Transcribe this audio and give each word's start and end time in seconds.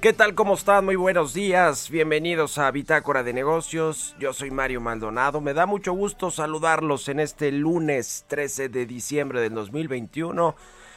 ¿Qué 0.00 0.12
tal? 0.12 0.36
¿Cómo 0.36 0.54
están? 0.54 0.84
Muy 0.84 0.94
buenos 0.94 1.34
días. 1.34 1.90
Bienvenidos 1.90 2.56
a 2.58 2.70
Bitácora 2.70 3.24
de 3.24 3.32
Negocios. 3.32 4.14
Yo 4.20 4.32
soy 4.32 4.52
Mario 4.52 4.80
Maldonado. 4.80 5.40
Me 5.40 5.54
da 5.54 5.66
mucho 5.66 5.92
gusto 5.92 6.30
saludarlos 6.30 7.08
en 7.08 7.18
este 7.18 7.50
lunes 7.50 8.24
13 8.28 8.68
de 8.68 8.86
diciembre 8.86 9.40
del 9.40 9.54
2021. 9.54 10.54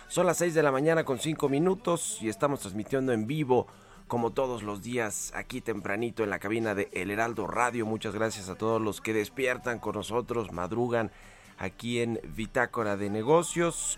Son 0.08 0.28
las 0.28 0.38
6 0.38 0.54
de 0.54 0.62
la 0.62 0.72
mañana 0.72 1.04
con 1.04 1.18
5 1.18 1.50
minutos 1.50 2.20
y 2.22 2.30
estamos 2.30 2.60
transmitiendo 2.60 3.12
en 3.12 3.26
vivo 3.26 3.66
como 4.08 4.34
todos 4.34 4.62
los 4.62 4.84
días 4.84 5.34
aquí 5.36 5.62
tempranito 5.62 6.24
en 6.24 6.30
la 6.30 6.38
cabina 6.38 6.76
de 6.76 6.88
El 6.94 7.10
Heraldo 7.10 7.48
Radio. 7.48 7.88
Muchas 7.88 8.14
gracias 8.14 8.50
a 8.50 8.56
todos 8.56 8.80
los 8.80 9.02
que 9.02 9.14
despiertan 9.14 9.80
con 9.80 9.96
nosotros, 9.96 10.52
madrugan 10.52 11.12
aquí 11.58 12.02
en 12.02 12.20
Bitácora 12.36 12.98
de 12.98 13.10
Negocios. 13.10 13.98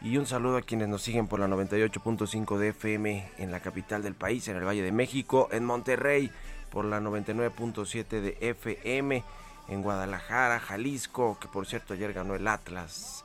Y 0.00 0.16
un 0.16 0.26
saludo 0.26 0.58
a 0.58 0.62
quienes 0.62 0.88
nos 0.88 1.02
siguen 1.02 1.26
por 1.26 1.40
la 1.40 1.48
98.5 1.48 2.56
de 2.56 2.68
FM 2.68 3.32
en 3.38 3.50
la 3.50 3.58
capital 3.58 4.02
del 4.02 4.14
país, 4.14 4.46
en 4.46 4.56
el 4.56 4.64
Valle 4.64 4.82
de 4.82 4.92
México, 4.92 5.48
en 5.50 5.64
Monterrey 5.64 6.30
por 6.70 6.84
la 6.84 7.00
99.7 7.00 8.06
de 8.20 8.36
FM, 8.40 9.24
en 9.68 9.82
Guadalajara, 9.82 10.60
Jalisco, 10.60 11.36
que 11.40 11.48
por 11.48 11.66
cierto 11.66 11.94
ayer 11.94 12.12
ganó 12.12 12.36
el 12.36 12.46
Atlas, 12.46 13.24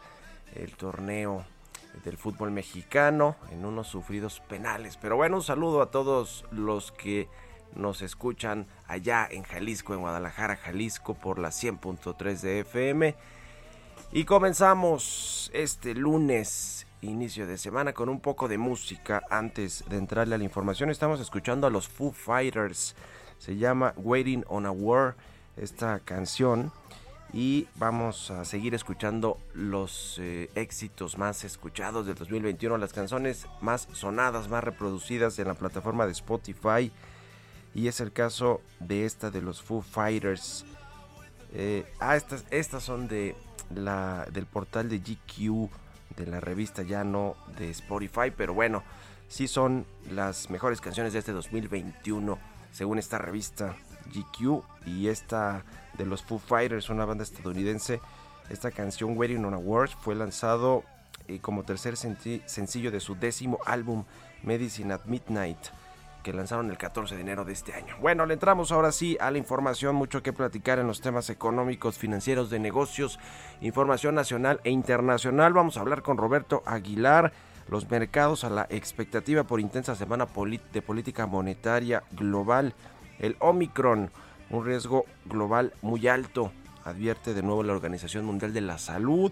el 0.56 0.76
torneo 0.76 1.46
del 2.04 2.18
fútbol 2.18 2.50
mexicano, 2.50 3.36
en 3.52 3.66
unos 3.66 3.88
sufridos 3.88 4.40
penales. 4.40 4.98
Pero 4.98 5.16
bueno, 5.16 5.38
un 5.38 5.44
saludo 5.44 5.80
a 5.84 5.92
todos 5.92 6.44
los 6.52 6.92
que 6.92 7.30
nos 7.76 8.02
escuchan 8.02 8.66
allá 8.88 9.28
en 9.30 9.44
Jalisco, 9.44 9.94
en 9.94 10.02
Guadalajara, 10.02 10.56
Jalisco 10.56 11.14
por 11.14 11.38
la 11.38 11.50
100.3 11.50 12.40
de 12.40 12.60
FM. 12.62 13.16
Y 14.16 14.26
comenzamos 14.26 15.50
este 15.56 15.96
lunes, 15.96 16.86
inicio 17.02 17.48
de 17.48 17.58
semana, 17.58 17.94
con 17.94 18.10
un 18.10 18.20
poco 18.20 18.48
de 18.48 18.60
música 18.60 19.24
antes 19.32 19.84
de 19.90 19.98
entrarle 19.98 20.36
a 20.36 20.38
la 20.38 20.44
información. 20.44 20.92
Estamos 20.92 21.20
escuchando 21.20 21.66
a 21.66 21.72
los 21.72 21.88
Foo 21.88 22.12
Fighters. 22.12 22.94
Se 23.40 23.58
llama 23.58 23.96
Waiting 23.98 24.46
on 24.50 24.68
a 24.68 24.72
War, 24.72 25.16
esta 25.58 25.98
canción. 25.98 26.72
Y 27.34 27.68
vamos 27.74 28.30
a 28.30 28.46
seguir 28.46 28.76
escuchando 28.76 29.40
los 29.56 30.20
eh, 30.22 30.52
éxitos 30.54 31.18
más 31.18 31.44
escuchados 31.44 32.06
del 32.06 32.14
2021, 32.14 32.78
las 32.78 32.94
canciones 32.94 33.48
más 33.62 33.88
sonadas, 33.94 34.48
más 34.48 34.64
reproducidas 34.64 35.40
en 35.40 35.48
la 35.48 35.56
plataforma 35.56 36.06
de 36.06 36.12
Spotify. 36.12 36.92
Y 37.74 37.88
es 37.88 38.00
el 38.00 38.12
caso 38.12 38.62
de 38.80 39.06
esta 39.06 39.32
de 39.32 39.42
los 39.42 39.64
Foo 39.64 39.82
Fighters. 39.82 40.66
Eh, 41.54 41.86
ah, 42.00 42.16
estas, 42.16 42.46
estas 42.50 42.84
son 42.84 43.08
de 43.08 43.36
la, 43.74 44.26
del 44.32 44.46
portal 44.46 44.90
de 44.90 45.00
GQ, 45.00 45.70
de 46.18 46.28
la 46.28 46.40
revista 46.40 46.82
ya 46.82 47.04
no 47.04 47.36
de 47.58 47.70
Spotify, 47.70 48.32
pero 48.36 48.54
bueno, 48.54 48.84
sí 49.28 49.48
son 49.48 49.86
las 50.12 50.50
mejores 50.50 50.82
canciones 50.82 51.14
de 51.14 51.20
este 51.20 51.32
2021, 51.32 52.38
según 52.72 52.98
esta 52.98 53.18
revista 53.20 53.76
GQ 54.14 54.64
y 54.88 55.08
esta 55.08 55.64
de 55.98 56.06
los 56.06 56.24
Foo 56.24 56.40
Fighters, 56.40 56.90
una 56.90 57.06
banda 57.06 57.24
estadounidense. 57.24 58.02
Esta 58.50 58.72
canción 58.72 59.18
Waiting 59.18 59.46
on 59.46 59.54
Awards 59.54 59.96
fue 59.96 60.16
lanzado 60.16 60.84
eh, 61.28 61.40
como 61.40 61.64
tercer 61.64 61.96
sencillo 61.98 62.92
de 62.92 63.00
su 63.00 63.16
décimo 63.16 63.60
álbum 63.66 64.04
Medicine 64.44 64.94
at 64.94 65.06
Midnight 65.06 65.60
que 66.24 66.34
lanzaron 66.34 66.72
el 66.72 66.78
14 66.78 67.16
de 67.16 67.22
enero 67.22 67.46
de 67.46 67.54
este 67.54 67.74
año. 67.74 67.96
Bueno, 68.02 68.26
le 68.26 68.34
entramos 68.34 68.72
ahora 68.72 68.92
sí 68.92 69.18
a 69.20 69.30
la 69.30 69.38
información, 69.38 69.96
mucho 69.96 70.24
que 70.24 70.34
platicar 70.34 70.80
en 70.80 70.88
los 70.88 71.02
temas 71.02 71.30
económicos, 71.30 72.00
financieros, 72.00 72.50
de 72.50 72.60
negocios, 72.60 73.20
información 73.62 74.16
nacional 74.16 74.60
e 74.64 74.72
internacional. 74.72 75.54
Vamos 75.54 75.78
a 75.78 75.82
hablar 75.82 76.02
con 76.02 76.18
Roberto 76.18 76.64
Aguilar, 76.66 77.34
los 77.68 77.90
mercados 77.92 78.44
a 78.44 78.50
la 78.50 78.66
expectativa 78.70 79.44
por 79.44 79.60
intensa 79.60 79.96
semana 79.96 80.28
de 80.72 80.82
política 80.82 81.28
monetaria 81.28 82.04
global. 82.12 82.74
El 83.20 83.36
Omicron, 83.40 84.10
un 84.50 84.66
riesgo 84.66 85.06
global 85.26 85.74
muy 85.82 86.08
alto, 86.08 86.52
advierte 86.86 87.34
de 87.34 87.44
nuevo 87.44 87.64
la 87.64 87.74
Organización 87.74 88.26
Mundial 88.26 88.54
de 88.54 88.62
la 88.62 88.78
Salud 88.78 89.32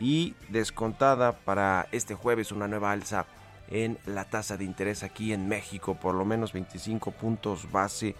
y 0.00 0.34
descontada 0.48 1.32
para 1.32 1.86
este 1.92 2.14
jueves 2.14 2.52
una 2.52 2.68
nueva 2.68 2.92
alza 2.92 3.26
en 3.68 3.98
la 4.06 4.24
tasa 4.24 4.56
de 4.56 4.64
interés 4.64 5.02
aquí 5.02 5.32
en 5.32 5.48
México, 5.48 5.94
por 5.94 6.14
lo 6.14 6.24
menos 6.24 6.52
25 6.52 7.10
puntos 7.12 7.70
base. 7.70 8.14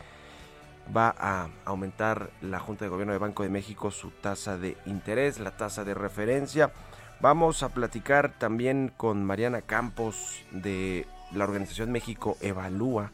Va 0.95 1.15
a 1.19 1.49
aumentar 1.65 2.31
la 2.43 2.59
Junta 2.59 2.85
de 2.85 2.91
Gobierno 2.91 3.13
de 3.13 3.19
Banco 3.19 3.43
de 3.43 3.49
México 3.49 3.91
su 3.91 4.11
tasa 4.11 4.59
de 4.59 4.77
interés, 4.85 5.41
la 5.41 5.57
tasa 5.57 5.85
de 5.85 5.95
referencia. 5.95 6.73
Vamos 7.21 7.63
a 7.63 7.71
platicar 7.71 8.39
también 8.39 8.93
con 8.97 9.25
Mariana 9.25 9.63
Campos 9.63 10.43
de 10.51 11.07
la 11.33 11.45
organización 11.45 11.91
México 11.91 12.37
Evalúa 12.41 13.13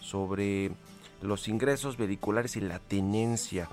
sobre 0.00 0.72
los 1.20 1.48
ingresos 1.48 1.98
vehiculares 1.98 2.56
y 2.56 2.60
la 2.60 2.78
tenencia 2.78 3.68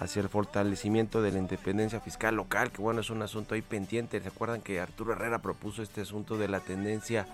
hacia 0.00 0.22
el 0.22 0.28
fortalecimiento 0.28 1.22
de 1.22 1.30
la 1.30 1.38
independencia 1.38 2.00
fiscal 2.00 2.34
local, 2.34 2.72
que 2.72 2.80
bueno, 2.80 3.02
es 3.02 3.10
un 3.10 3.22
asunto 3.22 3.54
ahí 3.54 3.62
pendiente. 3.62 4.20
¿Se 4.20 4.28
acuerdan 4.28 4.62
que 4.62 4.80
Arturo 4.80 5.12
Herrera 5.12 5.40
propuso 5.40 5.82
este 5.82 6.00
asunto 6.00 6.38
de 6.38 6.48
la 6.48 6.60
tendencia 6.60 7.26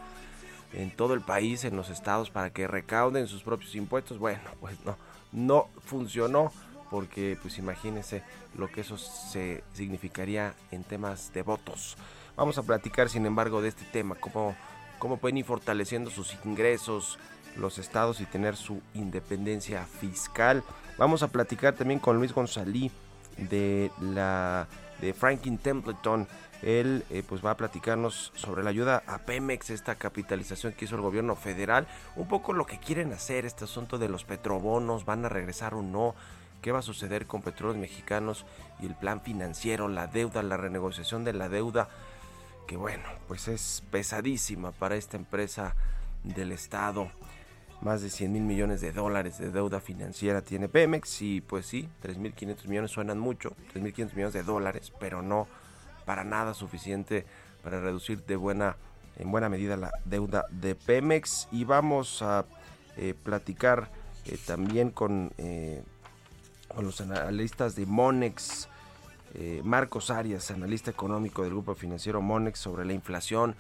en 0.72 0.90
todo 0.90 1.14
el 1.14 1.20
país, 1.20 1.64
en 1.64 1.76
los 1.76 1.90
estados, 1.90 2.30
para 2.30 2.50
que 2.50 2.66
recauden 2.66 3.28
sus 3.28 3.42
propios 3.42 3.74
impuestos? 3.76 4.18
Bueno, 4.18 4.42
pues 4.60 4.76
no, 4.84 4.96
no 5.32 5.68
funcionó 5.84 6.52
porque 6.90 7.38
pues 7.40 7.58
imagínense 7.58 8.22
lo 8.56 8.68
que 8.68 8.80
eso 8.80 8.98
se 8.98 9.62
significaría 9.72 10.54
en 10.72 10.82
temas 10.82 11.32
de 11.32 11.42
votos. 11.42 11.96
Vamos 12.36 12.58
a 12.58 12.62
platicar 12.62 13.08
sin 13.08 13.26
embargo 13.26 13.62
de 13.62 13.68
este 13.68 13.84
tema, 13.84 14.16
cómo, 14.16 14.56
cómo 14.98 15.18
pueden 15.18 15.38
ir 15.38 15.44
fortaleciendo 15.44 16.10
sus 16.10 16.36
ingresos 16.44 17.18
los 17.56 17.78
estados 17.78 18.20
y 18.20 18.26
tener 18.26 18.56
su 18.56 18.80
independencia 18.94 19.84
fiscal. 19.84 20.62
Vamos 20.98 21.22
a 21.22 21.28
platicar 21.28 21.74
también 21.74 22.00
con 22.00 22.16
Luis 22.16 22.32
González 22.32 22.90
de 23.36 23.90
la 24.00 24.66
de 25.00 25.12
Franklin 25.12 25.58
Templeton. 25.58 26.26
Él 26.62 27.04
eh, 27.10 27.22
pues 27.28 27.44
va 27.44 27.50
a 27.50 27.56
platicarnos 27.56 28.32
sobre 28.34 28.64
la 28.64 28.70
ayuda 28.70 29.02
a 29.06 29.18
Pemex, 29.18 29.68
esta 29.70 29.96
capitalización 29.96 30.72
que 30.72 30.86
hizo 30.86 30.96
el 30.96 31.02
gobierno 31.02 31.36
federal, 31.36 31.86
un 32.16 32.28
poco 32.28 32.54
lo 32.54 32.64
que 32.64 32.78
quieren 32.78 33.12
hacer, 33.12 33.44
este 33.44 33.64
asunto 33.64 33.98
de 33.98 34.08
los 34.08 34.24
petrobonos, 34.24 35.04
van 35.04 35.24
a 35.26 35.28
regresar 35.28 35.74
o 35.74 35.82
no, 35.82 36.14
qué 36.62 36.72
va 36.72 36.78
a 36.78 36.82
suceder 36.82 37.26
con 37.26 37.42
petróleos 37.42 37.76
mexicanos 37.76 38.46
y 38.80 38.86
el 38.86 38.94
plan 38.94 39.20
financiero, 39.20 39.88
la 39.88 40.06
deuda, 40.06 40.42
la 40.42 40.56
renegociación 40.56 41.24
de 41.24 41.34
la 41.34 41.50
deuda, 41.50 41.90
que 42.66 42.78
bueno, 42.78 43.04
pues 43.28 43.48
es 43.48 43.82
pesadísima 43.90 44.72
para 44.72 44.96
esta 44.96 45.18
empresa 45.18 45.74
del 46.24 46.52
Estado. 46.52 47.10
Más 47.82 48.02
de 48.02 48.10
100 48.10 48.32
mil 48.32 48.42
millones 48.42 48.80
de 48.80 48.92
dólares 48.92 49.38
de 49.38 49.50
deuda 49.50 49.80
financiera 49.80 50.42
tiene 50.42 50.68
Pemex 50.68 51.22
y 51.22 51.40
pues 51.40 51.66
sí, 51.66 51.88
3.500 52.02 52.66
millones 52.66 52.90
suenan 52.90 53.18
mucho, 53.18 53.54
3.500 53.74 54.14
millones 54.14 54.32
de 54.32 54.42
dólares, 54.42 54.92
pero 54.98 55.22
no 55.22 55.46
para 56.06 56.24
nada 56.24 56.54
suficiente 56.54 57.26
para 57.62 57.80
reducir 57.80 58.24
de 58.24 58.36
buena, 58.36 58.76
en 59.18 59.30
buena 59.30 59.48
medida 59.48 59.76
la 59.76 59.90
deuda 60.04 60.46
de 60.50 60.74
Pemex. 60.74 61.48
Y 61.50 61.64
vamos 61.64 62.22
a 62.22 62.46
eh, 62.96 63.12
platicar 63.20 63.90
eh, 64.24 64.38
también 64.46 64.90
con, 64.90 65.32
eh, 65.36 65.82
con 66.74 66.86
los 66.86 67.00
analistas 67.00 67.76
de 67.76 67.84
Monex, 67.84 68.68
Marcos 69.64 70.10
Arias, 70.10 70.50
analista 70.50 70.90
económico 70.90 71.42
del 71.42 71.50
grupo 71.50 71.74
financiero 71.74 72.22
Monex, 72.22 72.58
sobre 72.58 72.86
la 72.86 72.94
inflación, 72.94 73.54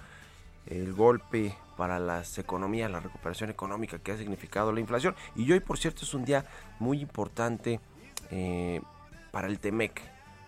el 0.66 0.92
golpe 0.92 1.56
para 1.76 1.98
las 1.98 2.38
economías, 2.38 2.90
la 2.90 3.00
recuperación 3.00 3.50
económica 3.50 3.98
que 3.98 4.12
ha 4.12 4.16
significado 4.16 4.72
la 4.72 4.80
inflación. 4.80 5.14
Y 5.34 5.50
hoy, 5.52 5.60
por 5.60 5.78
cierto, 5.78 6.04
es 6.04 6.14
un 6.14 6.24
día 6.24 6.44
muy 6.78 7.00
importante 7.00 7.80
para 9.30 9.46
el 9.46 9.58
TEMEC. 9.58 10.00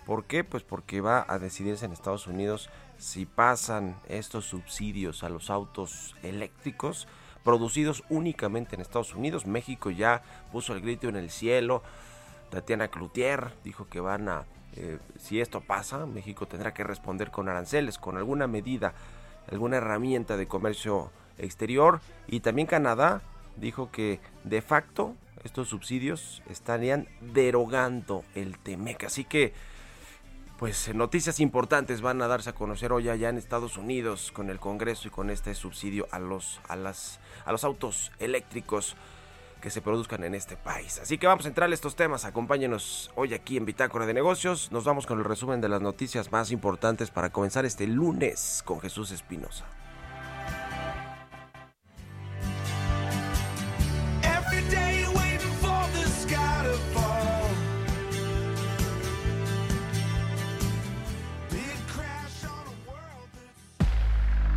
¿Por 0.06 0.25
qué? 0.25 0.43
Pues 0.43 0.62
porque 0.62 1.00
va 1.00 1.26
a 1.29 1.38
decidirse 1.38 1.85
en 1.85 1.93
Estados 1.93 2.26
Unidos 2.26 2.70
si 2.97 3.26
pasan 3.26 3.97
estos 4.09 4.47
subsidios 4.47 5.23
a 5.23 5.29
los 5.29 5.50
autos 5.50 6.17
eléctricos 6.23 7.06
producidos 7.44 8.05
únicamente 8.09 8.75
en 8.75 8.81
Estados 8.81 9.15
Unidos. 9.15 9.47
México 9.47 9.91
ya 9.91 10.23
puso 10.53 10.75
el 10.75 10.81
grito 10.81 11.09
en 11.09 11.17
el 11.17 11.31
cielo. 11.31 11.82
Tatiana 12.50 12.88
Cloutier 12.88 13.53
dijo 13.65 13.87
que 13.88 14.00
van 14.00 14.29
a, 14.29 14.44
eh, 14.75 14.99
si 15.19 15.41
esto 15.41 15.61
pasa, 15.61 16.06
México 16.06 16.47
tendrá 16.47 16.75
que 16.75 16.85
responder 16.85 17.31
con 17.31 17.49
aranceles, 17.49 17.99
con 17.99 18.17
alguna 18.17 18.47
medida, 18.47 18.94
alguna 19.50 19.76
herramienta 19.76 20.36
de 20.36 20.46
comercio 20.46 21.10
exterior. 21.38 22.00
Y 22.26 22.40
también 22.40 22.66
Canadá 22.66 23.22
dijo 23.56 23.90
que 23.90 24.20
de 24.44 24.62
facto 24.62 25.14
estos 25.44 25.68
subsidios 25.68 26.42
estarían 26.48 27.08
derogando 27.20 28.24
el 28.34 28.58
TEMEC. 28.58 29.04
Así 29.04 29.24
que 29.24 29.52
pues 30.58 30.92
noticias 30.92 31.38
importantes 31.38 32.00
van 32.00 32.20
a 32.20 32.26
darse 32.26 32.50
a 32.50 32.54
conocer 32.54 32.92
hoy 32.92 33.08
allá 33.08 33.28
en 33.28 33.38
Estados 33.38 33.76
Unidos 33.76 34.32
con 34.32 34.50
el 34.50 34.58
Congreso 34.58 35.06
y 35.06 35.10
con 35.12 35.30
este 35.30 35.54
subsidio 35.54 36.08
a 36.10 36.18
los 36.18 36.60
a 36.66 36.74
las 36.74 37.20
a 37.44 37.52
los 37.52 37.62
autos 37.62 38.10
eléctricos 38.18 38.96
que 39.60 39.70
se 39.70 39.81
produzcan 39.81 40.25
en 40.25 40.34
este 40.34 40.56
país. 40.56 40.99
Así 41.00 41.19
que 41.19 41.26
vamos 41.26 41.44
a 41.44 41.49
entrar 41.49 41.70
a 41.70 41.75
estos 41.75 41.96
temas. 41.96 42.25
Acompáñenos 42.25 43.10
hoy 43.14 43.34
aquí 43.34 43.56
en 43.56 43.64
Bitácora 43.64 44.06
de 44.06 44.14
Negocios. 44.14 44.70
Nos 44.72 44.84
vamos 44.84 45.06
con 45.06 45.19
el 45.19 45.25
resumen 45.25 45.60
de 45.60 45.69
las 45.69 45.81
noticias 45.81 46.32
más 46.32 46.50
importantes 46.50 47.10
para 47.10 47.31
comenzar 47.31 47.64
este 47.64 47.87
lunes 47.87 48.62
con 48.64 48.81
Jesús 48.81 49.10
Espinosa. 49.10 49.66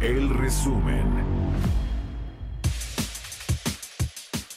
El 0.01 0.29
resumen. 0.29 1.40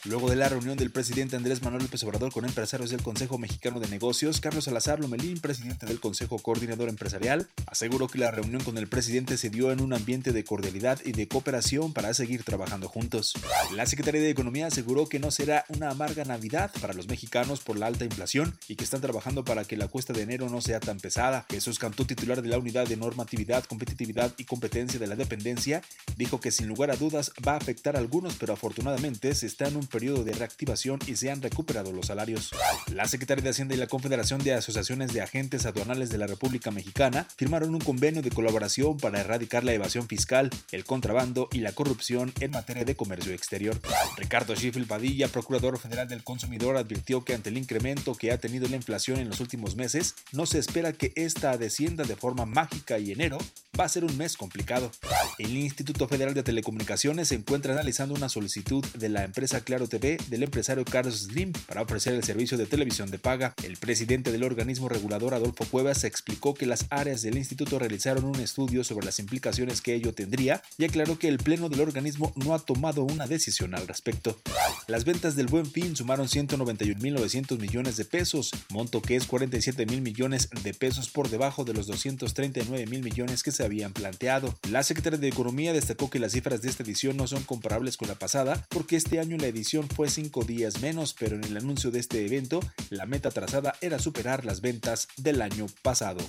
Luego 0.07 0.29
de 0.29 0.37
la 0.37 0.51
reunión 0.51 0.77
del 0.77 0.91
presidente 0.91 1.35
Andrés 1.35 1.63
Manuel 1.63 1.85
López 1.85 2.05
Obrador 2.05 2.31
con 2.31 2.45
empresarios 2.45 2.91
del 2.91 3.03
Consejo 3.03 3.39
Mexicano 3.39 3.81
de 3.81 3.89
Negocios, 3.89 4.39
Carlos 4.39 4.65
Salazar 4.65 5.01
Lomelín, 5.01 5.41
presidente 5.41 5.87
del 5.87 5.99
Consejo 5.99 6.39
Coordinador 6.39 6.91
Empresarial, 6.91 7.49
aseguró 7.67 8.07
que 8.09 8.19
la 8.19 8.31
reunión 8.31 8.63
con 8.63 8.77
el 8.77 8.87
presidente 8.87 9.39
se 9.39 9.49
dio 9.49 9.73
en 9.73 9.81
un 9.81 9.95
ambiente 9.95 10.33
de 10.33 10.45
cordialidad 10.45 11.01
y 11.07 11.13
de 11.13 11.27
cooperación 11.27 11.95
para 11.95 12.13
seguir 12.13 12.45
trabajando 12.45 12.87
juntos. 12.87 13.33
La 13.75 13.87
Secretaría 13.87 14.21
de 14.21 14.29
Economía 14.29 14.67
aseguró 14.67 15.09
que 15.09 15.19
no 15.19 15.31
será 15.31 15.65
una 15.69 15.89
amarga 15.89 16.27
Navidad 16.27 16.71
para 16.83 16.93
los 16.93 17.09
mexicanos 17.09 17.61
por 17.61 17.79
la 17.79 17.87
alta 17.87 18.05
inflación 18.05 18.59
y 18.69 18.77
que 18.77 18.85
están 18.85 19.01
trabajando 19.01 19.43
para 19.43 19.65
que 19.65 19.79
la 19.79 19.89
cuesta 19.89 20.13
de 20.13 20.21
enero 20.21 20.51
no 20.51 20.61
sea 20.61 20.81
tan 20.81 21.01
pesada. 21.01 21.47
Jesús 21.49 21.79
Cantú, 21.79 22.05
titular 22.05 22.43
de 22.43 22.49
la 22.51 22.59
Unidad 22.59 22.87
de 22.87 22.99
Normatividad, 22.99 23.65
Competitividad 23.65 24.35
y 24.37 24.45
Competencia 24.45 25.01
de 25.01 25.07
la 25.07 25.17
Dependencia, 25.17 25.81
dijo 26.19 26.43
que 26.43 26.51
sin 26.51 26.69
lugar 26.69 26.91
a 26.91 26.97
dudas 26.97 27.33
va 27.47 27.55
a 27.55 27.57
afectar 27.57 27.97
a 27.97 28.01
algunos, 28.01 28.35
pero 28.35 28.53
afortunadamente 28.53 29.35
se 29.35 29.47
está 29.47 29.67
en 29.67 29.77
un 29.77 29.87
periodo 29.95 30.25
de 30.25 30.33
reactivación 30.33 30.99
y 31.07 31.15
se 31.15 31.31
han 31.31 31.41
recuperado 31.41 31.93
los 31.93 32.09
salarios. 32.09 32.51
La 32.93 33.07
Secretaría 33.07 33.45
de 33.45 33.51
Hacienda 33.51 33.77
y 33.77 33.79
la 33.79 33.87
Confederación 33.87 34.43
de 34.43 34.53
Asociaciones 34.53 35.13
de 35.13 35.23
Agentes 35.23 35.67
Aduanales 35.67 36.11
de 36.11 36.19
la 36.19 36.27
República 36.27 36.73
Mexicana 36.73 37.29
firmaron 37.37 37.77
un 37.77 37.81
convenio 37.81 38.21
de 38.21 38.31
colaboración 38.31 38.97
para 38.99 39.21
erradicar 39.21 39.63
la 39.63 39.73
evasión 39.73 40.09
fiscal, 40.09 40.51
el 40.73 40.85
contrabando 40.85 41.49
y 41.53 41.61
la 41.61 41.71
corrupción 41.71 42.33
en 42.41 42.51
materia 42.51 42.85
de 42.85 42.97
comercio 42.97 43.33
exterior. 43.33 43.81
Ricardo 44.17 44.57
Schiffel 44.57 44.87
Padilla, 44.87 45.29
Procurador 45.29 45.79
Federal 45.79 46.09
del 46.09 46.25
Consumidor, 46.25 46.77
advirtió 46.77 47.25
que 47.25 47.35
ante 47.35 47.51
el 47.51 47.59
incremento 47.59 48.17
que 48.17 48.33
ha 48.33 48.39
tenido 48.39 48.67
la 48.67 48.75
inflación 48.75 49.21
en 49.21 49.29
los 49.29 49.39
últimos 49.39 49.77
meses, 49.77 50.17
no 50.33 50.45
se 50.47 50.59
espera 50.59 50.93
que 50.93 51.13
esta 51.15 51.57
descienda 51.57 52.03
de 52.03 52.17
forma 52.17 52.47
mágica 52.47 52.99
y 52.99 53.13
enero 53.13 53.39
va 53.79 53.85
a 53.85 53.89
ser 53.89 54.05
un 54.05 54.17
mes 54.17 54.37
complicado. 54.37 54.91
El 55.39 55.57
Instituto 55.57 56.09
Federal 56.09 56.35
de 56.35 56.43
Telecomunicaciones 56.43 57.29
se 57.29 57.37
encuentra 57.37 57.73
analizando 57.75 58.15
una 58.15 58.29
solicitud 58.29 58.85
de 58.95 59.09
la 59.09 59.25
empresa 59.25 59.61
Claro 59.61 59.84
TV 59.89 60.19
del 60.29 60.43
empresario 60.43 60.85
Carlos 60.85 61.23
Slim 61.23 61.53
para 61.67 61.83
ofrecer 61.83 62.15
el 62.15 62.25
servicio 62.25 62.59
de 62.59 62.67
televisión 62.67 63.11
de 63.11 63.19
paga. 63.19 63.55
El 63.63 63.77
presidente 63.77 64.33
del 64.33 64.45
organismo 64.45 64.89
regulador 64.89 65.35
Adolfo 65.35 65.65
Cuevas 65.65 66.05
explicó 66.05 66.55
que 66.55 66.67
las 66.67 66.87
áreas 66.91 67.23
del 67.23 67.37
instituto 67.37 67.79
realizaron 67.79 68.25
un 68.25 68.41
estudio 68.41 68.85
sobre 68.85 69.07
las 69.07 69.19
implicaciones 69.19 69.81
que 69.81 69.95
ello 69.95 70.15
tendría 70.15 70.63
y 70.79 70.85
aclaró 70.85 71.19
que 71.19 71.29
el 71.29 71.39
pleno 71.39 71.69
del 71.69 71.81
organismo 71.81 72.33
no 72.37 72.55
ha 72.55 72.59
tomado 72.59 73.03
una 73.03 73.27
decisión 73.27 73.75
al 73.75 73.87
respecto. 73.87 74.39
Las 74.87 75.05
ventas 75.05 75.37
del 75.37 75.47
Buen 75.47 75.67
Fin 75.67 75.97
sumaron 75.97 76.29
191.900 76.29 77.59
millones 77.59 77.97
de 77.97 78.05
pesos, 78.05 78.51
monto 78.71 79.01
que 79.01 79.17
es 79.17 79.27
47 79.27 79.87
mil 79.87 80.03
millones 80.03 80.49
de 80.63 80.75
pesos 80.75 81.09
por 81.09 81.31
debajo 81.31 81.65
de 81.65 81.73
los 81.73 81.87
239 81.87 82.87
mil 82.87 83.03
millones 83.03 83.43
que 83.43 83.51
se 83.51 83.65
habían 83.65 83.93
planteado. 83.93 84.55
La 84.71 84.83
secretaria 84.83 85.19
de 85.19 85.29
Economía 85.29 85.73
destacó 85.73 86.11
que 86.11 86.19
las 86.19 86.33
cifras 86.33 86.63
de 86.63 86.69
esta 86.69 86.83
edición 86.83 87.17
no 87.17 87.27
son 87.27 87.43
comparables 87.43 87.97
con 87.97 88.09
la 88.09 88.15
pasada 88.15 88.67
porque 88.69 88.97
este 88.97 89.19
año 89.19 89.37
la 89.37 89.47
edición 89.47 89.74
fue 89.83 90.09
cinco 90.09 90.45
días 90.45 90.81
menos, 90.81 91.15
pero 91.19 91.37
en 91.37 91.45
el 91.45 91.57
anuncio 91.57 91.91
de 91.91 91.99
este 91.99 92.25
evento 92.25 92.61
la 92.91 93.07
meta 93.07 93.31
trazada 93.31 93.75
era 93.81 93.99
superar 93.99 94.45
las 94.45 94.61
ventas 94.61 95.09
del 95.17 95.43
año 95.43 95.67
pasado. 95.83 96.21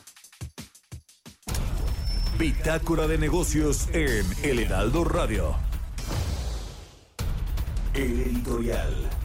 Bitácora 2.39 3.07
de 3.07 3.17
negocios 3.17 3.87
en 3.93 4.25
El 4.43 4.59
Heraldo 4.59 5.05
Radio. 5.05 5.55
El 7.93 8.19
editorial. 8.21 9.24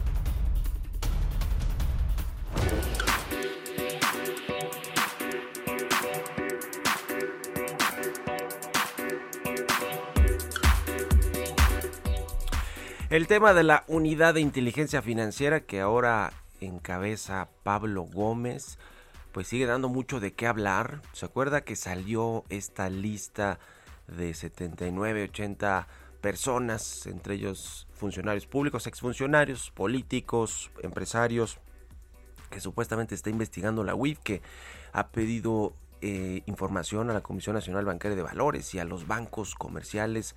El 13.11 13.27
tema 13.27 13.53
de 13.53 13.63
la 13.63 13.83
unidad 13.89 14.35
de 14.35 14.39
inteligencia 14.39 15.01
financiera 15.01 15.65
que 15.65 15.81
ahora 15.81 16.31
encabeza 16.61 17.49
Pablo 17.61 18.03
Gómez, 18.03 18.79
pues 19.33 19.47
sigue 19.47 19.65
dando 19.65 19.89
mucho 19.89 20.21
de 20.21 20.31
qué 20.31 20.47
hablar. 20.47 21.01
¿Se 21.11 21.25
acuerda 21.25 21.65
que 21.65 21.75
salió 21.75 22.45
esta 22.47 22.89
lista 22.89 23.59
de 24.07 24.33
79, 24.33 25.23
80 25.23 25.89
personas, 26.21 27.05
entre 27.05 27.35
ellos 27.35 27.85
funcionarios 27.91 28.47
públicos, 28.47 28.87
exfuncionarios, 28.87 29.71
políticos, 29.71 30.71
empresarios, 30.81 31.59
que 32.49 32.61
supuestamente 32.61 33.13
está 33.13 33.29
investigando 33.29 33.83
la 33.83 33.93
UIF, 33.93 34.19
que 34.19 34.41
ha 34.93 35.09
pedido 35.09 35.73
eh, 35.99 36.43
información 36.45 37.09
a 37.09 37.13
la 37.13 37.21
Comisión 37.21 37.55
Nacional 37.55 37.83
Bancaria 37.83 38.15
de 38.15 38.23
Valores 38.23 38.73
y 38.73 38.79
a 38.79 38.85
los 38.85 39.05
bancos 39.05 39.55
comerciales 39.55 40.33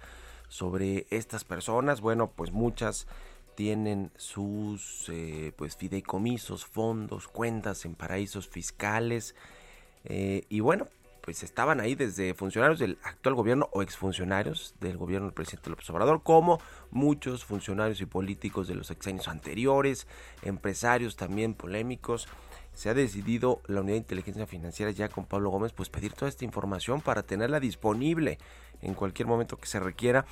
sobre 0.54 1.08
estas 1.11 1.42
personas. 1.42 2.00
Bueno, 2.00 2.30
pues 2.30 2.52
muchas 2.52 3.08
tienen 3.56 4.12
sus 4.16 5.08
eh, 5.08 5.52
pues 5.56 5.76
fideicomisos, 5.76 6.64
fondos, 6.64 7.26
cuentas 7.26 7.84
en 7.84 7.96
paraísos 7.96 8.49
fiscales 8.49 9.34
eh, 10.04 10.44
y 10.49 10.61
bueno, 10.61 10.87
pues 11.23 11.42
estaban 11.42 11.80
ahí 11.80 11.96
desde 11.96 12.34
funcionarios 12.34 12.78
del 12.78 12.99
actual 13.02 13.34
gobierno 13.34 13.68
o 13.73 13.82
exfuncionarios 13.82 14.76
del 14.78 14.96
gobierno 14.96 15.26
del 15.26 15.34
presidente 15.34 15.70
López 15.70 15.90
Obrador, 15.90 16.23
como 16.23 16.61
muchos 16.92 17.44
funcionarios 17.44 18.00
y 18.00 18.06
políticos 18.06 18.68
de 18.68 18.76
los 18.76 18.87
sexenios 18.87 19.26
anteriores, 19.26 20.06
empresarios 20.42 21.16
también 21.16 21.54
polémicos. 21.54 22.28
Se 22.75 22.90
ha 22.90 22.94
decidido 22.94 23.61
la 23.66 23.80
unidad 23.80 23.94
de 23.94 24.02
inteligencia 24.02 24.46
financiera 24.46 24.92
ya 24.92 25.08
con 25.08 25.25
Pablo 25.25 25.50
Gómez 25.50 25.73
pues 25.73 25.88
pedir 25.88 26.12
toda 26.12 26.28
esta 26.28 26.44
información 26.44 27.00
para 27.00 27.25
tenerla 27.25 27.58
disponible 27.58 28.38
en 28.83 28.95
cualquier 28.95 29.28
momento 29.28 29.59
que 29.59 29.66
se 29.66 29.81
requiera. 29.81 30.26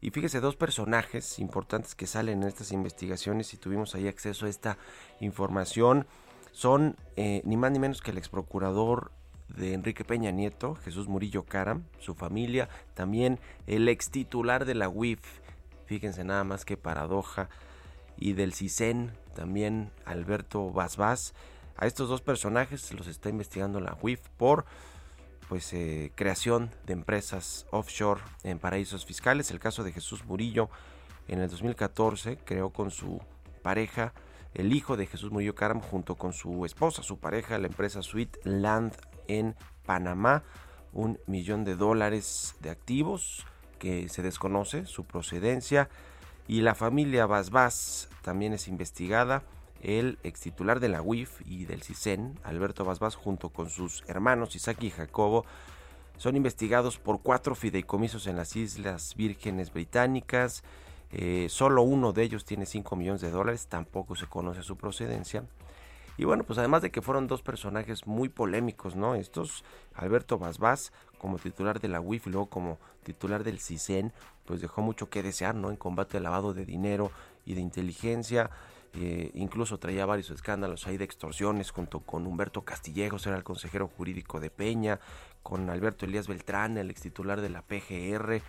Y 0.00 0.10
fíjese, 0.10 0.40
dos 0.40 0.56
personajes 0.56 1.38
importantes 1.38 1.94
que 1.94 2.06
salen 2.06 2.42
en 2.42 2.48
estas 2.48 2.72
investigaciones 2.72 3.54
y 3.54 3.56
tuvimos 3.56 3.94
ahí 3.94 4.08
acceso 4.08 4.46
a 4.46 4.48
esta 4.48 4.78
información 5.20 6.06
son 6.52 6.96
eh, 7.16 7.42
ni 7.44 7.56
más 7.56 7.72
ni 7.72 7.78
menos 7.78 8.00
que 8.00 8.10
el 8.10 8.18
ex 8.18 8.28
procurador 8.28 9.10
de 9.48 9.74
Enrique 9.74 10.04
Peña 10.04 10.30
Nieto, 10.30 10.74
Jesús 10.76 11.08
Murillo 11.08 11.44
Caram, 11.44 11.84
su 11.98 12.14
familia, 12.14 12.68
también 12.94 13.38
el 13.66 13.88
ex 13.88 14.10
titular 14.10 14.64
de 14.64 14.74
la 14.74 14.88
UIF, 14.88 15.20
fíjense 15.86 16.24
nada 16.24 16.44
más 16.44 16.64
que 16.64 16.76
paradoja, 16.76 17.48
y 18.16 18.32
del 18.32 18.54
CISEN, 18.54 19.12
también 19.34 19.90
Alberto 20.04 20.70
Basbás. 20.70 21.34
A 21.76 21.86
estos 21.86 22.08
dos 22.08 22.22
personajes 22.22 22.92
los 22.94 23.06
está 23.06 23.28
investigando 23.28 23.80
la 23.80 23.98
UIF 24.00 24.20
por 24.38 24.64
pues 25.48 25.72
eh, 25.72 26.12
creación 26.14 26.70
de 26.86 26.92
empresas 26.92 27.66
offshore 27.70 28.20
en 28.42 28.58
paraísos 28.58 29.04
fiscales. 29.04 29.50
El 29.50 29.60
caso 29.60 29.84
de 29.84 29.92
Jesús 29.92 30.24
Murillo 30.24 30.68
en 31.28 31.40
el 31.40 31.48
2014 31.48 32.38
creó 32.44 32.70
con 32.70 32.90
su 32.90 33.20
pareja, 33.62 34.12
el 34.54 34.72
hijo 34.72 34.96
de 34.96 35.06
Jesús 35.06 35.30
Murillo 35.30 35.54
Caram, 35.54 35.80
junto 35.80 36.14
con 36.14 36.32
su 36.32 36.64
esposa, 36.64 37.02
su 37.02 37.18
pareja, 37.18 37.58
la 37.58 37.66
empresa 37.66 38.02
Sweet 38.02 38.38
Land 38.44 38.96
en 39.28 39.54
Panamá, 39.84 40.42
un 40.92 41.18
millón 41.26 41.64
de 41.64 41.76
dólares 41.76 42.54
de 42.60 42.70
activos 42.70 43.44
que 43.78 44.08
se 44.08 44.22
desconoce 44.22 44.86
su 44.86 45.04
procedencia 45.04 45.88
y 46.48 46.60
la 46.60 46.74
familia 46.74 47.26
Basbás 47.26 48.08
también 48.22 48.52
es 48.52 48.68
investigada. 48.68 49.42
El 49.82 50.18
ex 50.22 50.40
titular 50.40 50.80
de 50.80 50.88
la 50.88 51.02
UIF 51.02 51.40
y 51.46 51.64
del 51.64 51.82
CISEN, 51.82 52.38
Alberto 52.44 52.84
Basbás, 52.84 53.14
junto 53.14 53.50
con 53.50 53.70
sus 53.70 54.02
hermanos 54.06 54.56
Isaac 54.56 54.82
y 54.82 54.90
Jacobo, 54.90 55.44
son 56.16 56.36
investigados 56.36 56.98
por 56.98 57.20
cuatro 57.20 57.54
fideicomisos 57.54 58.26
en 58.26 58.36
las 58.36 58.56
Islas 58.56 59.14
Vírgenes 59.16 59.72
Británicas. 59.72 60.64
Eh, 61.12 61.46
solo 61.50 61.82
uno 61.82 62.12
de 62.12 62.22
ellos 62.22 62.44
tiene 62.44 62.66
5 62.66 62.96
millones 62.96 63.20
de 63.20 63.30
dólares, 63.30 63.66
tampoco 63.68 64.16
se 64.16 64.26
conoce 64.26 64.62
su 64.62 64.76
procedencia. 64.76 65.44
Y 66.18 66.24
bueno, 66.24 66.44
pues 66.44 66.58
además 66.58 66.82
de 66.82 66.90
que 66.90 67.02
fueron 67.02 67.26
dos 67.26 67.42
personajes 67.42 68.06
muy 68.06 68.28
polémicos, 68.28 68.96
¿no? 68.96 69.14
Estos, 69.14 69.64
Alberto 69.94 70.38
Basbás 70.38 70.92
como 71.18 71.38
titular 71.38 71.80
de 71.80 71.88
la 71.88 72.00
UIF 72.00 72.26
y 72.26 72.30
luego 72.30 72.46
como 72.46 72.78
titular 73.02 73.44
del 73.44 73.60
CISEN, 73.60 74.12
pues 74.46 74.60
dejó 74.60 74.80
mucho 74.80 75.10
que 75.10 75.22
desear, 75.22 75.54
¿no? 75.54 75.70
En 75.70 75.76
combate 75.76 76.16
al 76.16 76.22
lavado 76.22 76.54
de 76.54 76.64
dinero 76.64 77.10
y 77.44 77.54
de 77.54 77.60
inteligencia. 77.60 78.50
Eh, 78.98 79.30
incluso 79.34 79.78
traía 79.78 80.06
varios 80.06 80.30
escándalos 80.30 80.86
ahí 80.86 80.96
de 80.96 81.04
extorsiones 81.04 81.70
junto 81.70 82.00
con 82.00 82.26
Humberto 82.26 82.62
Castillejos, 82.62 83.26
era 83.26 83.36
el 83.36 83.44
consejero 83.44 83.88
jurídico 83.88 84.40
de 84.40 84.48
Peña, 84.48 85.00
con 85.42 85.68
Alberto 85.68 86.06
Elías 86.06 86.28
Beltrán, 86.28 86.78
el 86.78 86.90
ex 86.90 87.02
titular 87.02 87.40
de 87.40 87.50
la 87.50 87.62
PGR, 87.62 88.40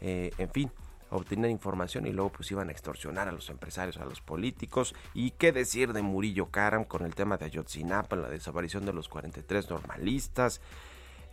eh, 0.00 0.32
en 0.36 0.50
fin, 0.50 0.70
obtener 1.10 1.50
información 1.50 2.06
y 2.06 2.12
luego 2.12 2.30
pues 2.32 2.50
iban 2.50 2.68
a 2.68 2.72
extorsionar 2.72 3.28
a 3.28 3.32
los 3.32 3.48
empresarios, 3.50 3.98
a 3.98 4.04
los 4.04 4.20
políticos. 4.20 4.94
Y 5.14 5.30
qué 5.32 5.52
decir 5.52 5.92
de 5.92 6.02
Murillo 6.02 6.50
Karam 6.50 6.84
con 6.84 7.04
el 7.04 7.14
tema 7.14 7.36
de 7.36 7.44
Ayotzinapa, 7.46 8.16
la 8.16 8.28
desaparición 8.28 8.84
de 8.84 8.92
los 8.92 9.08
43 9.08 9.70
normalistas. 9.70 10.60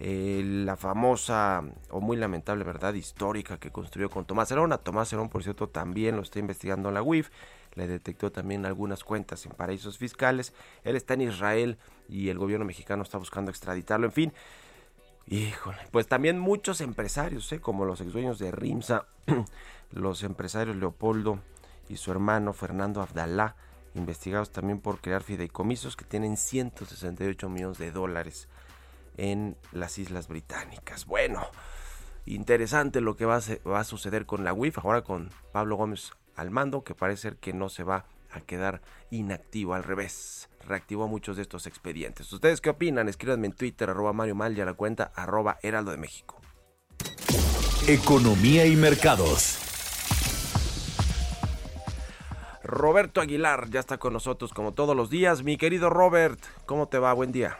Eh, 0.03 0.41
la 0.65 0.77
famosa 0.77 1.63
o 1.91 2.01
muy 2.01 2.17
lamentable 2.17 2.63
verdad 2.63 2.95
histórica 2.95 3.59
que 3.59 3.69
construyó 3.69 4.09
con 4.09 4.25
Tomás 4.25 4.51
Herón. 4.51 4.73
A 4.73 4.79
Tomás 4.79 5.11
Herón, 5.13 5.29
por 5.29 5.43
cierto, 5.43 5.69
también 5.69 6.15
lo 6.15 6.23
está 6.23 6.39
investigando 6.39 6.89
la 6.91 7.03
UIF. 7.03 7.29
Le 7.75 7.87
detectó 7.87 8.31
también 8.31 8.65
algunas 8.65 9.03
cuentas 9.03 9.45
en 9.45 9.53
paraísos 9.53 9.97
fiscales. 9.97 10.53
Él 10.83 10.95
está 10.95 11.13
en 11.13 11.21
Israel 11.21 11.77
y 12.09 12.29
el 12.29 12.37
gobierno 12.37 12.65
mexicano 12.65 13.03
está 13.03 13.17
buscando 13.17 13.49
extraditarlo. 13.49 14.05
En 14.05 14.11
fin, 14.11 14.33
Híjole, 15.27 15.77
pues 15.91 16.07
también 16.07 16.39
muchos 16.39 16.81
empresarios, 16.81 17.49
¿eh? 17.53 17.61
como 17.61 17.85
los 17.85 18.01
ex 18.01 18.11
dueños 18.11 18.39
de 18.39 18.51
Rimsa, 18.51 19.05
los 19.91 20.23
empresarios 20.23 20.75
Leopoldo 20.75 21.39
y 21.87 21.97
su 21.97 22.11
hermano 22.11 22.53
Fernando 22.53 23.01
Abdalá, 23.01 23.55
investigados 23.93 24.51
también 24.51 24.79
por 24.79 24.99
crear 24.99 25.23
fideicomisos 25.23 25.95
que 25.95 26.05
tienen 26.05 26.37
168 26.37 27.49
millones 27.49 27.77
de 27.77 27.91
dólares 27.91 28.47
en 29.17 29.55
las 29.71 29.99
Islas 29.99 30.27
Británicas. 30.27 31.05
Bueno, 31.05 31.45
interesante 32.25 32.99
lo 32.99 33.15
que 33.15 33.25
va 33.25 33.37
a, 33.37 33.83
suceder 33.83 34.25
con 34.25 34.43
la 34.43 34.53
UIF, 34.53 34.79
ahora 34.79 35.03
con 35.03 35.29
Pablo 35.51 35.75
Gómez 35.75 36.11
al 36.41 36.51
mando, 36.51 36.83
que 36.83 36.95
parece 36.95 37.21
ser 37.21 37.37
que 37.37 37.53
no 37.53 37.69
se 37.69 37.83
va 37.83 38.05
a 38.31 38.41
quedar 38.41 38.81
inactivo, 39.11 39.73
al 39.73 39.83
revés. 39.83 40.49
Reactivó 40.67 41.07
muchos 41.07 41.35
de 41.35 41.43
estos 41.43 41.67
expedientes. 41.67 42.31
¿Ustedes 42.33 42.61
qué 42.61 42.71
opinan? 42.71 43.07
Escríbanme 43.07 43.47
en 43.47 43.53
Twitter, 43.53 43.89
arroba 43.89 44.13
Mario 44.13 44.35
Mal 44.35 44.57
y 44.57 44.61
a 44.61 44.65
la 44.65 44.73
cuenta 44.73 45.11
arroba 45.15 45.57
Heraldo 45.61 45.91
de 45.91 45.97
México. 45.97 46.39
Economía 47.87 48.65
y 48.65 48.75
mercados. 48.75 49.57
Roberto 52.63 53.21
Aguilar 53.21 53.69
ya 53.69 53.79
está 53.79 53.97
con 53.97 54.13
nosotros 54.13 54.53
como 54.53 54.73
todos 54.73 54.95
los 54.95 55.09
días. 55.09 55.43
Mi 55.43 55.57
querido 55.57 55.89
Robert, 55.89 56.39
¿cómo 56.65 56.87
te 56.87 56.99
va? 56.99 57.13
Buen 57.13 57.31
día. 57.31 57.57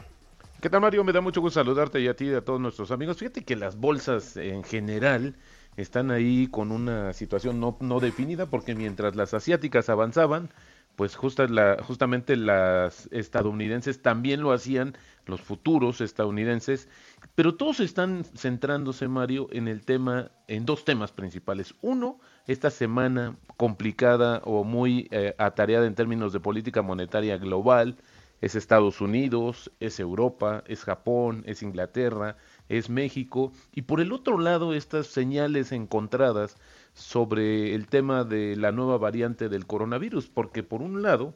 ¿Qué 0.61 0.69
tal 0.69 0.81
Mario? 0.81 1.03
Me 1.03 1.11
da 1.11 1.21
mucho 1.21 1.41
gusto 1.41 1.59
saludarte 1.59 1.99
y 1.99 2.07
a 2.07 2.15
ti 2.15 2.25
y 2.25 2.33
a 2.33 2.41
todos 2.41 2.59
nuestros 2.61 2.91
amigos. 2.91 3.17
Fíjate 3.17 3.43
que 3.43 3.55
las 3.55 3.77
bolsas 3.77 4.37
en 4.37 4.63
general 4.63 5.35
están 5.77 6.11
ahí 6.11 6.47
con 6.47 6.71
una 6.71 7.13
situación 7.13 7.59
no, 7.59 7.77
no 7.79 7.99
definida 7.99 8.45
porque 8.45 8.75
mientras 8.75 9.15
las 9.15 9.33
asiáticas 9.33 9.89
avanzaban, 9.89 10.49
pues 10.95 11.15
justa 11.15 11.47
la, 11.47 11.77
justamente 11.81 12.35
las 12.35 13.07
estadounidenses 13.11 14.01
también 14.01 14.41
lo 14.41 14.51
hacían, 14.51 14.97
los 15.25 15.41
futuros 15.41 16.01
estadounidenses, 16.01 16.89
pero 17.35 17.55
todos 17.55 17.79
están 17.79 18.23
centrándose, 18.35 19.07
Mario, 19.07 19.47
en 19.51 19.67
el 19.67 19.85
tema, 19.85 20.31
en 20.47 20.65
dos 20.65 20.83
temas 20.83 21.11
principales. 21.11 21.75
Uno, 21.81 22.19
esta 22.47 22.69
semana 22.69 23.37
complicada 23.57 24.41
o 24.43 24.63
muy 24.63 25.07
eh, 25.11 25.33
atareada 25.37 25.87
en 25.87 25.95
términos 25.95 26.33
de 26.33 26.39
política 26.39 26.81
monetaria 26.81 27.37
global, 27.37 27.97
es 28.41 28.55
Estados 28.55 29.01
Unidos, 29.01 29.71
es 29.79 29.99
Europa, 29.99 30.63
es 30.67 30.83
Japón, 30.83 31.43
es 31.45 31.61
Inglaterra, 31.61 32.37
es 32.69 32.89
México, 32.89 33.51
y 33.73 33.83
por 33.83 34.01
el 34.01 34.11
otro 34.11 34.37
lado 34.37 34.73
estas 34.73 35.07
señales 35.07 35.71
encontradas 35.71 36.57
sobre 36.93 37.75
el 37.75 37.87
tema 37.87 38.23
de 38.23 38.55
la 38.55 38.71
nueva 38.71 38.97
variante 38.97 39.49
del 39.49 39.65
coronavirus, 39.65 40.29
porque 40.29 40.63
por 40.63 40.81
un 40.81 41.01
lado 41.01 41.33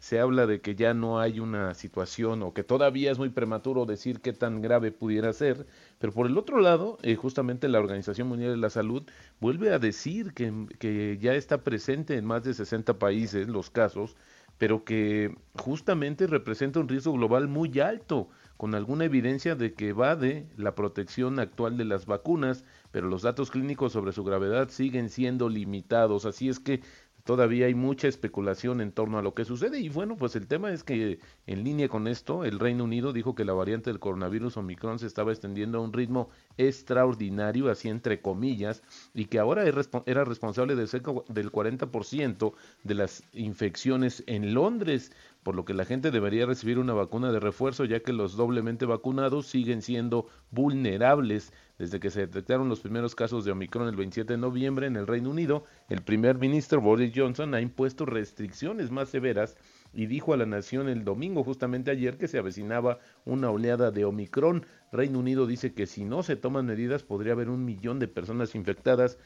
se 0.00 0.18
habla 0.18 0.46
de 0.46 0.62
que 0.62 0.74
ya 0.74 0.94
no 0.94 1.20
hay 1.20 1.40
una 1.40 1.74
situación 1.74 2.42
o 2.42 2.54
que 2.54 2.64
todavía 2.64 3.12
es 3.12 3.18
muy 3.18 3.28
prematuro 3.28 3.84
decir 3.84 4.20
qué 4.20 4.32
tan 4.32 4.62
grave 4.62 4.92
pudiera 4.92 5.32
ser, 5.32 5.66
pero 5.98 6.12
por 6.12 6.26
el 6.26 6.38
otro 6.38 6.60
lado, 6.60 6.98
eh, 7.02 7.16
justamente 7.16 7.68
la 7.68 7.80
Organización 7.80 8.28
Mundial 8.28 8.52
de 8.52 8.56
la 8.56 8.70
Salud 8.70 9.02
vuelve 9.40 9.72
a 9.72 9.78
decir 9.78 10.32
que, 10.32 10.66
que 10.78 11.18
ya 11.20 11.34
está 11.34 11.58
presente 11.58 12.16
en 12.16 12.24
más 12.24 12.42
de 12.44 12.54
60 12.54 12.98
países 12.98 13.46
los 13.46 13.68
casos, 13.68 14.16
pero 14.56 14.84
que 14.84 15.36
justamente 15.54 16.26
representa 16.26 16.80
un 16.80 16.88
riesgo 16.88 17.12
global 17.12 17.46
muy 17.48 17.78
alto 17.80 18.28
con 18.60 18.74
alguna 18.74 19.06
evidencia 19.06 19.54
de 19.54 19.72
que 19.72 19.94
va 19.94 20.16
de 20.16 20.46
la 20.58 20.74
protección 20.74 21.38
actual 21.38 21.78
de 21.78 21.86
las 21.86 22.04
vacunas, 22.04 22.66
pero 22.90 23.08
los 23.08 23.22
datos 23.22 23.50
clínicos 23.50 23.92
sobre 23.94 24.12
su 24.12 24.22
gravedad 24.22 24.68
siguen 24.68 25.08
siendo 25.08 25.48
limitados. 25.48 26.26
Así 26.26 26.50
es 26.50 26.60
que 26.60 26.82
todavía 27.24 27.64
hay 27.64 27.74
mucha 27.74 28.06
especulación 28.06 28.82
en 28.82 28.92
torno 28.92 29.18
a 29.18 29.22
lo 29.22 29.32
que 29.32 29.46
sucede 29.46 29.80
y 29.80 29.88
bueno, 29.88 30.18
pues 30.18 30.36
el 30.36 30.46
tema 30.46 30.72
es 30.72 30.84
que 30.84 31.20
en 31.46 31.64
línea 31.64 31.88
con 31.88 32.06
esto, 32.06 32.44
el 32.44 32.58
Reino 32.58 32.84
Unido 32.84 33.14
dijo 33.14 33.34
que 33.34 33.46
la 33.46 33.54
variante 33.54 33.88
del 33.88 33.98
coronavirus 33.98 34.58
Omicron 34.58 34.98
se 34.98 35.06
estaba 35.06 35.32
extendiendo 35.32 35.78
a 35.78 35.80
un 35.80 35.94
ritmo 35.94 36.28
extraordinario, 36.58 37.70
así 37.70 37.88
entre 37.88 38.20
comillas, 38.20 38.82
y 39.14 39.24
que 39.24 39.38
ahora 39.38 39.64
era 40.04 40.24
responsable 40.24 40.74
de 40.74 40.86
cerca 40.86 41.12
del 41.28 41.50
40% 41.50 42.52
de 42.84 42.94
las 42.94 43.22
infecciones 43.32 44.22
en 44.26 44.52
Londres, 44.52 45.12
por 45.42 45.54
lo 45.54 45.64
que 45.64 45.74
la 45.74 45.84
gente 45.84 46.10
debería 46.10 46.46
recibir 46.46 46.78
una 46.78 46.92
vacuna 46.92 47.32
de 47.32 47.40
refuerzo 47.40 47.84
ya 47.84 48.00
que 48.00 48.12
los 48.12 48.36
doblemente 48.36 48.86
vacunados 48.86 49.46
siguen 49.46 49.82
siendo 49.82 50.26
vulnerables 50.50 51.52
desde 51.78 51.98
que 51.98 52.10
se 52.10 52.20
detectaron 52.20 52.68
los 52.68 52.80
primeros 52.80 53.14
casos 53.14 53.46
de 53.46 53.52
Omicron 53.52 53.88
el 53.88 53.96
27 53.96 54.34
de 54.34 54.38
noviembre 54.38 54.86
en 54.86 54.96
el 54.96 55.06
Reino 55.06 55.30
Unido, 55.30 55.64
el 55.88 56.02
primer 56.02 56.36
ministro 56.36 56.82
Boris 56.82 57.12
Johnson 57.16 57.54
ha 57.54 57.60
impuesto 57.62 58.04
restricciones 58.04 58.90
más 58.90 59.08
severas 59.08 59.56
y 59.94 60.04
dijo 60.06 60.34
a 60.34 60.36
la 60.36 60.46
nación 60.46 60.88
el 60.88 61.04
domingo, 61.04 61.42
justamente 61.42 61.90
ayer, 61.90 62.18
que 62.18 62.28
se 62.28 62.38
avecinaba 62.38 62.98
una 63.24 63.50
oleada 63.50 63.90
de 63.90 64.04
Omicron. 64.04 64.66
Reino 64.92 65.18
Unido 65.18 65.46
dice 65.46 65.72
que 65.72 65.86
si 65.86 66.04
no 66.04 66.22
se 66.22 66.36
toman 66.36 66.66
medidas 66.66 67.02
podría 67.02 67.32
haber 67.32 67.48
un 67.48 67.64
millón 67.64 67.98
de 67.98 68.08
personas 68.08 68.54
infectadas 68.54 69.18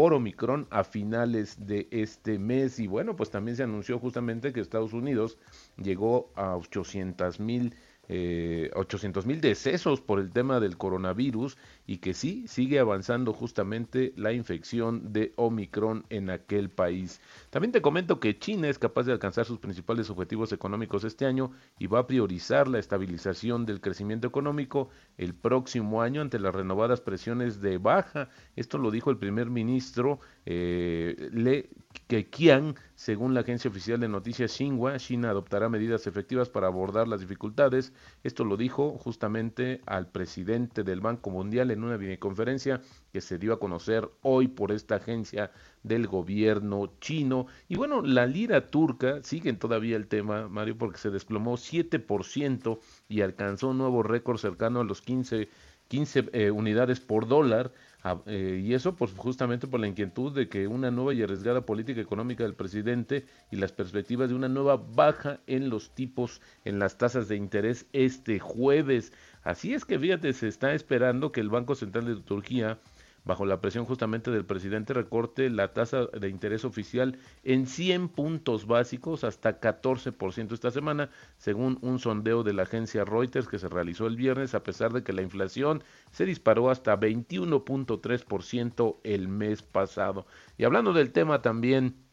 por 0.00 0.14
Omicron 0.14 0.66
a 0.70 0.82
finales 0.82 1.66
de 1.66 1.86
este 1.90 2.38
mes. 2.38 2.78
Y 2.78 2.86
bueno, 2.86 3.16
pues 3.16 3.28
también 3.28 3.54
se 3.58 3.64
anunció 3.64 3.98
justamente 3.98 4.50
que 4.50 4.60
Estados 4.60 4.94
Unidos 4.94 5.36
llegó 5.76 6.32
a 6.36 6.56
800 6.56 7.38
mil 7.38 7.74
eh, 8.08 8.70
800 8.74 9.24
mil 9.26 9.40
decesos 9.40 10.00
por 10.00 10.18
el 10.18 10.32
tema 10.32 10.58
del 10.58 10.76
coronavirus 10.76 11.56
y 11.86 11.98
que 11.98 12.12
sí 12.12 12.44
sigue 12.48 12.80
avanzando 12.80 13.32
justamente 13.32 14.12
la 14.16 14.32
infección 14.32 15.12
de 15.12 15.32
Omicron 15.36 16.04
en 16.10 16.30
aquel 16.30 16.70
país. 16.70 17.20
También 17.50 17.70
te 17.72 17.82
comento 17.82 18.18
que 18.18 18.38
China 18.38 18.68
es 18.68 18.78
capaz 18.78 19.04
de 19.04 19.12
alcanzar 19.12 19.44
sus 19.44 19.58
principales 19.58 20.10
objetivos 20.10 20.52
económicos 20.52 21.04
este 21.04 21.24
año 21.24 21.52
y 21.78 21.86
va 21.86 22.00
a 22.00 22.06
priorizar 22.06 22.66
la 22.66 22.78
estabilización 22.78 23.64
del 23.64 23.80
crecimiento 23.80 24.26
económico 24.26 24.88
el 25.16 25.34
próximo 25.34 26.02
año 26.02 26.20
ante 26.20 26.40
las 26.40 26.54
renovadas 26.54 27.00
presiones 27.00 27.60
de 27.60 27.78
baja. 27.78 28.28
Esto 28.56 28.78
lo 28.78 28.90
dijo 28.90 29.10
el 29.10 29.18
primer 29.18 29.50
ministro 29.50 30.18
eh, 30.52 31.30
Le 31.32 31.70
Keqiang, 32.08 32.74
según 32.96 33.34
la 33.34 33.40
agencia 33.40 33.70
oficial 33.70 34.00
de 34.00 34.08
noticias 34.08 34.50
Xinhua, 34.50 34.96
China 34.98 35.30
adoptará 35.30 35.68
medidas 35.68 36.08
efectivas 36.08 36.48
para 36.48 36.66
abordar 36.66 37.06
las 37.06 37.20
dificultades. 37.20 37.92
Esto 38.24 38.44
lo 38.44 38.56
dijo 38.56 38.98
justamente 38.98 39.80
al 39.86 40.10
presidente 40.10 40.82
del 40.82 41.00
Banco 41.00 41.30
Mundial 41.30 41.70
en 41.70 41.84
una 41.84 41.96
videoconferencia 41.96 42.80
que 43.12 43.20
se 43.20 43.38
dio 43.38 43.52
a 43.52 43.60
conocer 43.60 44.10
hoy 44.22 44.48
por 44.48 44.72
esta 44.72 44.96
agencia 44.96 45.52
del 45.84 46.08
gobierno 46.08 46.94
chino. 47.00 47.46
Y 47.68 47.76
bueno, 47.76 48.02
la 48.02 48.26
lira 48.26 48.66
turca, 48.66 49.22
sigue 49.22 49.52
todavía 49.52 49.96
el 49.96 50.08
tema, 50.08 50.48
Mario, 50.48 50.76
porque 50.76 50.98
se 50.98 51.10
desplomó 51.10 51.56
7% 51.58 52.80
y 53.08 53.20
alcanzó 53.20 53.68
un 53.68 53.78
nuevo 53.78 54.02
récord 54.02 54.38
cercano 54.38 54.80
a 54.80 54.84
los 54.84 55.00
15, 55.00 55.48
15 55.86 56.30
eh, 56.32 56.50
unidades 56.50 56.98
por 56.98 57.28
dólar. 57.28 57.72
Ah, 58.02 58.22
eh, 58.24 58.62
y 58.64 58.72
eso 58.72 58.96
pues 58.96 59.12
justamente 59.14 59.66
por 59.66 59.78
la 59.78 59.86
inquietud 59.86 60.32
de 60.32 60.48
que 60.48 60.66
una 60.66 60.90
nueva 60.90 61.12
y 61.12 61.22
arriesgada 61.22 61.66
política 61.66 62.00
económica 62.00 62.44
del 62.44 62.54
presidente 62.54 63.26
y 63.50 63.56
las 63.56 63.72
perspectivas 63.72 64.30
de 64.30 64.36
una 64.36 64.48
nueva 64.48 64.76
baja 64.76 65.40
en 65.46 65.68
los 65.68 65.94
tipos 65.94 66.40
en 66.64 66.78
las 66.78 66.96
tasas 66.96 67.28
de 67.28 67.36
interés 67.36 67.86
este 67.92 68.38
jueves. 68.38 69.12
Así 69.42 69.74
es 69.74 69.84
que 69.84 69.98
fíjate, 69.98 70.32
se 70.32 70.48
está 70.48 70.72
esperando 70.72 71.30
que 71.30 71.40
el 71.40 71.50
Banco 71.50 71.74
Central 71.74 72.06
de 72.06 72.22
Turquía 72.22 72.78
bajo 73.24 73.44
la 73.44 73.60
presión 73.60 73.84
justamente 73.84 74.30
del 74.30 74.44
presidente, 74.44 74.94
recorte 74.94 75.50
la 75.50 75.72
tasa 75.72 76.06
de 76.06 76.28
interés 76.28 76.64
oficial 76.64 77.18
en 77.44 77.66
100 77.66 78.08
puntos 78.08 78.66
básicos 78.66 79.24
hasta 79.24 79.60
14% 79.60 80.52
esta 80.52 80.70
semana, 80.70 81.10
según 81.36 81.78
un 81.82 81.98
sondeo 81.98 82.42
de 82.42 82.52
la 82.52 82.62
agencia 82.62 83.04
Reuters 83.04 83.48
que 83.48 83.58
se 83.58 83.68
realizó 83.68 84.06
el 84.06 84.16
viernes, 84.16 84.54
a 84.54 84.62
pesar 84.62 84.92
de 84.92 85.02
que 85.02 85.12
la 85.12 85.22
inflación 85.22 85.82
se 86.10 86.24
disparó 86.26 86.70
hasta 86.70 86.98
21.3% 86.98 88.96
el 89.04 89.28
mes 89.28 89.62
pasado. 89.62 90.26
Y 90.58 90.64
hablando 90.64 90.92
del 90.92 91.12
tema 91.12 91.42
también 91.42 92.09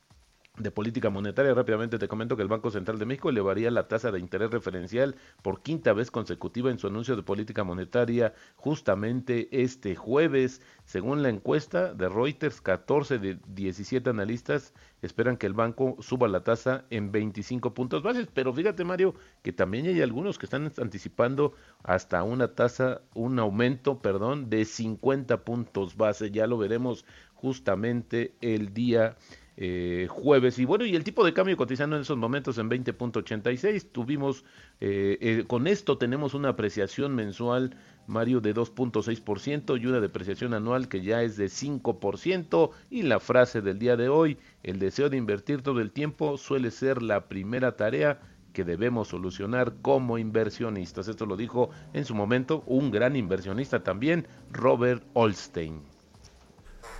de 0.57 0.71
política 0.71 1.09
monetaria. 1.09 1.53
Rápidamente 1.53 1.99
te 1.99 2.07
comento 2.07 2.35
que 2.35 2.41
el 2.41 2.47
Banco 2.47 2.71
Central 2.71 2.99
de 2.99 3.05
México 3.05 3.29
elevaría 3.29 3.71
la 3.71 3.87
tasa 3.87 4.11
de 4.11 4.19
interés 4.19 4.51
referencial 4.51 5.15
por 5.41 5.61
quinta 5.61 5.93
vez 5.93 6.11
consecutiva 6.11 6.71
en 6.71 6.79
su 6.79 6.87
anuncio 6.87 7.15
de 7.15 7.23
política 7.23 7.63
monetaria 7.63 8.33
justamente 8.55 9.47
este 9.51 9.95
jueves. 9.95 10.61
Según 10.85 11.21
la 11.23 11.29
encuesta 11.29 11.93
de 11.93 12.09
Reuters, 12.09 12.61
14 12.61 13.19
de 13.19 13.39
17 13.47 14.09
analistas 14.09 14.73
esperan 15.01 15.37
que 15.37 15.45
el 15.45 15.53
banco 15.53 15.95
suba 15.99 16.27
la 16.27 16.43
tasa 16.43 16.85
en 16.89 17.11
25 17.11 17.73
puntos 17.73 18.01
bases. 18.01 18.27
Pero 18.33 18.53
fíjate, 18.53 18.83
Mario, 18.83 19.13
que 19.43 19.53
también 19.53 19.85
hay 19.85 20.01
algunos 20.01 20.37
que 20.39 20.45
están 20.45 20.71
anticipando 20.77 21.53
hasta 21.83 22.23
una 22.23 22.55
tasa, 22.55 23.01
un 23.13 23.37
aumento, 23.39 23.99
perdón, 23.99 24.49
de 24.49 24.65
50 24.65 25.43
puntos 25.43 25.95
base. 25.95 26.31
Ya 26.31 26.47
lo 26.47 26.57
veremos 26.57 27.05
justamente 27.35 28.33
el 28.41 28.73
día 28.73 29.15
eh, 29.59 30.05
jueves. 30.07 30.59
Y 30.59 30.65
bueno, 30.65 30.85
y 30.85 30.95
el 30.95 31.03
tipo 31.03 31.25
de 31.25 31.33
cambio 31.33 31.57
cotizando 31.57 31.95
en 31.95 32.03
esos 32.03 32.17
momentos 32.17 32.59
en 32.59 32.69
20.86. 32.69 33.87
Tuvimos, 33.91 34.45
eh, 34.79 35.17
eh, 35.19 35.43
con 35.47 35.65
esto 35.65 35.97
tenemos 35.97 36.35
una 36.35 36.49
apreciación 36.49 37.15
mensual, 37.15 37.75
Mario, 38.05 38.39
de 38.39 38.53
2.6% 38.53 39.81
y 39.81 39.87
una 39.87 39.99
depreciación 39.99 40.53
anual 40.53 40.87
que 40.87 41.01
ya 41.01 41.23
es 41.23 41.37
de 41.37 41.47
5%. 41.47 42.69
Y 42.91 43.01
la 43.01 43.19
frase 43.19 43.61
del 43.61 43.79
día 43.79 43.97
de 43.97 44.09
hoy, 44.09 44.37
el 44.61 44.77
deseo 44.77 45.09
de 45.09 45.17
invertir 45.17 45.63
todo 45.63 45.81
el 45.81 45.91
tiempo 45.91 46.37
suele 46.37 46.69
ser 46.69 47.01
la 47.01 47.27
primera 47.27 47.75
tarea 47.75 48.21
que 48.53 48.63
debemos 48.63 49.07
solucionar 49.07 49.73
como 49.81 50.19
inversionistas. 50.19 51.07
Esto 51.07 51.25
lo 51.25 51.35
dijo 51.35 51.71
en 51.93 52.05
su 52.05 52.13
momento 52.13 52.63
un 52.67 52.91
gran 52.91 53.15
inversionista 53.15 53.83
también, 53.83 54.27
Robert 54.51 55.03
Olstein. 55.13 55.96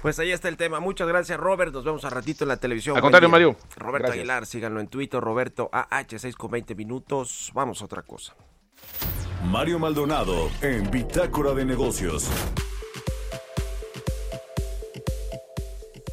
Pues 0.02 0.20
ahí 0.20 0.32
está 0.32 0.48
el 0.48 0.58
tema. 0.58 0.80
Muchas 0.80 1.08
gracias, 1.08 1.40
Robert. 1.40 1.74
Nos 1.74 1.84
vemos 1.84 2.06
a 2.06 2.10
ratito 2.10 2.44
en 2.44 2.50
la 2.50 2.58
televisión. 2.58 2.96
Al 2.96 3.02
contrario. 3.02 3.30
Mario. 3.30 3.56
Roberto 3.76 4.08
Gracias. 4.08 4.20
Aguilar, 4.20 4.46
síganlo 4.46 4.80
en 4.80 4.88
Twitter, 4.88 5.20
Roberto 5.20 5.70
AH6 5.72 6.36
con 6.36 6.52
20 6.52 6.76
minutos. 6.76 7.52
Vamos 7.54 7.82
a 7.82 7.86
otra 7.86 8.04
cosa. 8.04 8.36
Mario 9.46 9.80
Maldonado 9.80 10.50
en 10.62 10.90
Bitácora 10.92 11.54
de 11.54 11.66
Negocios. 11.66 12.30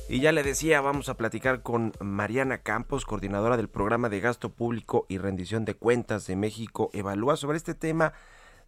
Y 0.09 0.21
ya 0.21 0.33
le 0.33 0.43
decía, 0.43 0.81
vamos 0.81 1.09
a 1.09 1.17
platicar 1.17 1.63
con 1.63 1.93
Mariana 1.99 2.59
Campos, 2.59 3.05
coordinadora 3.05 3.57
del 3.57 3.69
programa 3.69 4.09
de 4.09 4.21
gasto 4.21 4.51
público 4.51 5.07
y 5.09 5.19
rendición 5.19 5.65
de 5.65 5.75
cuentas 5.75 6.27
de 6.27 6.37
México 6.37 6.91
Evalúa 6.93 7.37
sobre 7.37 7.57
este 7.57 7.75
tema 7.75 8.13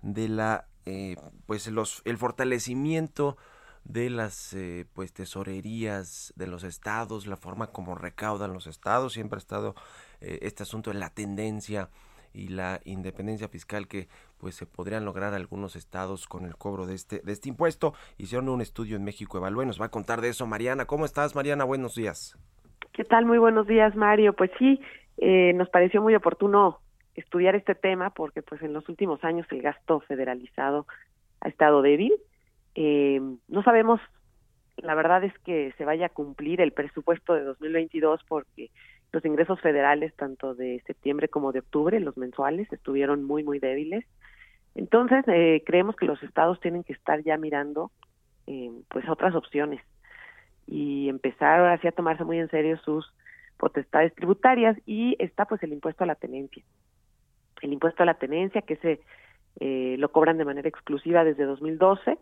de 0.03 0.29
la 0.29 0.67
eh, 0.87 1.17
pues 1.47 1.67
los 1.69 2.03
el 2.05 2.17
fortalecimiento 2.17 3.37
de 3.89 4.11
las 4.11 4.53
eh, 4.53 4.87
pues 4.95 5.13
tesorerías 5.13 6.33
de 6.37 6.47
los 6.47 6.65
estados, 6.65 7.27
la 7.27 7.37
forma 7.37 7.69
como 7.69 7.95
recaudan 7.95 8.53
los 8.53 8.67
estados, 8.67 9.13
siempre 9.13 9.37
ha 9.37 9.39
estado 9.39 9.75
eh, 10.21 10.41
este 10.43 10.65
asunto 10.65 10.91
en 10.91 11.01
la 11.01 11.11
tendencia 11.11 11.89
y 12.33 12.49
la 12.49 12.81
independencia 12.85 13.49
fiscal 13.49 13.89
que 13.89 14.09
pues 14.39 14.55
se 14.55 14.67
podrían 14.67 15.05
lograr 15.05 15.33
algunos 15.33 15.77
estados 15.77 16.27
con 16.27 16.45
el 16.45 16.57
cobro 16.57 16.87
de 16.87 16.95
este 16.95 17.21
de 17.21 17.33
este 17.33 17.49
impuesto. 17.49 17.95
Hicieron 18.19 18.49
un 18.49 18.61
estudio 18.61 18.97
en 18.97 19.05
México 19.05 19.39
Evalúa 19.39 19.65
y 19.65 19.67
nos 19.67 19.81
va 19.81 19.87
a 19.87 19.91
contar 19.91 20.21
de 20.21 20.29
eso 20.29 20.47
Mariana. 20.47 20.85
¿Cómo 20.85 21.07
estás 21.07 21.35
Mariana? 21.35 21.65
Buenos 21.65 21.95
días. 21.95 22.37
¿Qué 22.93 23.05
tal? 23.05 23.25
Muy 23.25 23.39
buenos 23.39 23.67
días, 23.67 23.95
Mario. 23.97 24.35
Pues 24.35 24.51
sí, 24.59 24.81
eh, 25.19 25.53
nos 25.55 25.71
pareció 25.71 26.03
muy 26.03 26.15
oportuno 26.15 26.81
estudiar 27.15 27.55
este 27.55 27.75
tema 27.75 28.11
porque 28.11 28.43
pues 28.43 28.61
en 28.63 28.75
los 28.75 28.87
últimos 28.89 29.25
años 29.25 29.47
el 29.51 29.63
gasto 29.63 30.01
federalizado 30.01 30.87
ha 31.41 31.49
estado 31.49 31.81
débil. 31.81 32.13
Eh, 32.77 33.21
no 33.49 33.63
sabemos, 33.63 34.01
la 34.77 34.95
verdad 34.95 35.25
es 35.25 35.37
que 35.41 35.73
se 35.79 35.85
vaya 35.87 36.07
a 36.07 36.11
cumplir 36.11 36.61
el 36.61 36.73
presupuesto 36.73 37.35
de 37.35 37.43
2022 37.43 38.21
porque 38.29 38.71
los 39.13 39.25
ingresos 39.25 39.59
federales, 39.61 40.15
tanto 40.15 40.55
de 40.55 40.83
septiembre 40.87 41.29
como 41.29 41.53
de 41.53 41.61
octubre, 41.61 41.99
los 42.01 42.19
mensuales, 42.19 42.71
estuvieron 42.71 43.25
muy, 43.25 43.43
muy 43.43 43.59
débiles. 43.59 44.05
Entonces, 44.75 45.25
eh, 45.27 45.63
creemos 45.65 45.97
que 45.97 46.05
los 46.05 46.23
estados 46.23 46.61
tienen 46.61 46.85
que 46.85 46.93
estar 46.93 47.23
ya 47.23 47.39
mirando 47.39 47.91
eh, 48.47 48.71
pues 48.89 49.09
otras 49.09 49.35
opciones 49.35 49.81
y 50.67 51.09
empezar 51.09 51.61
ahora 51.61 51.79
sí 51.81 51.89
a 51.89 51.93
tomarse 51.93 52.25
muy 52.25 52.39
en 52.39 52.51
serio 52.51 52.77
sus 52.79 53.11
potestades 53.57 54.15
tributarias 54.15 54.77
y 54.85 55.17
está 55.19 55.47
pues 55.47 55.63
el 55.63 55.73
impuesto 55.73 56.05
a 56.05 56.07
la 56.07 56.15
tenencia. 56.15 56.63
El 57.63 57.73
impuesto 57.73 58.03
a 58.03 58.07
la 58.07 58.19
tenencia 58.19 58.61
que 58.61 58.77
se 58.77 59.01
eh, 59.61 59.97
lo 59.99 60.13
cobran 60.13 60.37
de 60.37 60.45
manera 60.45 60.69
exclusiva 60.69 61.25
desde 61.25 61.45
2012 61.45 62.19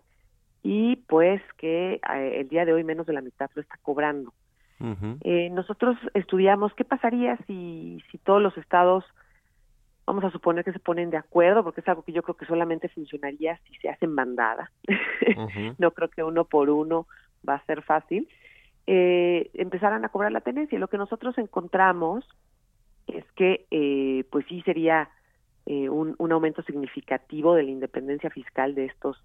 y 0.65 0.97
pues 0.97 1.43
que 1.59 2.01
eh, 2.15 2.41
el 2.41 2.49
día 2.49 2.65
de 2.65 2.73
hoy 2.73 2.83
menos 2.83 3.07
de 3.07 3.13
la 3.13 3.21
mitad 3.21 3.51
lo 3.55 3.63
está 3.63 3.79
cobrando. 3.83 4.33
Eh, 5.21 5.49
nosotros 5.51 5.97
estudiamos 6.13 6.75
qué 6.75 6.85
pasaría 6.85 7.39
si, 7.47 8.03
si 8.11 8.19
todos 8.19 8.43
los 8.43 8.57
estados, 8.59 9.05
vamos 10.07 10.25
a 10.25 10.31
suponer 10.31 10.63
que 10.63 10.73
se 10.73 10.79
ponen 10.79 11.09
de 11.11 11.17
acuerdo, 11.17 11.63
porque 11.63 11.81
es 11.81 11.89
algo 11.89 12.03
que 12.03 12.13
yo 12.13 12.23
creo 12.23 12.37
que 12.37 12.45
solamente 12.45 12.89
funcionaría 12.89 13.59
si 13.67 13.75
se 13.77 13.89
hacen 13.89 14.15
bandada. 14.15 14.71
no 15.79 15.91
creo 15.93 16.09
que 16.09 16.23
uno 16.23 16.45
por 16.45 16.69
uno 16.69 17.07
va 17.49 17.55
a 17.55 17.65
ser 17.65 17.83
fácil. 17.83 18.29
Eh, 18.87 19.51
empezaran 19.55 20.05
a 20.05 20.11
cobrar 20.11 20.33
la 20.33 20.43
tenencia. 20.43 20.79
Lo 20.79 20.89
que 20.89 20.99
nosotros 20.99 21.39
encontramos 21.39 22.27
es 23.07 23.25
que, 23.37 23.67
eh, 23.71 24.25
pues 24.31 24.45
sí 24.49 24.61
sería 24.63 25.09
eh, 25.67 25.89
un, 25.89 26.15
un 26.19 26.33
aumento 26.33 26.63
significativo 26.63 27.55
de 27.55 27.63
la 27.63 27.71
independencia 27.71 28.29
fiscal 28.29 28.75
de 28.75 28.87
estos 28.87 29.23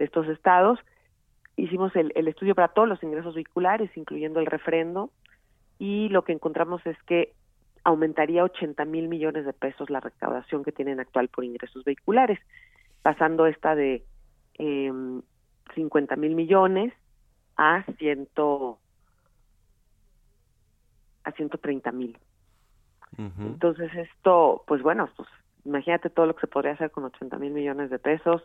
de 0.00 0.06
estos 0.06 0.26
estados 0.28 0.78
hicimos 1.56 1.94
el, 1.94 2.10
el 2.14 2.26
estudio 2.26 2.54
para 2.54 2.68
todos 2.68 2.88
los 2.88 3.02
ingresos 3.02 3.34
vehiculares, 3.34 3.94
incluyendo 3.96 4.40
el 4.40 4.46
refrendo, 4.46 5.10
y 5.78 6.08
lo 6.08 6.24
que 6.24 6.32
encontramos 6.32 6.84
es 6.86 6.96
que 7.02 7.34
aumentaría 7.84 8.44
80 8.44 8.82
mil 8.86 9.08
millones 9.08 9.44
de 9.44 9.52
pesos 9.52 9.90
la 9.90 10.00
recaudación 10.00 10.64
que 10.64 10.72
tienen 10.72 11.00
actual 11.00 11.28
por 11.28 11.44
ingresos 11.44 11.84
vehiculares, 11.84 12.38
pasando 13.02 13.46
esta 13.46 13.74
de 13.74 14.02
eh, 14.58 14.92
50 15.74 16.16
mil 16.16 16.34
millones 16.34 16.94
a 17.56 17.84
ciento 17.98 18.78
a 21.24 21.32
130 21.32 21.92
mil. 21.92 22.18
Entonces 23.18 23.94
esto, 23.94 24.64
pues 24.66 24.82
bueno, 24.82 25.10
pues 25.14 25.28
imagínate 25.66 26.08
todo 26.08 26.24
lo 26.24 26.34
que 26.34 26.42
se 26.42 26.46
podría 26.46 26.72
hacer 26.72 26.90
con 26.90 27.04
80 27.04 27.36
mil 27.38 27.52
millones 27.52 27.90
de 27.90 27.98
pesos. 27.98 28.42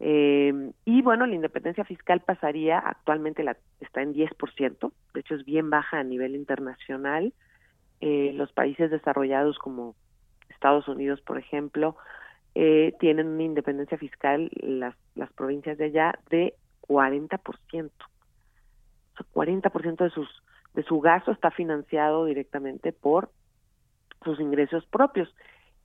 Eh, 0.00 0.72
y 0.84 1.02
bueno, 1.02 1.26
la 1.26 1.34
independencia 1.34 1.84
fiscal 1.84 2.20
pasaría, 2.20 2.78
actualmente 2.78 3.42
la, 3.42 3.56
está 3.80 4.02
en 4.02 4.14
10%, 4.14 4.92
de 5.14 5.20
hecho 5.20 5.34
es 5.34 5.44
bien 5.44 5.70
baja 5.70 5.98
a 5.98 6.04
nivel 6.04 6.34
internacional. 6.36 7.32
Eh, 8.00 8.32
los 8.34 8.52
países 8.52 8.90
desarrollados 8.90 9.58
como 9.58 9.96
Estados 10.50 10.86
Unidos, 10.88 11.20
por 11.20 11.38
ejemplo, 11.38 11.96
eh, 12.54 12.94
tienen 13.00 13.28
una 13.28 13.42
independencia 13.42 13.98
fiscal, 13.98 14.50
las, 14.54 14.94
las 15.14 15.32
provincias 15.32 15.78
de 15.78 15.86
allá, 15.86 16.18
de 16.30 16.54
40%. 16.82 17.40
O 17.40 19.16
sea, 19.16 19.26
40% 19.32 19.96
de, 20.04 20.10
sus, 20.10 20.28
de 20.74 20.82
su 20.84 21.00
gasto 21.00 21.32
está 21.32 21.50
financiado 21.50 22.24
directamente 22.24 22.92
por 22.92 23.30
sus 24.24 24.40
ingresos 24.40 24.86
propios. 24.86 25.32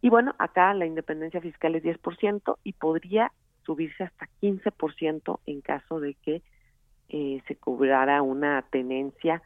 Y 0.02 0.10
bueno, 0.10 0.36
acá 0.38 0.73
la 0.73 0.86
independencia 0.86 1.41
fiscal 1.41 1.76
es 1.76 1.84
10% 1.84 2.58
y 2.63 2.73
podría 2.73 3.32
subirse 3.65 4.04
hasta 4.04 4.28
15% 4.41 5.39
en 5.45 5.62
caso 5.62 5.99
de 5.99 6.15
que 6.15 6.41
eh, 7.10 7.41
se 7.47 7.56
cobrara 7.56 8.21
una 8.21 8.63
tenencia 8.71 9.41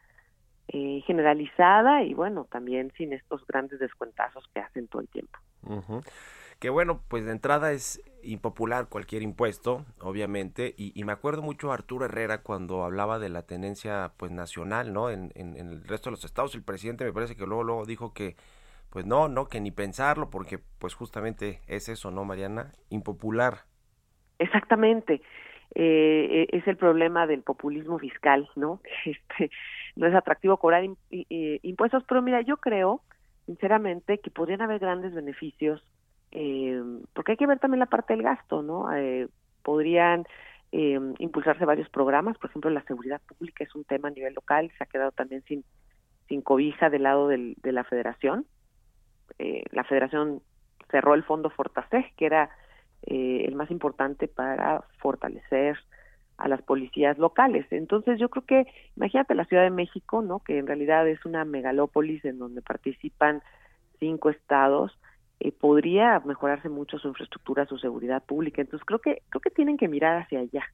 eh, 0.68 1.02
generalizada 1.06 2.02
y 2.02 2.14
bueno, 2.14 2.46
también 2.50 2.92
sin 2.96 3.12
estos 3.12 3.46
grandes 3.46 3.78
descuentazos 3.78 4.44
que 4.52 4.60
hacen 4.60 4.88
todo 4.88 5.02
el 5.02 5.08
tiempo. 5.08 5.38
Que 6.58 6.70
bueno, 6.70 7.02
pues 7.08 7.24
de 7.24 7.32
entrada 7.32 7.72
es 7.72 8.02
impopular 8.22 8.88
cualquier 8.88 9.22
impuesto, 9.22 9.84
obviamente, 10.00 10.74
y, 10.76 11.02
me 11.04 11.12
acuerdo 11.12 11.40
mucho 11.40 11.70
a 11.70 11.74
Arturo 11.74 12.04
Herrera 12.04 12.42
cuando 12.42 12.84
hablaba 12.84 13.18
de 13.18 13.28
la 13.28 13.42
tenencia 13.42 14.12
pues 14.16 14.32
nacional, 14.32 14.92
¿no? 14.92 15.08
En, 15.10 15.30
en 15.36 15.56
el 15.56 15.84
resto 15.84 16.10
de 16.10 16.16
los 16.16 16.24
estados, 16.24 16.54
el 16.54 16.62
presidente 16.62 17.04
me 17.04 17.12
parece 17.12 17.36
que 17.36 17.46
luego, 17.46 17.62
luego 17.62 17.86
dijo 17.86 18.12
que 18.12 18.36
pues 18.90 19.04
no, 19.04 19.28
no, 19.28 19.48
que 19.48 19.60
ni 19.60 19.70
pensarlo, 19.70 20.30
porque 20.30 20.58
pues 20.58 20.94
justamente 20.94 21.60
es 21.66 21.88
eso, 21.88 22.10
¿no, 22.10 22.24
Mariana? 22.24 22.72
Impopular. 22.88 23.64
Exactamente. 24.38 25.22
Eh, 25.74 26.28
eh, 26.30 26.56
es 26.56 26.66
el 26.66 26.76
problema 26.76 27.26
del 27.26 27.42
populismo 27.42 27.98
fiscal, 27.98 28.48
¿no? 28.56 28.80
Este, 29.04 29.50
no 29.96 30.06
es 30.06 30.14
atractivo 30.14 30.56
cobrar 30.58 30.84
impuestos, 31.10 32.04
pero 32.08 32.22
mira, 32.22 32.40
yo 32.42 32.56
creo, 32.58 33.02
sinceramente, 33.46 34.18
que 34.18 34.30
podrían 34.30 34.62
haber 34.62 34.78
grandes 34.78 35.12
beneficios, 35.12 35.84
eh, 36.30 36.80
porque 37.12 37.32
hay 37.32 37.38
que 37.38 37.46
ver 37.46 37.58
también 37.58 37.80
la 37.80 37.86
parte 37.86 38.14
del 38.14 38.22
gasto, 38.22 38.62
¿no? 38.62 38.92
Eh, 38.94 39.28
podrían 39.62 40.24
eh, 40.72 40.98
impulsarse 41.18 41.64
varios 41.64 41.88
programas, 41.88 42.36
por 42.38 42.50
ejemplo, 42.50 42.70
la 42.70 42.82
seguridad 42.82 43.20
pública 43.26 43.64
es 43.64 43.74
un 43.74 43.84
tema 43.84 44.08
a 44.08 44.12
nivel 44.12 44.34
local, 44.34 44.70
se 44.76 44.84
ha 44.84 44.86
quedado 44.86 45.12
también 45.12 45.42
sin, 45.44 45.64
sin 46.28 46.42
cobija 46.42 46.90
del 46.90 47.04
lado 47.04 47.28
de 47.28 47.72
la 47.72 47.84
federación. 47.84 48.46
Eh, 49.38 49.64
la 49.72 49.84
federación 49.84 50.42
cerró 50.90 51.14
el 51.14 51.24
fondo 51.24 51.50
Fortaseg, 51.50 52.14
que 52.16 52.26
era 52.26 52.50
eh, 53.02 53.44
el 53.46 53.54
más 53.54 53.70
importante 53.70 54.28
para 54.28 54.84
fortalecer 54.98 55.78
a 56.36 56.48
las 56.48 56.62
policías 56.62 57.18
locales. 57.18 57.66
Entonces 57.70 58.18
yo 58.18 58.28
creo 58.28 58.44
que, 58.44 58.66
imagínate 58.96 59.34
la 59.34 59.44
Ciudad 59.44 59.64
de 59.64 59.70
México, 59.70 60.22
¿no? 60.22 60.38
Que 60.40 60.58
en 60.58 60.66
realidad 60.66 61.06
es 61.08 61.24
una 61.24 61.44
megalópolis 61.44 62.24
en 62.24 62.38
donde 62.38 62.62
participan 62.62 63.42
cinco 63.98 64.30
estados, 64.30 64.96
eh, 65.40 65.52
podría 65.52 66.20
mejorarse 66.24 66.68
mucho 66.68 66.98
su 66.98 67.08
infraestructura, 67.08 67.66
su 67.66 67.78
seguridad 67.78 68.22
pública. 68.24 68.60
Entonces 68.60 68.84
creo 68.84 69.00
que 69.00 69.22
creo 69.28 69.40
que 69.40 69.50
tienen 69.50 69.76
que 69.76 69.88
mirar 69.88 70.22
hacia 70.22 70.40
allá 70.40 70.64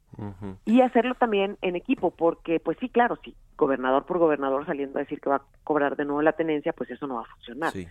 y 0.64 0.80
hacerlo 0.80 1.14
también 1.14 1.58
en 1.60 1.76
equipo, 1.76 2.10
porque 2.10 2.60
pues 2.60 2.78
sí, 2.78 2.88
claro, 2.88 3.18
sí, 3.22 3.34
gobernador 3.56 4.06
por 4.06 4.18
gobernador 4.18 4.64
saliendo 4.66 4.98
a 4.98 5.02
decir 5.02 5.20
que 5.20 5.30
va 5.30 5.37
a 5.37 5.42
cobrar 5.64 5.96
de 5.96 6.04
nuevo 6.04 6.22
la 6.22 6.32
tenencia, 6.32 6.72
pues 6.72 6.90
eso 6.90 7.06
no 7.06 7.16
va 7.16 7.22
a 7.22 7.34
funcionar 7.37 7.72
Sí. 7.72 7.87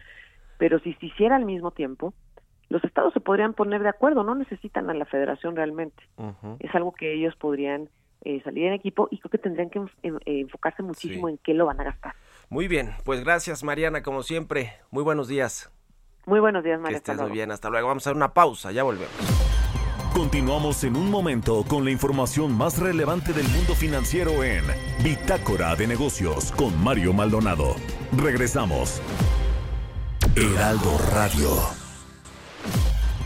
pero 0.57 0.79
si 0.79 0.93
se 0.95 1.05
hiciera 1.07 1.35
al 1.35 1.45
mismo 1.45 1.71
tiempo, 1.71 2.13
los 2.73 2.83
estados 2.83 3.13
se 3.13 3.19
podrían 3.21 3.53
poner 3.53 3.83
de 3.83 3.89
acuerdo, 3.89 4.23
no 4.23 4.33
necesitan 4.35 4.89
a 4.89 4.93
la 4.95 5.05
federación 5.05 5.55
realmente. 5.55 6.03
Es 6.59 6.73
algo 6.75 6.91
que 6.91 7.13
ellos 7.13 7.35
podrían 7.37 7.87
eh, 8.25 8.41
salir 8.43 8.65
en 8.65 8.73
equipo 8.73 9.09
y 9.11 9.19
creo 9.19 9.29
que 9.29 9.37
tendrían 9.37 9.69
que 9.69 9.79
en- 9.79 10.15
eh, 10.25 10.39
enfocarse 10.41 10.81
muchísimo 10.81 11.27
Sí. 11.27 11.33
en 11.33 11.37
qué 11.43 11.53
lo 11.53 11.65
van 11.65 11.79
a 11.81 11.83
gastar. 11.83 12.15
Muy 12.49 12.67
bien, 12.69 12.91
pues 13.03 13.23
gracias 13.23 13.63
Mariana, 13.63 14.01
como 14.01 14.23
siempre. 14.23 14.73
Muy 14.91 15.03
buenos 15.03 15.27
días. 15.27 15.71
Muy 16.25 16.39
buenos 16.39 16.63
días, 16.63 16.77
Que 16.77 16.83
María. 16.83 16.97
hasta 16.97 17.11
estés 17.11 17.27
muy 17.27 17.31
bien, 17.35 17.51
hasta 17.51 17.69
luego. 17.69 17.89
Vamos 17.89 18.07
a 18.07 18.09
hacer 18.09 18.15
una 18.17 18.33
pausa, 18.33 18.71
ya 18.71 18.83
volvemos. 18.83 19.11
Continuamos 20.15 20.83
en 20.85 20.95
un 20.95 21.11
momento 21.11 21.63
con 21.67 21.83
la 21.83 21.91
información 21.91 22.55
más 22.57 22.79
relevante 22.79 23.33
del 23.33 23.47
mundo 23.49 23.73
financiero 23.75 24.43
en 24.43 24.63
Bitácora 25.03 25.75
de 25.75 25.85
Negocios 25.87 26.51
con 26.53 26.81
Mario 26.83 27.11
Maldonado. 27.13 27.75
Regresamos. 28.17 29.01
Heraldo 30.37 30.97
Radio. 31.13 31.82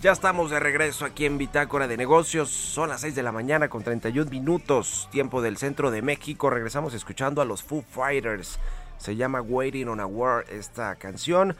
Ya 0.00 0.12
estamos 0.12 0.50
de 0.50 0.58
regreso 0.58 1.04
aquí 1.04 1.26
en 1.26 1.36
Bitácora 1.36 1.86
de 1.86 1.98
Negocios. 1.98 2.48
Son 2.48 2.88
las 2.88 3.02
6 3.02 3.14
de 3.14 3.22
la 3.22 3.32
mañana 3.32 3.68
con 3.68 3.82
31 3.82 4.30
minutos, 4.30 5.10
tiempo 5.12 5.42
del 5.42 5.58
centro 5.58 5.90
de 5.90 6.00
México. 6.00 6.48
Regresamos 6.48 6.94
escuchando 6.94 7.42
a 7.42 7.44
los 7.44 7.62
Foo 7.62 7.82
Fighters. 7.82 8.58
Se 8.96 9.14
llama 9.14 9.42
Waiting 9.42 9.88
on 9.88 10.00
a 10.00 10.06
War 10.06 10.46
esta 10.48 10.94
canción. 10.94 11.54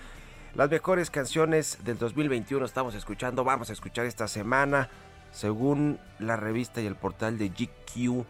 Las 0.55 0.70
mejores 0.70 1.11
canciones 1.11 1.81
del 1.85 1.98
2021 1.98 2.64
estamos 2.64 2.94
escuchando, 2.94 3.44
vamos 3.44 3.68
a 3.68 3.74
escuchar 3.74 4.07
esta 4.07 4.26
semana. 4.26 4.88
Según 5.33 5.98
la 6.18 6.37
revista 6.37 6.81
y 6.81 6.87
el 6.87 6.96
portal 6.96 7.37
de 7.37 7.50
GQ, 7.50 8.24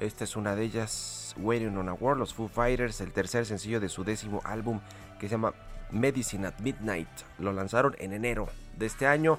esta 0.00 0.24
es 0.24 0.34
una 0.34 0.56
de 0.56 0.64
ellas, 0.64 1.36
Waiting 1.38 1.78
on 1.78 1.88
a 1.88 1.92
War, 1.92 2.16
los 2.16 2.34
Foo 2.34 2.48
Fighters, 2.48 3.00
el 3.00 3.12
tercer 3.12 3.46
sencillo 3.46 3.78
de 3.78 3.88
su 3.88 4.02
décimo 4.02 4.40
álbum 4.42 4.80
que 5.20 5.28
se 5.28 5.36
llama 5.36 5.54
Medicine 5.92 6.48
at 6.48 6.58
Midnight. 6.58 7.08
Lo 7.38 7.52
lanzaron 7.52 7.94
en 8.00 8.12
enero 8.12 8.48
de 8.76 8.86
este 8.86 9.06
año. 9.06 9.38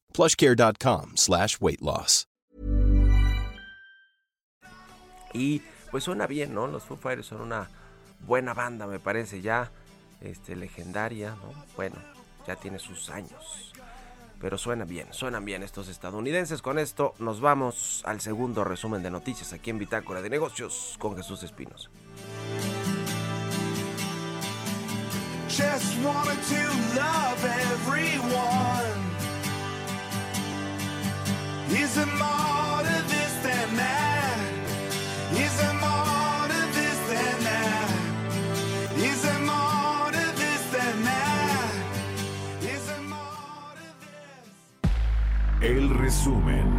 plushcare.com 0.11 1.13
slash 1.15 1.57
weight 1.59 1.81
loss. 1.81 2.27
Y 5.33 5.61
pues 5.91 6.03
suena 6.03 6.27
bien, 6.27 6.53
¿no? 6.53 6.67
Los 6.67 6.83
Foo 6.83 6.97
Fighters 6.97 7.27
son 7.27 7.41
una 7.41 7.69
buena 8.25 8.53
banda, 8.53 8.85
me 8.85 8.99
parece, 8.99 9.41
ya 9.41 9.71
este, 10.21 10.55
legendaria, 10.55 11.31
¿no? 11.31 11.53
Bueno, 11.75 11.95
ya 12.45 12.55
tiene 12.55 12.79
sus 12.79 13.09
años. 13.09 13.71
pero 14.41 14.57
suena 14.57 14.85
bien, 14.85 15.07
suenan 15.11 15.45
bien 15.45 15.61
estos 15.61 15.87
estadounidenses. 15.87 16.61
Con 16.63 16.79
esto 16.79 17.13
nos 17.19 17.39
vamos 17.39 18.01
al 18.05 18.19
segundo 18.21 18.63
resumen 18.63 19.03
de 19.03 19.11
noticias 19.11 19.53
aquí 19.53 19.69
en 19.69 19.77
Bitácora 19.77 20.21
de 20.21 20.29
Negocios 20.31 20.95
con 20.99 21.15
Jesús 21.15 21.43
Espinos. 21.43 21.89
Just 25.47 25.95
wanted 26.03 26.41
to 26.47 26.61
love 26.95 27.45
everyone. 27.45 29.00
El 45.61 45.91
resumen. 45.91 46.70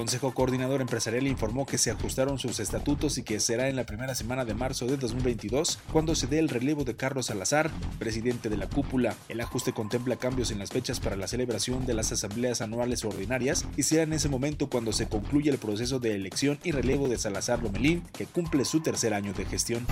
Consejo 0.00 0.32
Coordinador 0.32 0.80
Empresarial 0.80 1.26
informó 1.26 1.66
que 1.66 1.76
se 1.76 1.90
ajustaron 1.90 2.38
sus 2.38 2.58
estatutos 2.58 3.18
y 3.18 3.22
que 3.22 3.38
será 3.38 3.68
en 3.68 3.76
la 3.76 3.84
primera 3.84 4.14
semana 4.14 4.46
de 4.46 4.54
marzo 4.54 4.86
de 4.86 4.96
2022 4.96 5.78
cuando 5.92 6.14
se 6.14 6.26
dé 6.26 6.38
el 6.38 6.48
relevo 6.48 6.84
de 6.84 6.96
Carlos 6.96 7.26
Salazar, 7.26 7.70
presidente 7.98 8.48
de 8.48 8.56
la 8.56 8.66
cúpula. 8.66 9.14
El 9.28 9.42
ajuste 9.42 9.74
contempla 9.74 10.16
cambios 10.16 10.52
en 10.52 10.58
las 10.58 10.70
fechas 10.70 11.00
para 11.00 11.16
la 11.16 11.28
celebración 11.28 11.84
de 11.84 11.92
las 11.92 12.10
asambleas 12.12 12.62
anuales 12.62 13.04
ordinarias 13.04 13.66
y 13.76 13.82
será 13.82 14.04
en 14.04 14.14
ese 14.14 14.30
momento 14.30 14.70
cuando 14.70 14.94
se 14.94 15.06
concluya 15.06 15.52
el 15.52 15.58
proceso 15.58 15.98
de 15.98 16.14
elección 16.14 16.58
y 16.64 16.70
relevo 16.70 17.06
de 17.06 17.18
Salazar 17.18 17.62
Lomelín, 17.62 18.02
que 18.14 18.24
cumple 18.24 18.64
su 18.64 18.80
tercer 18.80 19.12
año 19.12 19.34
de 19.34 19.44
gestión. 19.44 19.86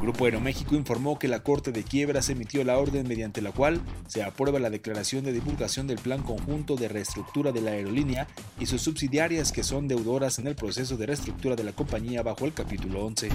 Grupo 0.00 0.24
Aeroméxico 0.24 0.74
informó 0.74 1.18
que 1.18 1.28
la 1.28 1.42
Corte 1.42 1.70
de 1.70 1.82
Quiebras 1.82 2.30
emitió 2.30 2.64
la 2.64 2.78
orden 2.78 3.06
mediante 3.06 3.42
la 3.42 3.52
cual 3.52 3.82
se 4.08 4.22
aprueba 4.22 4.58
la 4.58 4.70
declaración 4.70 5.22
de 5.22 5.34
divulgación 5.34 5.86
del 5.86 5.98
Plan 5.98 6.22
Conjunto 6.22 6.76
de 6.76 6.88
Reestructura 6.88 7.52
de 7.52 7.60
la 7.60 7.72
Aerolínea 7.72 8.26
y 8.58 8.64
sus 8.64 8.80
subsidiarias 8.80 9.49
que 9.52 9.62
son 9.62 9.88
deudoras 9.88 10.38
en 10.38 10.46
el 10.46 10.54
proceso 10.54 10.96
de 10.96 11.06
reestructura 11.06 11.56
de 11.56 11.64
la 11.64 11.72
compañía 11.72 12.22
bajo 12.22 12.44
el 12.44 12.52
capítulo 12.52 13.04
11. 13.04 13.30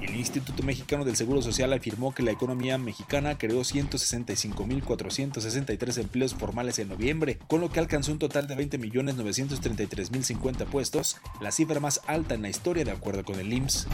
El 0.00 0.16
Instituto 0.16 0.62
Mexicano 0.62 1.04
del 1.04 1.16
Seguro 1.16 1.42
Social 1.42 1.72
afirmó 1.72 2.14
que 2.14 2.22
la 2.22 2.30
economía 2.30 2.78
mexicana 2.78 3.36
creó 3.36 3.60
165.463 3.60 5.98
empleos 5.98 6.34
formales 6.34 6.78
en 6.78 6.88
noviembre, 6.88 7.38
con 7.48 7.60
lo 7.60 7.70
que 7.70 7.80
alcanzó 7.80 8.12
un 8.12 8.18
total 8.18 8.46
de 8.46 8.56
20.933.050 8.56 10.64
puestos, 10.66 11.16
la 11.40 11.52
cifra 11.52 11.80
más 11.80 12.00
alta 12.06 12.34
en 12.34 12.42
la 12.42 12.48
historia 12.48 12.84
de 12.84 12.92
acuerdo 12.92 13.24
con 13.24 13.38
el 13.38 13.52
IMSS. 13.52 13.86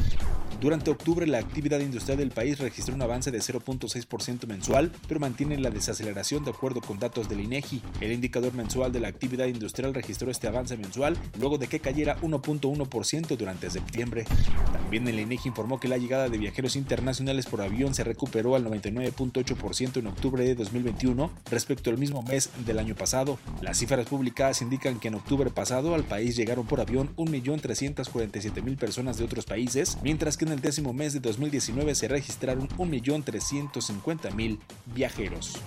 Durante 0.61 0.91
octubre 0.91 1.27
la 1.27 1.39
actividad 1.39 1.81
industrial 1.81 2.19
del 2.19 2.31
país 2.31 2.59
registró 2.59 2.95
un 2.95 3.03
avance 3.03 3.31
de 3.31 3.39
0.6% 3.39 4.47
mensual, 4.47 4.91
pero 5.07 5.21
mantiene 5.21 5.59
la 5.59 5.71
desaceleración 5.71 6.45
de 6.45 6.51
acuerdo 6.51 6.81
con 6.81 6.99
datos 6.99 7.29
del 7.29 7.41
INEGI. 7.41 7.83
El 8.01 8.13
indicador 8.13 8.55
mensual 8.55 8.91
de 8.91 9.01
la 9.01 9.09
actividad 9.09 9.47
industrial 9.47 9.93
registró 9.93 10.31
este 10.31 10.49
avance 10.49 10.79
mensual 10.79 11.19
luego 11.47 11.59
de 11.59 11.69
que 11.69 11.79
cayera 11.79 12.21
1.1% 12.23 13.37
durante 13.37 13.71
septiembre. 13.71 14.25
También 14.73 15.07
el 15.07 15.21
INEGI 15.21 15.51
informó 15.51 15.79
que 15.79 15.87
la 15.87 15.97
llegada 15.97 16.29
de 16.29 16.39
viajeros 16.39 16.75
internacionales 16.75 17.47
por 17.47 17.63
avión 17.63 17.95
se 17.95 18.03
recuperó 18.03 18.57
al 18.57 18.65
99.8% 18.65 19.99
en 19.99 20.09
octubre 20.09 20.45
de 20.45 20.57
2021 20.57 21.31
respecto 21.49 21.91
al 21.91 21.99
mismo 21.99 22.25
mes 22.25 22.51
del 22.67 22.81
año 22.81 22.97
pasado. 22.97 23.39
Las 23.63 23.79
cifras 23.79 24.09
publicadas 24.09 24.61
indican 24.61 24.99
que 24.99 25.07
en 25.07 25.15
octubre 25.15 25.51
pasado 25.51 25.95
al 25.95 26.03
país 26.03 26.35
llegaron 26.35 26.67
por 26.67 26.81
avión 26.81 27.15
1.347.000 27.15 28.77
personas 28.77 29.17
de 29.17 29.25
otros 29.25 29.45
países, 29.45 29.99
mientras 30.03 30.37
que 30.37 30.47
en 30.47 30.51
el 30.51 30.61
décimo 30.61 30.93
mes 30.93 31.13
de 31.13 31.21
2019 31.21 31.95
se 31.95 32.09
registraron 32.09 32.69
1.350.000 32.71 34.59
viajeros. 34.97 35.61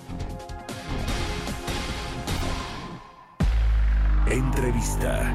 Entrevista. 4.26 5.32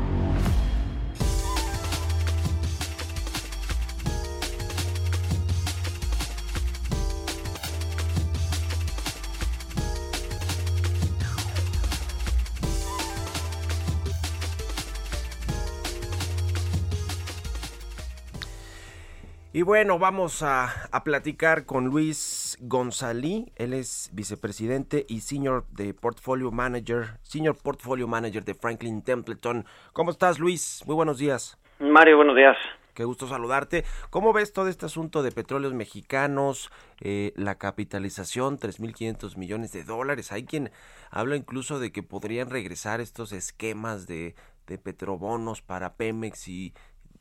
Y 19.55 19.61
bueno, 19.61 19.97
vamos 19.97 20.43
a, 20.43 20.65
a 20.91 21.05
platicar 21.05 21.65
con 21.65 21.85
Luis 21.85 22.57
Gonzalí. 22.59 23.53
Él 23.55 23.71
es 23.71 24.09
vicepresidente 24.11 25.05
y 25.07 25.21
senior 25.21 25.65
de 25.69 25.93
portfolio 25.93 26.51
manager, 26.51 27.19
senior 27.21 27.55
portfolio 27.63 28.05
manager 28.05 28.43
de 28.43 28.53
Franklin 28.53 29.01
Templeton. 29.01 29.65
¿Cómo 29.93 30.11
estás, 30.11 30.39
Luis? 30.39 30.83
Muy 30.85 30.95
buenos 30.95 31.19
días. 31.19 31.57
Mario, 31.79 32.17
buenos 32.17 32.35
días. 32.35 32.57
Qué 32.93 33.05
gusto 33.05 33.27
saludarte. 33.27 33.85
¿Cómo 34.09 34.33
ves 34.33 34.51
todo 34.51 34.67
este 34.67 34.87
asunto 34.87 35.23
de 35.23 35.31
petróleos 35.31 35.73
mexicanos, 35.73 36.69
eh, 36.99 37.31
la 37.37 37.55
capitalización, 37.55 38.59
3.500 38.59 39.37
millones 39.37 39.71
de 39.71 39.85
dólares? 39.85 40.33
Hay 40.33 40.43
quien 40.43 40.69
habla 41.11 41.37
incluso 41.37 41.79
de 41.79 41.93
que 41.93 42.03
podrían 42.03 42.49
regresar 42.49 42.99
estos 42.99 43.31
esquemas 43.31 44.05
de, 44.05 44.35
de 44.67 44.77
petrobonos 44.77 45.61
para 45.61 45.93
Pemex 45.95 46.49
y 46.49 46.73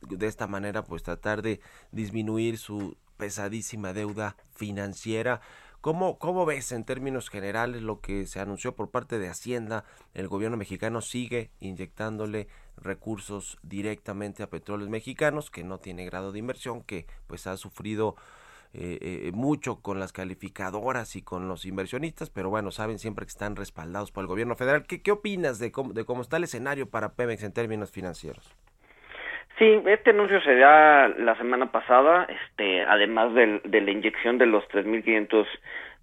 de 0.09 0.27
esta 0.27 0.47
manera 0.47 0.83
pues 0.83 1.03
tratar 1.03 1.41
de 1.41 1.59
disminuir 1.91 2.57
su 2.57 2.97
pesadísima 3.17 3.93
deuda 3.93 4.35
financiera. 4.55 5.41
¿Cómo, 5.81 6.17
¿Cómo 6.17 6.45
ves 6.47 6.71
en 6.71 6.83
términos 6.83 7.29
generales 7.29 7.83
lo 7.83 8.01
que 8.01 8.25
se 8.25 8.39
anunció 8.39 8.75
por 8.75 8.89
parte 8.89 9.19
de 9.19 9.29
Hacienda? 9.29 9.85
El 10.15 10.27
gobierno 10.27 10.57
mexicano 10.57 11.01
sigue 11.01 11.51
inyectándole 11.59 12.47
recursos 12.75 13.59
directamente 13.61 14.41
a 14.41 14.49
petróleos 14.49 14.89
mexicanos, 14.89 15.51
que 15.51 15.63
no 15.63 15.79
tiene 15.79 16.05
grado 16.05 16.31
de 16.31 16.39
inversión, 16.39 16.81
que 16.81 17.05
pues 17.27 17.45
ha 17.45 17.55
sufrido 17.55 18.15
eh, 18.73 18.97
eh, 19.27 19.31
mucho 19.31 19.77
con 19.81 19.99
las 19.99 20.11
calificadoras 20.11 21.15
y 21.15 21.21
con 21.21 21.47
los 21.47 21.65
inversionistas, 21.65 22.29
pero 22.29 22.49
bueno, 22.49 22.71
saben 22.71 22.99
siempre 22.99 23.25
que 23.25 23.31
están 23.31 23.55
respaldados 23.55 24.11
por 24.11 24.23
el 24.23 24.27
gobierno 24.27 24.55
federal. 24.55 24.85
¿Qué, 24.85 25.01
qué 25.01 25.11
opinas 25.11 25.59
de 25.59 25.71
cómo, 25.71 25.93
de 25.93 26.03
cómo 26.03 26.23
está 26.23 26.37
el 26.37 26.45
escenario 26.45 26.89
para 26.89 27.13
Pemex 27.13 27.43
en 27.43 27.53
términos 27.53 27.91
financieros? 27.91 28.55
Sí, 29.57 29.81
este 29.85 30.09
anuncio 30.09 30.41
se 30.41 30.55
da 30.55 31.07
la 31.07 31.35
semana 31.37 31.71
pasada, 31.71 32.27
este, 32.29 32.81
además 32.83 33.33
de 33.33 33.61
la 33.63 33.91
inyección 33.91 34.37
de 34.37 34.47
los 34.47 34.67
3.500 34.67 35.47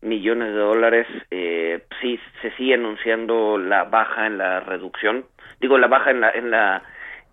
millones 0.00 0.48
de 0.48 0.58
dólares, 0.58 1.06
eh, 1.30 1.82
sí 2.00 2.18
se 2.40 2.50
sigue 2.52 2.74
anunciando 2.74 3.58
la 3.58 3.84
baja 3.84 4.26
en 4.26 4.38
la 4.38 4.60
reducción, 4.60 5.26
digo 5.60 5.78
la 5.78 5.86
baja 5.86 6.10
en 6.10 6.20
la 6.20 6.30
en 6.30 6.50
la 6.50 6.82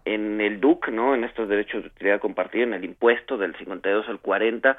en 0.06 0.41
el 0.41 0.60
DUC, 0.60 0.89
¿no? 0.89 1.15
En 1.15 1.24
estos 1.24 1.50
derechos 1.50 1.84
de 1.84 1.89
utilidad 1.89 2.19
compartida, 2.19 2.63
en 2.63 2.74
el 2.74 2.84
impuesto 2.84 3.38
del 3.38 3.56
52 3.56 4.08
al 4.10 4.19
40, 4.19 4.78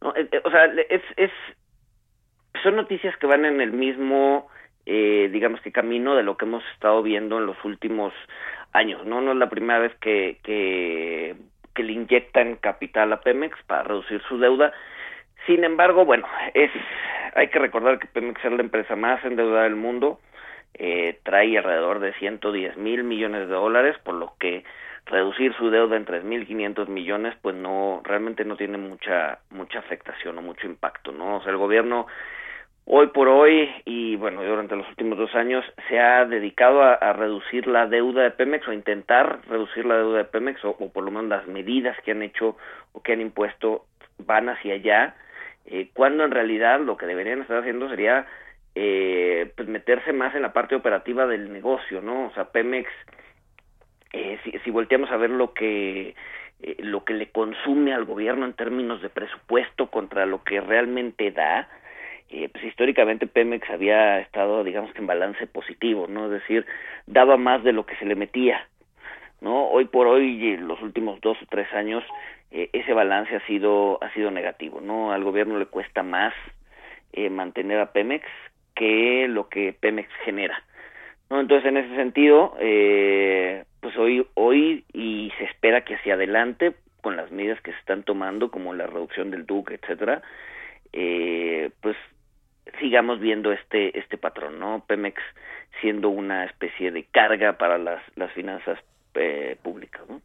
¿no? 0.00 0.14
Eh, 0.16 0.28
eh, 0.32 0.40
o 0.44 0.50
sea, 0.50 0.64
es 0.64 1.02
es 1.16 1.30
son 2.62 2.76
noticias 2.76 3.16
que 3.18 3.26
van 3.26 3.44
en 3.44 3.60
el 3.60 3.72
mismo 3.72 4.48
eh, 4.86 5.28
digamos 5.32 5.60
que 5.60 5.72
camino 5.72 6.16
de 6.16 6.22
lo 6.22 6.36
que 6.36 6.46
hemos 6.46 6.64
estado 6.74 7.02
viendo 7.02 7.38
en 7.38 7.46
los 7.46 7.56
últimos 7.64 8.12
años, 8.72 9.04
¿no? 9.06 9.20
No 9.20 9.32
es 9.32 9.38
la 9.38 9.50
primera 9.50 9.78
vez 9.78 9.94
que, 10.00 10.38
que, 10.42 11.34
que 11.74 11.82
le 11.82 11.92
inyectan 11.92 12.56
capital 12.56 13.12
a 13.12 13.20
Pemex 13.20 13.56
para 13.66 13.84
reducir 13.84 14.22
su 14.28 14.38
deuda. 14.38 14.72
Sin 15.46 15.64
embargo, 15.64 16.04
bueno, 16.04 16.26
es 16.54 16.70
hay 17.34 17.48
que 17.48 17.58
recordar 17.58 17.98
que 17.98 18.08
Pemex 18.08 18.44
es 18.44 18.52
la 18.52 18.62
empresa 18.62 18.96
más 18.96 19.24
endeudada 19.24 19.64
del 19.64 19.76
mundo, 19.76 20.20
eh, 20.74 21.18
trae 21.22 21.56
alrededor 21.56 22.00
de 22.00 22.12
110 22.14 22.76
mil 22.76 23.04
millones 23.04 23.48
de 23.48 23.54
dólares, 23.54 23.96
por 24.02 24.14
lo 24.14 24.34
que 24.38 24.64
reducir 25.06 25.54
su 25.54 25.70
deuda 25.70 25.96
en 25.96 26.06
3.500 26.06 26.88
millones, 26.88 27.34
pues 27.42 27.56
no, 27.56 28.00
realmente 28.04 28.44
no 28.44 28.56
tiene 28.56 28.78
mucha, 28.78 29.40
mucha 29.50 29.80
afectación 29.80 30.38
o 30.38 30.42
mucho 30.42 30.66
impacto, 30.66 31.12
¿no? 31.12 31.36
O 31.36 31.42
sea, 31.42 31.50
el 31.50 31.58
gobierno 31.58 32.06
hoy 32.92 33.06
por 33.08 33.28
hoy 33.28 33.70
y 33.84 34.16
bueno 34.16 34.42
durante 34.42 34.74
los 34.74 34.88
últimos 34.88 35.16
dos 35.16 35.32
años 35.36 35.64
se 35.88 36.00
ha 36.00 36.24
dedicado 36.24 36.82
a, 36.82 37.12
reducir 37.12 37.68
la 37.68 37.86
deuda 37.86 38.24
de 38.24 38.32
Pemex 38.32 38.66
o 38.66 38.72
intentar 38.72 39.38
reducir 39.48 39.86
la 39.86 39.96
deuda 39.96 40.18
de 40.18 40.24
Pemex 40.24 40.64
o, 40.64 40.70
o, 40.70 40.90
por 40.90 41.04
lo 41.04 41.12
menos 41.12 41.28
las 41.28 41.46
medidas 41.46 41.96
que 42.04 42.10
han 42.10 42.22
hecho 42.22 42.56
o 42.92 43.00
que 43.00 43.12
han 43.12 43.20
impuesto 43.20 43.84
van 44.18 44.48
hacia 44.48 44.74
allá 44.74 45.14
eh, 45.66 45.90
cuando 45.94 46.24
en 46.24 46.32
realidad 46.32 46.80
lo 46.80 46.96
que 46.96 47.06
deberían 47.06 47.42
estar 47.42 47.58
haciendo 47.58 47.88
sería 47.88 48.26
eh, 48.74 49.52
pues 49.54 49.68
meterse 49.68 50.12
más 50.12 50.34
en 50.34 50.42
la 50.42 50.52
parte 50.52 50.74
operativa 50.74 51.28
del 51.28 51.52
negocio 51.52 52.02
no 52.02 52.26
o 52.26 52.30
sea 52.32 52.46
Pemex 52.46 52.90
eh, 54.12 54.40
si, 54.42 54.50
si 54.64 54.70
volteamos 54.72 55.12
a 55.12 55.16
ver 55.16 55.30
lo 55.30 55.54
que 55.54 56.16
eh, 56.62 56.76
lo 56.80 57.04
que 57.04 57.14
le 57.14 57.30
consume 57.30 57.94
al 57.94 58.04
gobierno 58.04 58.44
en 58.44 58.52
términos 58.52 59.00
de 59.00 59.08
presupuesto 59.08 59.86
contra 59.86 60.26
lo 60.26 60.42
que 60.42 60.60
realmente 60.60 61.30
da 61.30 61.68
eh, 62.30 62.48
pues 62.50 62.64
históricamente 62.64 63.26
Pemex 63.26 63.68
había 63.70 64.20
estado, 64.20 64.64
digamos 64.64 64.92
que 64.92 65.00
en 65.00 65.06
balance 65.06 65.46
positivo, 65.46 66.06
¿no? 66.08 66.26
Es 66.26 66.32
decir, 66.42 66.64
daba 67.06 67.36
más 67.36 67.64
de 67.64 67.72
lo 67.72 67.86
que 67.86 67.96
se 67.96 68.04
le 68.04 68.14
metía, 68.14 68.66
¿no? 69.40 69.68
Hoy 69.68 69.86
por 69.86 70.06
hoy, 70.06 70.56
los 70.56 70.80
últimos 70.80 71.20
dos 71.20 71.36
o 71.42 71.46
tres 71.46 71.72
años, 71.72 72.04
eh, 72.50 72.70
ese 72.72 72.92
balance 72.92 73.34
ha 73.34 73.46
sido, 73.46 74.02
ha 74.02 74.12
sido 74.12 74.30
negativo, 74.30 74.80
¿no? 74.80 75.12
Al 75.12 75.24
gobierno 75.24 75.58
le 75.58 75.66
cuesta 75.66 76.02
más 76.02 76.34
eh, 77.12 77.30
mantener 77.30 77.80
a 77.80 77.92
Pemex 77.92 78.24
que 78.74 79.26
lo 79.28 79.48
que 79.48 79.72
Pemex 79.72 80.08
genera. 80.24 80.62
¿no? 81.28 81.40
Entonces, 81.40 81.68
en 81.68 81.76
ese 81.76 81.94
sentido, 81.96 82.56
eh, 82.60 83.64
pues 83.80 83.96
hoy, 83.96 84.26
hoy 84.34 84.84
y 84.92 85.32
se 85.38 85.44
espera 85.44 85.84
que 85.84 85.96
hacia 85.96 86.14
adelante, 86.14 86.74
con 87.00 87.16
las 87.16 87.30
medidas 87.30 87.60
que 87.62 87.72
se 87.72 87.78
están 87.78 88.04
tomando, 88.04 88.50
como 88.50 88.74
la 88.74 88.86
reducción 88.86 89.30
del 89.30 89.46
DUC, 89.46 89.72
etcétera, 89.72 90.22
eh, 90.92 91.70
pues 91.80 91.96
sigamos 92.78 93.20
viendo 93.20 93.52
este 93.52 93.98
este 93.98 94.18
patrón, 94.18 94.58
¿no? 94.58 94.84
Pemex 94.86 95.20
siendo 95.80 96.08
una 96.08 96.44
especie 96.44 96.90
de 96.90 97.04
carga 97.04 97.58
para 97.58 97.78
las, 97.78 98.02
las 98.16 98.32
finanzas 98.32 98.78
eh, 99.14 99.56
públicas, 99.62 100.02
¿no? 100.08 100.20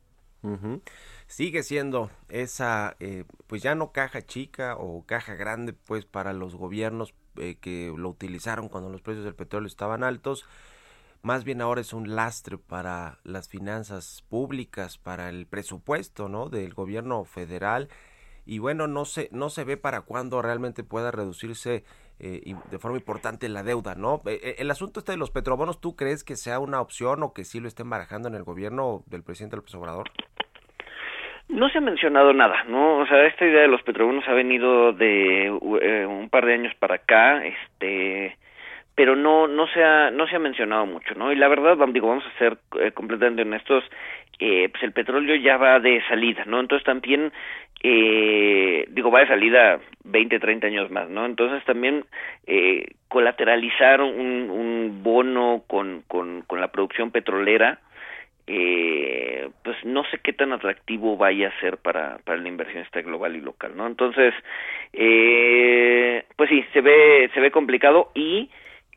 Sigue 1.25 1.63
siendo 1.63 2.11
esa, 2.29 2.95
eh, 2.99 3.23
pues 3.47 3.63
ya 3.63 3.73
no 3.73 3.91
caja 3.91 4.21
chica 4.21 4.75
o 4.77 5.03
caja 5.07 5.33
grande, 5.33 5.73
pues 5.73 6.05
para 6.05 6.33
los 6.33 6.55
gobiernos 6.55 7.15
eh, 7.37 7.55
que 7.59 7.91
lo 7.97 8.09
utilizaron 8.09 8.69
cuando 8.69 8.91
los 8.91 9.01
precios 9.01 9.25
del 9.25 9.33
petróleo 9.33 9.65
estaban 9.65 10.03
altos. 10.03 10.47
Más 11.23 11.43
bien 11.43 11.61
ahora 11.61 11.81
es 11.81 11.93
un 11.93 12.15
lastre 12.15 12.59
para 12.59 13.17
las 13.23 13.49
finanzas 13.49 14.23
públicas, 14.29 14.99
para 14.99 15.29
el 15.29 15.47
presupuesto, 15.47 16.29
¿no? 16.29 16.49
Del 16.49 16.75
gobierno 16.75 17.23
federal. 17.25 17.89
Y 18.45 18.59
bueno, 18.59 18.85
no 18.85 19.05
se, 19.05 19.29
no 19.31 19.49
se 19.49 19.63
ve 19.63 19.77
para 19.77 20.01
cuándo 20.01 20.43
realmente 20.43 20.83
pueda 20.83 21.09
reducirse 21.09 21.83
eh, 22.19 22.55
de 22.71 22.79
forma 22.79 22.97
importante 22.97 23.49
la 23.49 23.63
deuda, 23.63 23.95
¿no? 23.95 24.21
Eh, 24.25 24.39
eh, 24.41 24.55
el 24.59 24.71
asunto 24.71 24.99
este 24.99 25.13
de 25.13 25.17
los 25.17 25.31
petrobonos, 25.31 25.81
¿tú 25.81 25.95
crees 25.95 26.23
que 26.23 26.35
sea 26.35 26.59
una 26.59 26.81
opción 26.81 27.23
o 27.23 27.33
que 27.33 27.43
sí 27.43 27.59
lo 27.59 27.67
estén 27.67 27.89
barajando 27.89 28.27
en 28.27 28.35
el 28.35 28.43
gobierno 28.43 29.03
del 29.07 29.23
presidente 29.23 29.57
López 29.57 29.75
Obrador? 29.75 30.09
No 31.47 31.69
se 31.69 31.77
ha 31.77 31.81
mencionado 31.81 32.33
nada, 32.33 32.63
¿no? 32.63 32.97
O 32.97 33.05
sea, 33.05 33.25
esta 33.27 33.45
idea 33.45 33.61
de 33.61 33.67
los 33.67 33.83
petrobonos 33.83 34.27
ha 34.27 34.33
venido 34.33 34.93
de 34.93 35.45
eh, 35.45 36.05
un 36.05 36.29
par 36.29 36.45
de 36.45 36.53
años 36.55 36.73
para 36.79 36.95
acá, 36.95 37.45
este, 37.45 38.35
pero 38.95 39.15
no 39.15 39.47
no 39.47 39.67
se 39.67 39.83
ha 39.83 40.09
no 40.09 40.25
se 40.27 40.37
ha 40.37 40.39
mencionado 40.39 40.87
mucho, 40.87 41.13
¿no? 41.13 41.31
Y 41.31 41.35
la 41.35 41.47
verdad, 41.47 41.77
digo, 41.89 42.07
vamos 42.07 42.25
a 42.25 42.39
ser 42.39 42.57
eh, 42.79 42.91
completamente 42.91 43.43
honestos, 43.43 43.83
eh, 44.39 44.69
pues 44.69 44.83
el 44.83 44.91
petróleo 44.91 45.35
ya 45.35 45.57
va 45.57 45.79
de 45.79 46.01
salida, 46.07 46.45
¿no? 46.45 46.59
Entonces 46.59 46.85
también 46.85 47.31
eh, 47.87 48.85
digo, 48.89 49.11
va 49.11 49.19
de 49.19 49.27
salida 49.27 49.79
20, 50.05 50.39
30 50.39 50.65
años 50.65 50.89
más, 50.89 51.07
¿no? 51.07 51.23
Entonces 51.23 51.63
también 51.65 52.03
eh, 52.47 52.87
colateralizar 53.07 54.01
un, 54.01 54.49
un 54.49 55.03
bono 55.03 55.61
con, 55.67 56.01
con, 56.07 56.41
con 56.47 56.59
la 56.59 56.71
producción 56.71 57.11
petrolera, 57.11 57.79
eh, 58.47 59.49
pues 59.63 59.77
no 59.85 60.03
sé 60.05 60.17
qué 60.17 60.33
tan 60.33 60.51
atractivo 60.51 61.15
vaya 61.15 61.49
a 61.49 61.59
ser 61.59 61.77
para, 61.77 62.17
para 62.23 62.39
la 62.39 62.47
inversión 62.47 62.81
esta 62.81 63.03
global 63.03 63.35
y 63.35 63.41
local, 63.41 63.73
¿no? 63.75 63.85
Entonces, 63.85 64.33
eh, 64.91 66.25
pues 66.35 66.49
sí, 66.49 66.65
se 66.73 66.81
ve, 66.81 67.29
se 67.35 67.39
ve 67.39 67.51
complicado 67.51 68.09
y 68.15 68.49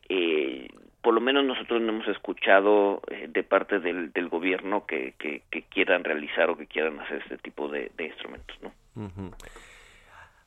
eh, 0.09 0.67
por 1.03 1.15
lo 1.15 1.21
menos 1.21 1.45
nosotros 1.45 1.81
no 1.81 1.91
hemos 1.91 2.09
escuchado 2.09 3.01
eh, 3.09 3.29
de 3.29 3.43
parte 3.43 3.79
del, 3.79 4.11
gobierno 4.29 4.85
que, 4.87 5.15
quieran 5.71 6.05
realizar 6.05 6.51
o 6.51 6.57
que 6.57 6.67
quieran 6.67 6.99
hacer 7.01 7.23
este 7.23 7.39
tipo 7.39 7.69
de, 7.69 7.91
instrumentos, 7.99 8.57
¿no? 8.63 8.73
Ujú. 9.05 9.31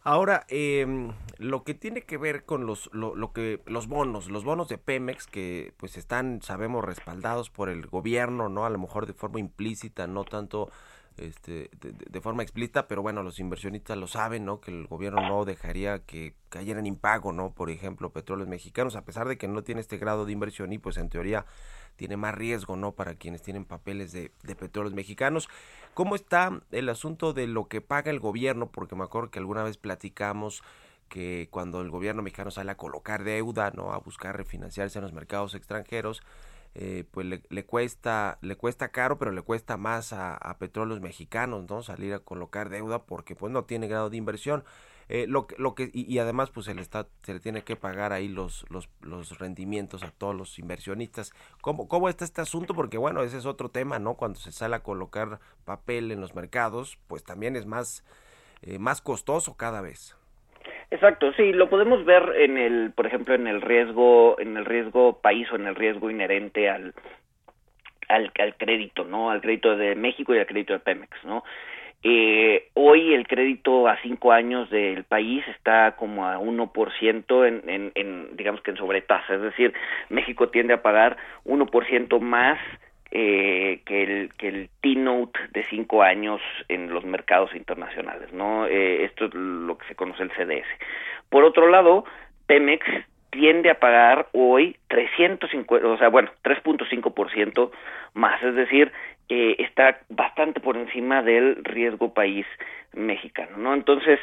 Ahora, 0.04 0.46
em, 0.50 1.12
lo 1.38 1.64
que 1.64 1.76
tiene 1.76 2.02
que 2.02 2.18
ver 2.18 2.44
con 2.44 2.66
los, 2.66 2.90
lo, 2.92 3.16
lo 3.16 3.34
que, 3.34 3.62
los 3.68 3.88
bonos, 3.88 4.32
los 4.32 4.44
bonos 4.44 4.68
de 4.68 4.80
Pemex 4.80 5.28
que 5.28 5.74
pues 5.78 5.96
están, 5.96 6.42
sabemos, 6.42 6.84
respaldados 6.84 7.52
por 7.52 7.70
el 7.70 7.86
gobierno, 7.86 8.50
¿no? 8.50 8.66
A 8.66 8.72
lo 8.72 8.80
mejor 8.80 9.06
de 9.06 9.14
forma 9.14 9.40
implícita, 9.40 10.08
no 10.08 10.24
tanto 10.24 10.72
este, 11.22 11.70
de, 11.80 12.22
forma 12.22 12.44
explícita, 12.44 12.88
pero 12.88 13.02
bueno, 13.02 13.24
los 13.24 13.40
inversionistas 13.40 13.98
lo 13.98 14.08
saben, 14.08 14.46
¿no? 14.46 14.60
Que 14.60 14.72
el 14.72 14.88
gobierno 14.88 15.22
no 15.28 15.46
dejaría 15.46 16.00
que 16.00 16.36
cayeran 16.50 16.86
impago, 16.86 17.32
¿no? 17.32 17.54
Por 17.54 17.70
ejemplo, 17.70 18.12
petróleos 18.12 18.50
mexicanos, 18.50 18.96
a 18.96 19.06
pesar 19.06 19.28
de 19.28 19.38
que 19.38 19.48
no 19.48 19.64
tiene 19.64 19.82
este 19.82 19.98
grado 19.98 20.26
de 20.26 20.32
inversión 20.32 20.74
y 20.74 20.78
pues 20.78 20.98
en 20.98 21.10
teoría 21.10 21.46
tiene 21.96 22.18
más 22.18 22.36
riesgo, 22.36 22.76
¿no? 22.76 22.94
Para 22.94 23.16
quienes 23.16 23.42
tienen 23.42 23.66
papeles 23.66 24.12
de, 24.12 24.32
de 24.44 24.56
petróleos 24.56 24.94
mexicanos. 24.94 25.50
¿Cómo 25.94 26.16
está 26.16 26.62
el 26.72 26.90
asunto 26.90 27.34
de 27.34 27.48
lo 27.48 27.68
que 27.68 27.82
paga 27.82 28.12
el 28.12 28.20
gobierno? 28.20 28.72
Porque 28.72 28.96
me 28.96 29.04
acuerdo 29.04 29.32
que 29.32 29.40
alguna 29.40 29.64
vez 29.64 29.78
platicamos 29.78 30.64
que 31.12 31.50
cuando 31.52 31.82
el 31.82 31.92
gobierno 31.92 32.22
mexicano 32.22 32.52
sale 32.52 32.72
a 32.72 32.78
colocar 32.78 33.26
deuda, 33.26 33.72
¿no? 33.76 33.92
A 33.92 34.00
buscar 34.00 34.36
refinanciarse 34.38 34.98
en 34.98 35.04
los 35.04 35.12
mercados 35.12 35.56
extranjeros, 35.56 36.24
eh, 36.76 37.04
pues 37.12 37.26
le, 37.28 37.44
le 37.50 37.66
cuesta 37.66 38.38
le 38.42 38.56
cuesta 38.56 38.90
caro, 38.90 39.18
pero 39.18 39.32
le 39.32 39.42
cuesta 39.42 39.78
más 39.78 40.14
a, 40.14 40.36
a 40.36 40.58
petróleos 40.58 41.02
mexicanos, 41.02 41.70
¿no? 41.70 41.84
Salir 41.84 42.14
a 42.14 42.20
colocar 42.20 42.70
deuda 42.70 43.04
porque 43.04 43.36
pues 43.36 43.52
no 43.52 43.66
tiene 43.66 43.88
grado 43.88 44.10
de 44.10 44.18
inversión. 44.18 44.64
Eh, 45.10 45.26
lo, 45.28 45.46
lo 45.58 45.76
que 45.76 45.92
y, 45.94 46.12
y 46.14 46.20
además 46.20 46.52
pues 46.52 46.68
se 46.68 46.74
le 46.74 46.82
está 46.82 47.06
se 47.24 47.34
le 47.34 47.42
tiene 47.42 47.64
que 47.64 47.76
pagar 47.76 48.14
ahí 48.14 48.30
los 48.30 48.66
los, 48.70 48.88
los 49.02 49.40
rendimientos 49.40 50.04
a 50.04 50.12
todos 50.12 50.34
los 50.36 50.58
inversionistas. 50.60 51.34
¿Cómo 51.62 51.88
cómo 51.90 52.08
está 52.08 52.24
este 52.24 52.42
asunto? 52.42 52.74
Porque 52.74 52.98
bueno, 52.98 53.22
ese 53.24 53.38
es 53.38 53.46
otro 53.46 53.70
tema, 53.70 54.00
¿no? 54.00 54.14
Cuando 54.16 54.40
se 54.40 54.54
sale 54.54 54.76
a 54.78 54.84
colocar 54.84 55.40
papel 55.66 56.12
en 56.12 56.22
los 56.22 56.34
mercados, 56.36 56.98
pues 57.08 57.24
también 57.26 57.58
es 57.58 57.66
más 57.66 58.06
eh, 58.62 58.80
más 58.80 59.02
costoso 59.02 59.56
cada 59.56 59.82
vez. 59.82 60.16
Exacto, 60.92 61.32
sí, 61.38 61.54
lo 61.54 61.70
podemos 61.70 62.04
ver 62.04 62.34
en 62.36 62.58
el, 62.58 62.92
por 62.94 63.08
ejemplo, 63.08 63.34
en 63.34 63.48
el 63.48 63.62
riesgo, 63.62 64.38
en 64.40 64.58
el 64.58 64.66
riesgo 64.66 65.22
país 65.22 65.50
o 65.52 65.56
en 65.56 65.66
el 65.68 65.76
riesgo 65.76 66.12
inherente 66.12 66.70
al, 66.70 66.94
al, 68.10 68.34
crédito, 68.58 69.06
¿no? 69.06 69.32
Al 69.32 69.40
crédito 69.40 69.78
de 69.78 69.96
México 69.96 70.36
y 70.36 70.40
al 70.40 70.46
crédito 70.46 70.74
de 70.74 70.80
Pemex, 70.80 71.24
¿no? 71.24 71.46
Eh, 72.04 72.68
hoy 72.74 73.14
el 73.14 73.26
crédito 73.26 73.88
a 73.88 74.02
cinco 74.02 74.34
años 74.34 74.70
del 74.70 75.06
país 75.06 75.48
está 75.48 75.96
como 75.96 76.28
a 76.28 76.40
1% 76.40 77.48
en, 77.48 77.70
en, 77.70 77.92
en, 77.96 78.36
digamos 78.36 78.62
que 78.62 78.72
en 78.72 78.78
sobretasa, 78.78 79.36
es 79.36 79.42
decir, 79.42 79.74
México 80.10 80.50
tiende 80.50 80.74
a 80.74 80.82
pagar 80.82 81.16
1% 81.46 82.20
más 82.20 82.60
eh, 83.12 83.82
que 83.86 84.04
el 84.04 84.34
que 84.36 84.48
el 84.48 84.70
T-Note 84.82 85.40
de 85.52 85.66
cinco 85.70 86.02
años 86.02 86.42
en 86.70 86.94
los 86.94 87.04
mercados 87.04 87.54
internacionales, 87.56 88.32
¿no? 88.32 88.66
Eh, 88.66 89.04
esto 89.04 89.26
es 89.26 89.34
lo 89.34 89.78
que 89.78 89.88
se 89.88 89.96
conoce 89.96 90.24
el 90.24 90.32
CDS. 90.32 90.68
Por 91.30 91.44
otro 91.44 91.68
lado, 91.68 92.06
Pemex 92.48 92.86
tiende 93.32 93.70
a 93.70 93.80
pagar 93.80 94.28
hoy 94.34 94.78
350, 94.90 95.88
o 95.88 95.98
sea, 95.98 96.10
bueno, 96.10 96.30
3.5% 96.44 97.72
más, 98.14 98.44
es 98.44 98.56
decir, 98.56 98.92
eh, 99.30 99.56
está 99.60 100.00
bastante 100.10 100.60
por 100.60 100.78
encima 100.78 101.22
del 101.22 101.64
riesgo 101.64 102.14
país 102.14 102.46
mexicano, 102.94 103.58
¿no? 103.58 103.74
Entonces, 103.74 104.20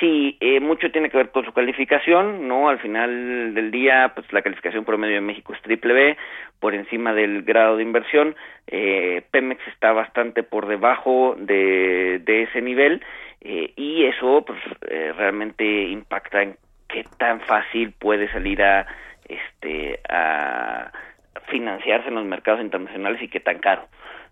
sí, 0.00 0.36
eh, 0.40 0.58
mucho 0.60 0.90
tiene 0.90 1.10
que 1.10 1.16
ver 1.16 1.30
con 1.30 1.44
su 1.44 1.52
calificación, 1.52 2.48
¿no? 2.48 2.68
Al 2.68 2.80
final 2.80 3.54
del 3.54 3.70
día, 3.70 4.12
pues 4.14 4.32
la 4.32 4.42
calificación 4.42 4.84
promedio 4.84 5.14
de 5.14 5.20
México 5.20 5.54
es 5.54 5.62
triple 5.62 5.94
B, 5.94 6.16
por 6.60 6.74
encima 6.74 7.14
del 7.14 7.42
grado 7.42 7.76
de 7.76 7.84
inversión, 7.84 8.34
eh, 8.66 9.22
Pemex 9.30 9.66
está 9.68 9.92
bastante 9.92 10.42
por 10.42 10.66
debajo 10.66 11.36
de, 11.38 12.20
ese 12.26 12.60
nivel, 12.60 13.02
eh, 13.40 13.72
y 13.76 14.04
eso, 14.04 14.44
pues, 14.46 14.58
eh, 14.88 15.12
realmente 15.16 15.64
impacta 15.64 16.42
en 16.42 16.56
qué 16.88 17.04
tan 17.18 17.40
fácil 17.42 17.92
puede 17.92 18.30
salir 18.32 18.62
a, 18.62 18.86
este, 19.28 20.00
a 20.08 20.90
financiarse 21.46 22.08
en 22.08 22.16
los 22.16 22.24
mercados 22.24 22.60
internacionales 22.60 23.22
y 23.22 23.28
qué 23.28 23.40
tan 23.40 23.58
caro. 23.58 23.86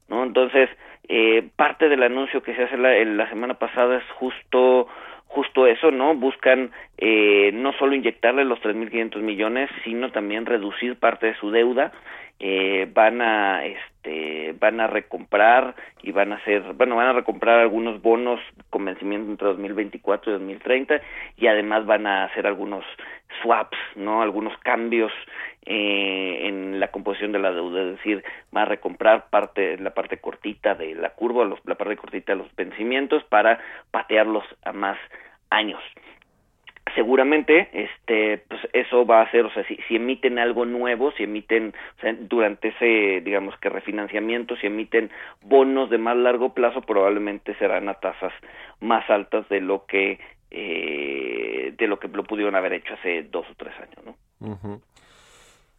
¿No? 0.08 0.24
Entonces, 0.24 0.68
eh, 1.08 1.48
parte 1.56 1.88
del 1.88 2.02
anuncio 2.02 2.42
que 2.42 2.54
se 2.54 2.64
hace 2.64 2.76
la, 2.76 3.28
semana 3.28 3.54
pasada 3.54 3.98
es 3.98 4.04
justo 4.14 4.88
justo 5.28 5.66
eso, 5.66 5.90
¿no? 5.90 6.14
Buscan 6.14 6.70
eh, 6.96 7.50
no 7.52 7.72
solo 7.74 7.94
inyectarle 7.94 8.44
los 8.44 8.60
3.500 8.60 9.20
millones, 9.20 9.68
sino 9.84 10.10
también 10.10 10.46
reducir 10.46 10.96
parte 10.96 11.26
de 11.26 11.34
su 11.34 11.50
deuda. 11.50 11.92
Eh, 12.38 12.86
van 12.92 13.22
a 13.22 13.64
este 13.64 14.54
van 14.60 14.78
a 14.78 14.86
recomprar 14.86 15.74
y 16.02 16.12
van 16.12 16.34
a 16.34 16.36
hacer 16.36 16.74
bueno 16.74 16.94
van 16.94 17.06
a 17.06 17.12
recomprar 17.14 17.60
algunos 17.60 18.02
bonos 18.02 18.40
con 18.68 18.84
vencimiento 18.84 19.30
entre 19.30 19.48
2024 19.48 20.30
y 20.30 20.34
2030 20.34 21.00
y 21.38 21.46
además 21.46 21.86
van 21.86 22.06
a 22.06 22.24
hacer 22.24 22.46
algunos 22.46 22.84
swaps 23.40 23.78
no 23.94 24.20
algunos 24.20 24.56
cambios 24.58 25.12
eh, 25.64 26.40
en 26.42 26.78
la 26.78 26.88
composición 26.88 27.32
de 27.32 27.38
la 27.38 27.52
deuda 27.52 27.80
es 27.80 27.96
decir 27.96 28.22
van 28.52 28.64
a 28.64 28.68
recomprar 28.68 29.30
parte 29.30 29.78
la 29.78 29.94
parte 29.94 30.18
cortita 30.18 30.74
de 30.74 30.94
la 30.94 31.14
curva 31.14 31.46
los, 31.46 31.58
la 31.64 31.76
parte 31.76 31.96
cortita 31.96 32.32
de 32.32 32.38
los 32.40 32.54
vencimientos 32.54 33.24
para 33.24 33.60
patearlos 33.90 34.44
a 34.62 34.74
más 34.74 34.98
años 35.48 35.80
seguramente 36.96 37.68
este 37.72 38.38
pues 38.48 38.60
eso 38.72 39.06
va 39.06 39.20
a 39.22 39.30
ser 39.30 39.44
o 39.44 39.50
sea 39.52 39.64
si, 39.68 39.76
si 39.86 39.96
emiten 39.96 40.40
algo 40.40 40.64
nuevo 40.64 41.12
si 41.12 41.22
emiten 41.22 41.72
o 41.98 42.00
sea, 42.00 42.14
durante 42.18 42.68
ese 42.68 43.20
digamos 43.20 43.56
que 43.58 43.68
refinanciamiento 43.68 44.56
si 44.56 44.66
emiten 44.66 45.10
bonos 45.42 45.90
de 45.90 45.98
más 45.98 46.16
largo 46.16 46.54
plazo 46.54 46.80
probablemente 46.80 47.54
serán 47.56 47.88
a 47.88 47.94
tasas 47.94 48.32
más 48.80 49.08
altas 49.08 49.48
de 49.48 49.60
lo 49.60 49.86
que 49.86 50.18
eh, 50.50 51.74
de 51.76 51.86
lo 51.86 52.00
que 52.00 52.08
lo 52.08 52.24
pudieron 52.24 52.56
haber 52.56 52.72
hecho 52.72 52.94
hace 52.94 53.22
dos 53.24 53.46
o 53.48 53.54
tres 53.56 53.74
años 53.78 54.16
no. 54.40 54.80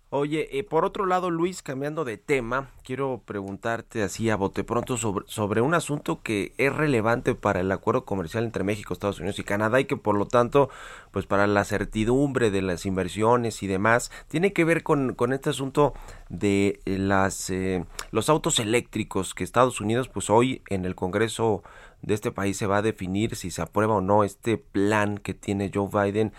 Oye, 0.10 0.58
eh, 0.58 0.64
por 0.64 0.86
otro 0.86 1.06
lado, 1.06 1.30
Luis, 1.30 1.62
cambiando 1.62 2.06
de 2.06 2.16
tema, 2.16 2.70
quiero 2.82 3.22
preguntarte 3.26 4.04
así 4.04 4.30
a 4.30 4.38
bote 4.38 4.64
pronto 4.64 4.96
sobre, 4.96 5.26
sobre 5.28 5.60
un 5.60 5.74
asunto 5.74 6.22
que 6.24 6.54
es 6.58 6.74
relevante 6.74 7.36
para 7.36 7.60
el 7.60 7.70
acuerdo 7.74 8.06
comercial 8.06 8.46
entre 8.46 8.64
México, 8.64 8.94
Estados 8.94 9.20
Unidos 9.20 9.38
y 9.40 9.44
Canadá 9.44 9.82
y 9.82 9.86
que 9.86 9.98
por 9.98 10.18
lo 10.18 10.26
tanto, 10.26 10.70
pues 11.12 11.26
para 11.26 11.46
la 11.46 11.66
certidumbre 11.66 12.52
de 12.52 12.62
las 12.62 12.86
inversiones 12.86 13.62
y 13.64 13.68
demás, 13.68 14.10
tiene 14.30 14.54
que 14.54 14.64
ver 14.64 14.82
con, 14.82 15.14
con 15.14 15.34
este 15.34 15.50
asunto 15.50 15.94
de 16.30 16.80
las 16.86 17.50
eh, 17.50 17.84
los 18.12 18.30
autos 18.30 18.60
eléctricos 18.60 19.34
que 19.34 19.44
Estados 19.44 19.82
Unidos, 19.82 20.08
pues 20.08 20.30
hoy 20.30 20.62
en 20.70 20.86
el 20.86 20.96
Congreso 20.96 21.64
de 22.02 22.14
este 22.14 22.32
país 22.32 22.56
se 22.56 22.68
va 22.68 22.78
a 22.78 22.82
definir 22.82 23.36
si 23.36 23.52
se 23.52 23.62
aprueba 23.62 23.96
o 23.96 24.02
no 24.02 24.24
este 24.24 24.58
plan 24.58 25.18
que 25.18 25.34
tiene 25.34 25.70
Joe 25.74 25.90
Biden 25.92 26.32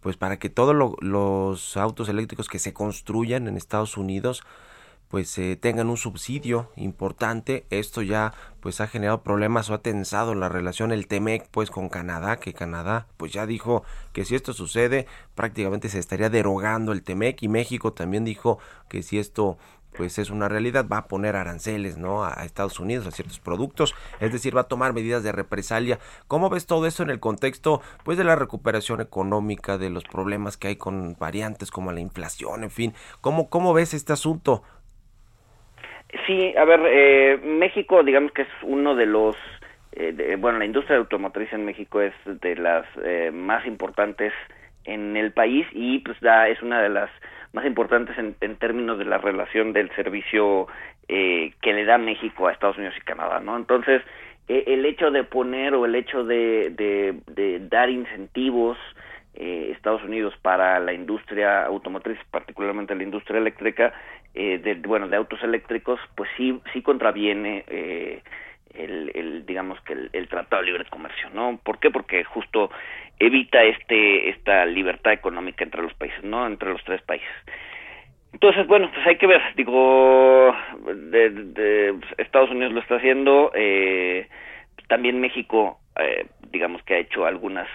pues 0.00 0.16
para 0.16 0.38
que 0.38 0.50
todos 0.50 0.74
los 1.00 1.76
autos 1.76 2.08
eléctricos 2.08 2.48
que 2.48 2.58
se 2.58 2.72
construyan 2.72 3.48
en 3.48 3.56
Estados 3.56 3.96
Unidos 3.96 4.42
pues 5.08 5.36
eh, 5.38 5.56
tengan 5.56 5.88
un 5.88 5.96
subsidio 5.96 6.70
importante. 6.76 7.66
Esto 7.70 8.02
ya 8.02 8.34
pues 8.60 8.80
ha 8.80 8.86
generado 8.86 9.22
problemas 9.22 9.70
o 9.70 9.74
ha 9.74 9.82
tensado 9.82 10.34
la 10.34 10.48
relación 10.48 10.92
el 10.92 11.06
TEMEC 11.06 11.48
pues 11.50 11.70
con 11.70 11.88
Canadá, 11.88 12.36
que 12.36 12.52
Canadá 12.52 13.06
pues 13.16 13.32
ya 13.32 13.46
dijo 13.46 13.84
que 14.12 14.24
si 14.24 14.34
esto 14.34 14.52
sucede 14.52 15.06
prácticamente 15.34 15.88
se 15.88 15.98
estaría 15.98 16.28
derogando 16.28 16.92
el 16.92 17.02
TEMEC 17.02 17.42
y 17.42 17.48
México 17.48 17.92
también 17.92 18.24
dijo 18.24 18.58
que 18.88 19.02
si 19.02 19.18
esto 19.18 19.58
pues 19.98 20.18
es 20.18 20.30
una 20.30 20.48
realidad, 20.48 20.86
va 20.90 20.98
a 20.98 21.08
poner 21.08 21.36
aranceles, 21.36 21.98
¿no? 21.98 22.24
A, 22.24 22.44
Estados 22.44 22.80
Unidos, 22.80 23.06
a 23.06 23.10
ciertos 23.10 23.40
productos, 23.40 23.94
es 24.20 24.32
decir, 24.32 24.56
va 24.56 24.62
a 24.62 24.68
tomar 24.68 24.94
medidas 24.94 25.24
de 25.24 25.32
represalia. 25.32 25.98
¿Cómo 26.28 26.48
ves 26.48 26.66
todo 26.66 26.86
eso 26.86 27.02
en 27.02 27.10
el 27.10 27.20
contexto, 27.20 27.82
pues, 28.04 28.16
de 28.16 28.24
la 28.24 28.36
recuperación 28.36 29.00
económica, 29.00 29.76
de 29.76 29.90
los 29.90 30.04
problemas 30.04 30.56
que 30.56 30.68
hay 30.68 30.76
con 30.76 31.16
variantes 31.18 31.70
como 31.70 31.92
la 31.92 32.00
inflación, 32.00 32.62
en 32.62 32.70
fin? 32.70 32.94
¿Cómo, 33.20 33.50
cómo 33.50 33.74
ves 33.74 33.92
este 33.92 34.12
asunto? 34.12 34.62
Sí, 36.26 36.54
a 36.56 36.64
ver, 36.64 36.80
eh, 36.86 37.40
México, 37.44 38.02
digamos 38.02 38.32
que 38.32 38.42
es 38.42 38.48
uno 38.62 38.94
de 38.94 39.04
los 39.04 39.36
eh, 39.92 40.36
bueno, 40.38 40.58
la 40.58 40.64
industria 40.64 40.98
automotriz 40.98 41.52
en 41.52 41.64
México 41.64 42.00
es 42.00 42.14
de 42.24 42.54
las 42.54 42.86
eh, 43.02 43.30
más 43.32 43.66
importantes 43.66 44.32
en 44.84 45.16
el 45.16 45.32
país 45.32 45.66
y 45.72 45.98
pues 45.98 46.18
da, 46.20 46.48
es 46.48 46.62
una 46.62 46.80
de 46.80 46.88
las 46.88 47.10
más 47.58 47.66
importantes 47.66 48.16
en, 48.18 48.36
en 48.40 48.56
términos 48.56 48.98
de 48.98 49.04
la 49.04 49.18
relación 49.18 49.72
del 49.72 49.90
servicio 49.96 50.68
eh, 51.08 51.52
que 51.60 51.72
le 51.72 51.84
da 51.84 51.98
México 51.98 52.46
a 52.46 52.52
Estados 52.52 52.76
Unidos 52.76 52.94
y 52.96 53.00
Canadá, 53.00 53.40
¿no? 53.40 53.56
Entonces, 53.56 54.00
eh, 54.46 54.62
el 54.68 54.86
hecho 54.86 55.10
de 55.10 55.24
poner 55.24 55.74
o 55.74 55.84
el 55.84 55.96
hecho 55.96 56.22
de, 56.22 56.70
de, 56.70 57.16
de 57.26 57.58
dar 57.68 57.90
incentivos 57.90 58.78
eh, 59.34 59.72
Estados 59.74 60.04
Unidos 60.04 60.34
para 60.40 60.78
la 60.78 60.92
industria 60.92 61.64
automotriz, 61.64 62.18
particularmente 62.30 62.94
la 62.94 63.02
industria 63.02 63.38
eléctrica, 63.38 63.92
eh, 64.34 64.58
de, 64.58 64.74
bueno, 64.76 65.08
de 65.08 65.16
autos 65.16 65.42
eléctricos, 65.42 65.98
pues 66.14 66.30
sí, 66.36 66.60
sí 66.72 66.80
contraviene 66.80 67.64
eh, 67.66 68.22
el, 68.78 69.10
el, 69.14 69.46
digamos 69.46 69.80
que 69.82 69.94
el, 70.12 70.28
Tratado 70.28 70.62
de 70.62 70.68
Libre 70.68 70.84
Comercio, 70.90 71.28
¿no? 71.34 71.58
¿Por 71.62 71.78
qué? 71.78 71.90
Porque 71.90 72.24
justo 72.24 72.70
evita 73.18 73.62
este 73.64 74.30
esta 74.30 74.64
libertad 74.66 75.12
económica 75.12 75.64
entre 75.64 75.82
los 75.82 75.94
países, 75.94 76.22
¿no? 76.22 76.46
Entre 76.46 76.70
los 76.70 76.82
tres 76.84 77.02
países. 77.02 77.28
Entonces, 78.32 78.66
bueno, 78.66 78.90
pues 78.92 79.06
hay 79.06 79.16
que 79.16 79.26
ver, 79.26 79.40
digo, 79.56 80.54
de, 80.86 81.94
Estados 82.18 82.50
Unidos 82.50 82.72
lo 82.72 82.80
está 82.80 82.96
haciendo, 82.96 83.50
eh, 83.54 84.28
también 84.86 85.20
México, 85.20 85.78
eh, 85.98 86.26
digamos 86.50 86.82
que 86.82 86.94
ha 86.94 86.98
hecho 86.98 87.24
algunas 87.26 87.68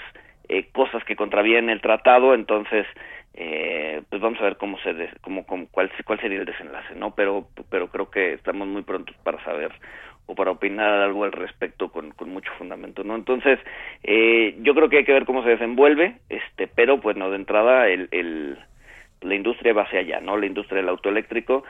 eh, 0.50 0.68
cosas 0.72 1.04
que 1.06 1.16
contravienen 1.16 1.70
el 1.70 1.82
tratado, 1.82 2.34
entonces, 2.34 2.86
eh, 3.34 4.02
pues 4.10 4.22
vamos 4.22 4.40
a 4.42 4.44
ver 4.44 4.58
cómo 4.58 4.78
se, 4.80 4.94
de, 4.94 5.10
cómo, 5.22 5.46
cómo, 5.46 5.68
cuál, 5.72 5.92
cuál 6.06 6.20
sería 6.20 6.40
el 6.40 6.46
desenlace, 6.46 6.96
¿no? 6.96 7.16
Pero, 7.16 7.48
pero 7.70 7.88
creo 7.88 8.12
que 8.12 8.34
estamos 8.34 8.68
muy 8.68 8.84
prontos 8.84 9.16
para 9.24 9.44
saber 9.44 9.72
o 10.26 10.36
para 10.36 10.52
opinar 10.52 11.02
algo 11.02 11.24
al 11.24 11.32
respecto 11.32 11.90
con, 11.90 12.12
con 12.12 12.30
mucho 12.30 12.52
fundamento, 12.58 13.04
¿no? 13.04 13.16
Entonces, 13.16 13.60
eh, 14.04 14.56
yo 14.62 14.74
creo 14.74 14.90
que 14.90 14.98
hay 14.98 15.06
que 15.06 15.14
ver 15.14 15.26
cómo 15.26 15.44
se 15.44 15.50
desenvuelve, 15.50 16.18
este, 16.30 16.68
pero 16.68 17.02
pues 17.02 17.18
no 17.18 17.30
de 17.30 17.36
entrada 17.36 17.88
el, 17.88 18.08
el 18.12 18.58
la 19.22 19.36
industria 19.36 19.74
va 19.74 19.84
hacia 19.84 20.00
allá, 20.00 20.20
¿no? 20.20 20.38
La 20.38 20.46
industria 20.46 20.82
del 20.82 20.90
autoeléctrico 20.90 21.64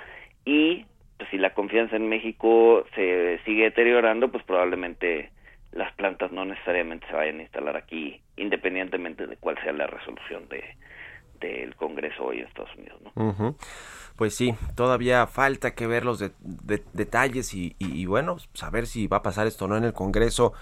y 0.45 0.85
pues, 1.17 1.29
si 1.29 1.37
la 1.37 1.53
confianza 1.53 1.95
en 1.95 2.09
México 2.09 2.85
se 2.95 3.39
sigue 3.45 3.63
deteriorando, 3.63 4.29
pues 4.29 4.43
probablemente 4.43 5.29
las 5.71 5.91
plantas 5.93 6.31
no 6.31 6.45
necesariamente 6.45 7.07
se 7.07 7.13
vayan 7.13 7.39
a 7.39 7.43
instalar 7.43 7.77
aquí, 7.77 8.21
independientemente 8.37 9.25
de 9.25 9.37
cuál 9.37 9.57
sea 9.63 9.73
la 9.73 9.87
resolución 9.87 10.47
de 10.49 10.63
del 11.39 11.75
Congreso 11.75 12.23
hoy 12.23 12.39
en 12.39 12.45
Estados 12.45 12.73
Unidos, 12.75 13.01
¿no? 13.01 13.55
Pues 14.15 14.35
sí, 14.35 14.55
todavía 14.75 15.25
falta 15.27 15.73
que 15.75 15.87
ver 15.87 16.05
los 16.05 16.19
de, 16.19 16.31
de, 16.39 16.83
detalles 16.93 17.53
y, 17.53 17.75
y, 17.79 18.01
y, 18.01 18.05
bueno, 18.05 18.37
saber 18.53 18.87
si 18.87 19.07
va 19.07 19.17
a 19.17 19.23
pasar 19.23 19.47
esto 19.47 19.65
o 19.65 19.67
no 19.67 19.77
en 19.77 19.83
el 19.83 19.93
Congreso 19.93 20.53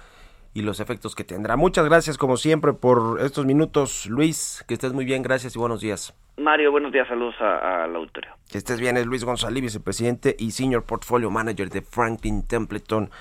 y 0.54 0.62
los 0.62 0.80
efectos 0.80 1.16
que 1.16 1.24
tendrá. 1.24 1.56
Muchas 1.56 1.86
gracias 1.86 2.18
como 2.18 2.38
siempre 2.38 2.74
por 2.74 3.20
estos 3.22 3.46
minutos, 3.46 4.06
Luis, 4.08 4.64
que 4.68 4.74
estés 4.74 4.94
muy 4.94 5.06
bien, 5.06 5.22
gracias 5.22 5.56
y 5.56 5.60
buenos 5.60 5.82
días. 5.82 6.14
Mario, 6.38 6.72
buenos 6.72 6.92
días, 6.92 7.08
saludos 7.08 7.36
al 7.40 7.96
auditorio. 7.96 8.32
Que 8.50 8.58
estés 8.58 8.80
bien, 8.80 8.98
es 8.98 9.06
Luis 9.06 9.24
González, 9.24 9.62
vicepresidente 9.62 10.36
y 10.38 10.52
Senior 10.52 10.84
Portfolio 10.84 11.30
Manager 11.30 11.70
de 11.70 11.82
Franklin 11.82 12.48
Templeton 12.48 13.12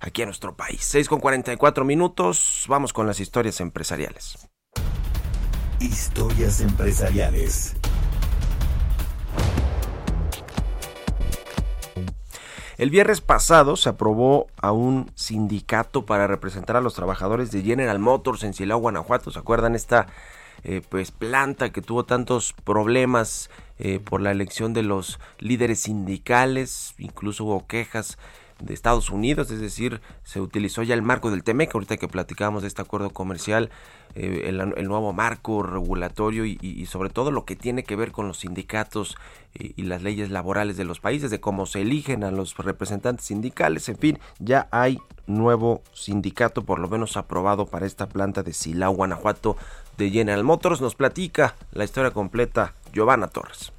aquí 0.00 0.22
en 0.22 0.28
nuestro 0.28 0.56
país. 0.56 0.82
6 0.82 1.08
con 1.08 1.20
44 1.20 1.84
minutos, 1.84 2.64
vamos 2.68 2.92
con 2.92 3.06
las 3.06 3.20
historias 3.20 3.60
empresariales. 3.60 4.48
Historias 5.80 6.60
empresariales. 6.60 7.76
El 12.78 12.90
viernes 12.90 13.20
pasado 13.20 13.74
se 13.74 13.88
aprobó 13.88 14.46
a 14.56 14.70
un 14.70 15.10
sindicato 15.16 16.06
para 16.06 16.28
representar 16.28 16.76
a 16.76 16.80
los 16.80 16.94
trabajadores 16.94 17.50
de 17.50 17.62
General 17.62 17.98
Motors 17.98 18.44
en 18.44 18.54
Silao, 18.54 18.78
Guanajuato. 18.78 19.32
¿Se 19.32 19.38
acuerdan 19.40 19.74
esta 19.74 20.06
eh, 20.64 20.82
pues 20.88 21.10
planta 21.10 21.70
que 21.70 21.82
tuvo 21.82 22.04
tantos 22.04 22.54
problemas 22.64 23.50
eh, 23.78 24.00
por 24.00 24.20
la 24.20 24.30
elección 24.30 24.72
de 24.72 24.82
los 24.82 25.18
líderes 25.38 25.80
sindicales? 25.80 26.94
Incluso 26.98 27.44
hubo 27.44 27.66
quejas 27.66 28.18
de 28.60 28.74
Estados 28.74 29.10
Unidos, 29.10 29.50
es 29.50 29.60
decir, 29.60 30.00
se 30.24 30.40
utilizó 30.40 30.82
ya 30.82 30.94
el 30.94 31.02
marco 31.02 31.30
del 31.30 31.44
TEMEC, 31.44 31.74
ahorita 31.74 31.96
que 31.96 32.08
platicamos 32.08 32.62
de 32.62 32.68
este 32.68 32.82
acuerdo 32.82 33.10
comercial, 33.10 33.70
eh, 34.14 34.46
el, 34.46 34.88
nuevo 34.88 35.12
marco 35.12 35.62
regulatorio 35.62 36.44
y, 36.44 36.58
y, 36.60 36.86
sobre 36.86 37.10
todo 37.10 37.30
lo 37.30 37.44
que 37.44 37.56
tiene 37.56 37.84
que 37.84 37.94
ver 37.94 38.10
con 38.10 38.26
los 38.26 38.38
sindicatos 38.38 39.16
y, 39.54 39.80
y, 39.80 39.84
las 39.84 40.02
leyes 40.02 40.30
laborales 40.30 40.76
de 40.76 40.84
los 40.84 40.98
países, 40.98 41.30
de 41.30 41.40
cómo 41.40 41.66
se 41.66 41.82
eligen 41.82 42.24
a 42.24 42.30
los 42.30 42.56
representantes 42.56 43.26
sindicales, 43.26 43.88
en 43.88 43.98
fin, 43.98 44.18
ya 44.40 44.66
hay 44.72 44.98
nuevo 45.28 45.82
sindicato, 45.92 46.64
por 46.64 46.80
lo 46.80 46.88
menos 46.88 47.16
aprobado 47.16 47.66
para 47.66 47.86
esta 47.86 48.08
planta 48.08 48.42
de 48.42 48.52
Silao, 48.52 48.92
Guanajuato, 48.92 49.56
de 49.98 50.10
General 50.10 50.44
Motors. 50.44 50.80
Nos 50.80 50.94
platica 50.94 51.54
la 51.72 51.84
historia 51.84 52.12
completa 52.12 52.72
Giovanna 52.94 53.28
Torres. 53.28 53.72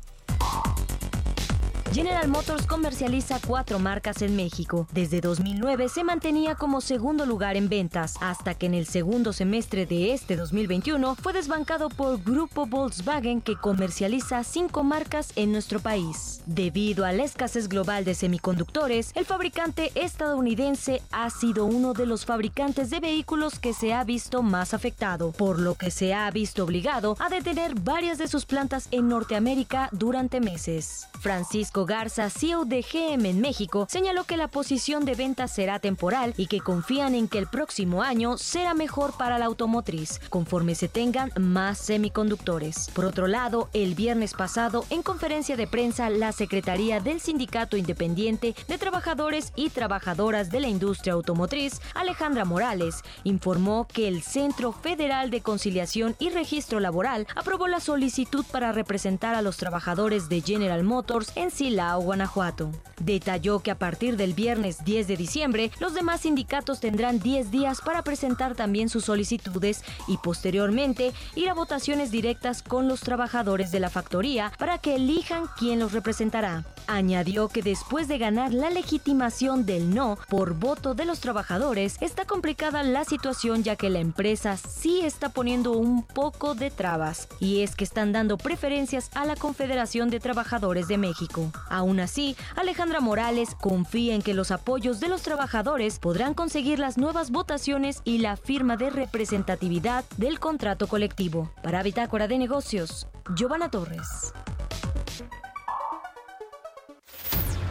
General 1.91 2.27
Motors 2.27 2.67
comercializa 2.67 3.39
cuatro 3.45 3.79
marcas 3.79 4.21
en 4.21 4.35
México. 4.35 4.87
Desde 4.91 5.21
2009 5.21 5.89
se 5.89 6.03
mantenía 6.03 6.53
como 6.53 6.81
segundo 6.81 7.25
lugar 7.25 7.57
en 7.57 7.67
ventas, 7.67 8.13
hasta 8.21 8.53
que 8.53 8.67
en 8.67 8.75
el 8.75 8.85
segundo 8.85 9.33
semestre 9.33 9.87
de 9.87 10.13
este 10.13 10.35
2021 10.35 11.15
fue 11.15 11.33
desbancado 11.33 11.89
por 11.89 12.21
Grupo 12.23 12.67
Volkswagen 12.67 13.41
que 13.41 13.55
comercializa 13.55 14.43
cinco 14.43 14.83
marcas 14.83 15.33
en 15.35 15.51
nuestro 15.51 15.79
país. 15.79 16.41
Debido 16.45 17.05
a 17.05 17.11
la 17.11 17.23
escasez 17.23 17.67
global 17.67 18.05
de 18.05 18.13
semiconductores, 18.13 19.11
el 19.15 19.25
fabricante 19.25 19.91
estadounidense 19.95 21.01
ha 21.11 21.31
sido 21.31 21.65
uno 21.65 21.93
de 21.93 22.05
los 22.05 22.23
fabricantes 22.23 22.91
de 22.91 22.99
vehículos 22.99 23.57
que 23.57 23.73
se 23.73 23.93
ha 23.93 24.03
visto 24.03 24.43
más 24.43 24.75
afectado, 24.75 25.31
por 25.31 25.57
lo 25.57 25.73
que 25.73 25.89
se 25.89 26.13
ha 26.13 26.29
visto 26.29 26.63
obligado 26.65 27.17
a 27.19 27.29
detener 27.29 27.73
varias 27.73 28.19
de 28.19 28.27
sus 28.27 28.45
plantas 28.45 28.87
en 28.91 29.09
Norteamérica 29.09 29.89
durante 29.91 30.39
meses. 30.39 31.07
Francisco 31.19 31.78
Garza, 31.86 32.30
CEO 32.30 32.65
de 32.65 32.82
GM 32.82 33.25
en 33.25 33.41
México, 33.41 33.88
señaló 33.89 34.23
que 34.23 34.38
la 34.38 34.47
posición 34.47 35.05
de 35.05 35.15
ventas 35.15 35.51
será 35.51 35.80
temporal 35.80 36.34
y 36.38 36.47
que 36.47 36.59
confían 36.59 37.15
en 37.15 37.27
que 37.27 37.38
el 37.38 37.47
próximo 37.47 38.01
año 38.01 38.38
será 38.38 38.73
mejor 38.73 39.13
para 39.17 39.38
la 39.39 39.45
automotriz, 39.45 40.19
conforme 40.30 40.75
se 40.75 40.88
tengan 40.88 41.32
más 41.39 41.77
semiconductores. 41.77 42.89
Por 42.93 43.05
otro 43.05 43.27
lado, 43.27 43.69
el 43.73 43.95
viernes 43.95 44.34
pasado, 44.34 44.86
en 44.89 45.01
conferencia 45.01 45.57
de 45.57 45.67
prensa, 45.67 46.09
la 46.09 46.32
Secretaría 46.32 46.99
del 46.99 47.19
Sindicato 47.19 47.77
Independiente 47.77 48.55
de 48.67 48.77
Trabajadores 48.77 49.53
y 49.55 49.69
Trabajadoras 49.69 50.49
de 50.49 50.59
la 50.59 50.67
Industria 50.67 51.13
Automotriz, 51.13 51.82
Alejandra 51.93 52.45
Morales, 52.45 53.03
informó 53.23 53.88
que 53.88 54.07
el 54.07 54.21
Centro 54.21 54.71
Federal 54.71 55.30
de 55.30 55.41
Conciliación 55.41 56.15
y 56.19 56.30
Registro 56.30 56.80
Laboral 56.80 57.27
aprobó 57.36 57.67
la 57.67 57.80
solicitud 57.80 58.45
para 58.51 58.71
representar 58.71 59.36
a 59.36 59.41
los 59.41 59.57
trabajadores 59.57 60.30
de 60.30 60.41
General 60.41 60.84
Motors 60.84 61.32
en 61.36 61.51
Silao, 61.70 62.01
Guanajuato. 62.01 62.72
Detalló 62.99 63.59
que 63.59 63.70
a 63.70 63.78
partir 63.78 64.17
del 64.17 64.34
viernes 64.34 64.84
10 64.84 65.07
de 65.07 65.15
diciembre, 65.15 65.72
los 65.80 65.93
demás 65.93 66.22
sindicatos 66.22 66.80
tendrán 66.80 67.20
10 67.20 67.51
días 67.51 67.80
para 67.86 68.01
presentar 68.01 68.55
también 68.55 68.89
sus 68.89 69.05
solicitudes 69.05 69.84
y 70.07 70.17
posteriormente 70.17 71.13
ir 71.36 71.47
a 71.47 71.53
votaciones 71.53 72.09
directas 72.09 72.63
con 72.63 72.88
los 72.88 73.01
trabajadores 73.01 73.72
de 73.72 73.80
la 73.80 73.91
factoría 73.91 74.51
para 74.57 74.80
que 74.80 74.95
elijan 74.95 75.45
quién 75.59 75.80
los 75.80 75.91
representará. 75.91 76.65
Añadió 76.88 77.49
que 77.49 77.61
después 77.61 78.07
de 78.07 78.17
ganar 78.17 78.51
la 78.51 78.72
legitimación 78.72 79.67
del 79.67 79.93
no 79.93 80.17
por 80.28 80.55
voto 80.55 80.95
de 80.95 81.05
los 81.05 81.20
trabajadores, 81.20 81.97
está 82.01 82.26
complicada 82.26 82.82
la 82.82 83.05
situación 83.05 83.61
ya 83.63 83.76
que 83.76 83.91
la 83.91 83.99
empresa 83.99 84.57
sí 84.57 85.01
está 85.01 85.30
poniendo 85.30 85.74
un 85.74 86.01
poco 86.01 86.55
de 86.55 86.72
trabas, 86.72 87.28
y 87.39 87.61
es 87.61 87.76
que 87.76 87.84
están 87.84 88.11
dando 88.11 88.39
preferencias 88.39 89.11
a 89.13 89.26
la 89.26 89.36
Confederación 89.36 90.09
de 90.09 90.20
Trabajadores 90.20 90.88
de 90.88 90.97
México. 90.97 91.51
Aún 91.70 91.99
así, 91.99 92.36
Alejandra 92.55 92.99
Morales 92.99 93.55
confía 93.55 94.16
en 94.16 94.22
que 94.22 94.34
los 94.34 94.51
apoyos 94.51 94.99
de 94.99 95.10
los 95.10 95.22
trabajadores 95.22 95.99
podrán 95.99 96.34
conseguir 96.34 96.80
las 96.80 96.97
nuevas 96.97 97.32
votaciones 97.32 98.01
y 98.03 98.20
la 98.20 98.38
firma 98.38 98.78
de 98.78 98.89
representatividad 98.89 100.03
del 100.18 100.39
contrato 100.39 100.88
colectivo. 100.88 101.51
Para 101.62 101.84
Bitácora 101.84 102.28
de 102.28 102.38
Negocios, 102.38 103.07
Giovanna 103.36 103.70
Torres. 103.70 104.34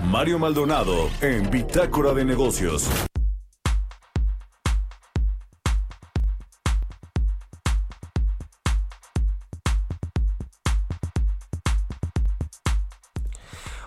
Mario 0.05 0.39
Maldonado 0.39 1.11
en 1.20 1.51
Bitácora 1.51 2.14
de 2.14 2.24
Negocios. 2.24 2.89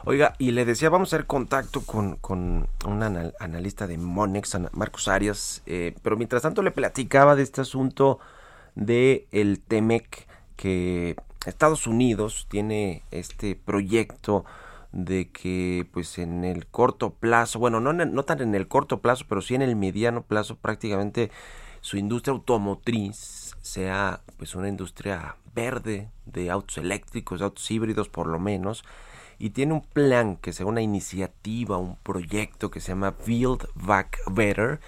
Oiga, 0.04 0.34
y 0.39 0.52
le 0.52 0.66
decía, 0.66 0.89
vamos 0.89 1.14
a 1.14 1.16
hacer 1.16 1.28
contacto 1.28 1.82
con, 1.82 2.16
con 2.16 2.68
un 2.88 3.04
anal- 3.04 3.36
analista 3.39 3.86
de 3.86 3.97
Monex, 3.99 4.58
Marcos 4.72 5.08
Arias, 5.08 5.62
eh, 5.68 5.95
pero 6.02 6.18
mientras 6.18 6.41
tanto 6.41 6.64
le 6.64 6.72
platicaba 6.72 7.36
de 7.36 7.43
este 7.43 7.62
asunto 7.62 8.20
de 8.74 9.28
el 9.32 9.60
TEMEC, 9.62 10.28
que 10.56 11.16
Estados 11.45 11.86
Unidos 11.86 12.47
tiene 12.49 13.04
este 13.12 13.56
proyecto 13.56 14.43
de 14.91 15.30
que 15.30 15.88
pues 15.93 16.18
en 16.18 16.43
el 16.45 16.66
corto 16.66 17.12
plazo, 17.12 17.60
bueno, 17.60 17.80
no, 17.80 17.93
no 17.93 18.24
tan 18.24 18.41
en 18.41 18.56
el 18.56 18.68
corto 18.68 19.02
plazo, 19.02 19.26
pero 19.30 19.41
sí 19.41 19.54
en 19.56 19.62
el 19.62 19.76
mediano 19.76 20.24
plazo 20.24 20.56
prácticamente 20.58 21.32
su 21.82 21.97
industria 21.97 22.34
automotriz 22.34 23.56
sea 23.62 24.22
pues 24.38 24.56
una 24.56 24.68
industria 24.68 25.36
verde 25.54 26.10
de 26.26 26.49
autos 26.49 26.78
eléctricos, 26.80 27.39
de 27.39 27.45
autos 27.45 27.70
híbridos 27.70 28.10
por 28.10 28.28
lo 28.28 28.39
menos, 28.39 28.84
y 29.41 29.49
tiene 29.49 29.73
un 29.73 29.81
plan 29.81 30.35
que 30.35 30.53
sea 30.53 30.67
una 30.67 30.83
iniciativa, 30.83 31.79
un 31.79 31.95
proyecto 31.95 32.69
que 32.69 32.79
se 32.79 32.89
llama 32.89 33.15
Build 33.25 33.67
Back 33.73 34.19
Better, 34.29 34.79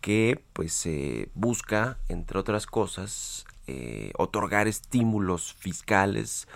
que 0.00 0.40
pues 0.52 0.88
busca, 1.34 1.98
entre 2.08 2.38
otras 2.38 2.66
cosas, 2.66 3.44
eh, 3.66 4.12
otorgar 4.16 4.68
estímulos 4.68 5.52
fiscales 5.52 6.46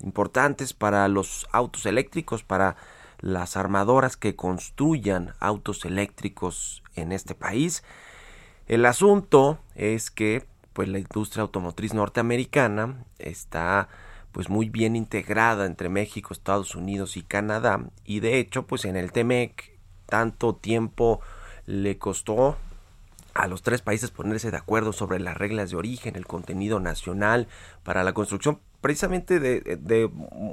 importantes 0.00 0.72
para 0.72 1.06
los 1.06 1.46
autos 1.52 1.86
eléctricos, 1.86 2.42
para 2.42 2.74
las 3.20 3.56
armadoras 3.56 4.16
que 4.16 4.34
construyan 4.34 5.34
autos 5.38 5.84
eléctricos 5.84 6.82
en 6.96 7.12
este 7.12 7.36
país. 7.36 7.84
El 8.66 8.84
asunto 8.84 9.60
es 9.76 10.10
que 10.10 10.48
pues 10.72 10.88
la 10.88 10.98
industria 10.98 11.42
automotriz 11.42 11.94
norteamericana 11.94 13.04
está 13.20 13.88
pues 14.38 14.50
muy 14.50 14.68
bien 14.68 14.94
integrada 14.94 15.66
entre 15.66 15.88
México, 15.88 16.32
Estados 16.32 16.76
Unidos 16.76 17.16
y 17.16 17.22
Canadá 17.22 17.90
y 18.04 18.20
de 18.20 18.38
hecho 18.38 18.68
pues 18.68 18.84
en 18.84 18.96
el 18.96 19.10
TEMEC 19.10 19.76
tanto 20.06 20.54
tiempo 20.54 21.20
le 21.66 21.98
costó 21.98 22.56
a 23.34 23.48
los 23.48 23.62
tres 23.62 23.82
países 23.82 24.12
ponerse 24.12 24.52
de 24.52 24.56
acuerdo 24.56 24.92
sobre 24.92 25.18
las 25.18 25.36
reglas 25.36 25.70
de 25.70 25.76
origen, 25.76 26.14
el 26.14 26.24
contenido 26.24 26.78
nacional 26.78 27.48
para 27.82 28.04
la 28.04 28.12
construcción 28.12 28.60
precisamente 28.80 29.40
de, 29.40 29.60
de 29.60 30.08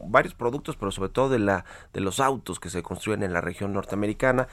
varios 0.08 0.34
productos, 0.34 0.78
pero 0.78 0.92
sobre 0.92 1.10
todo 1.10 1.30
de, 1.30 1.38
la, 1.38 1.64
de 1.94 2.02
los 2.02 2.20
autos 2.20 2.60
que 2.60 2.72
se 2.72 2.82
construyen 2.82 3.22
en 3.22 3.34
la 3.34 3.42
región 3.42 3.72
norteamericana. 3.72 4.48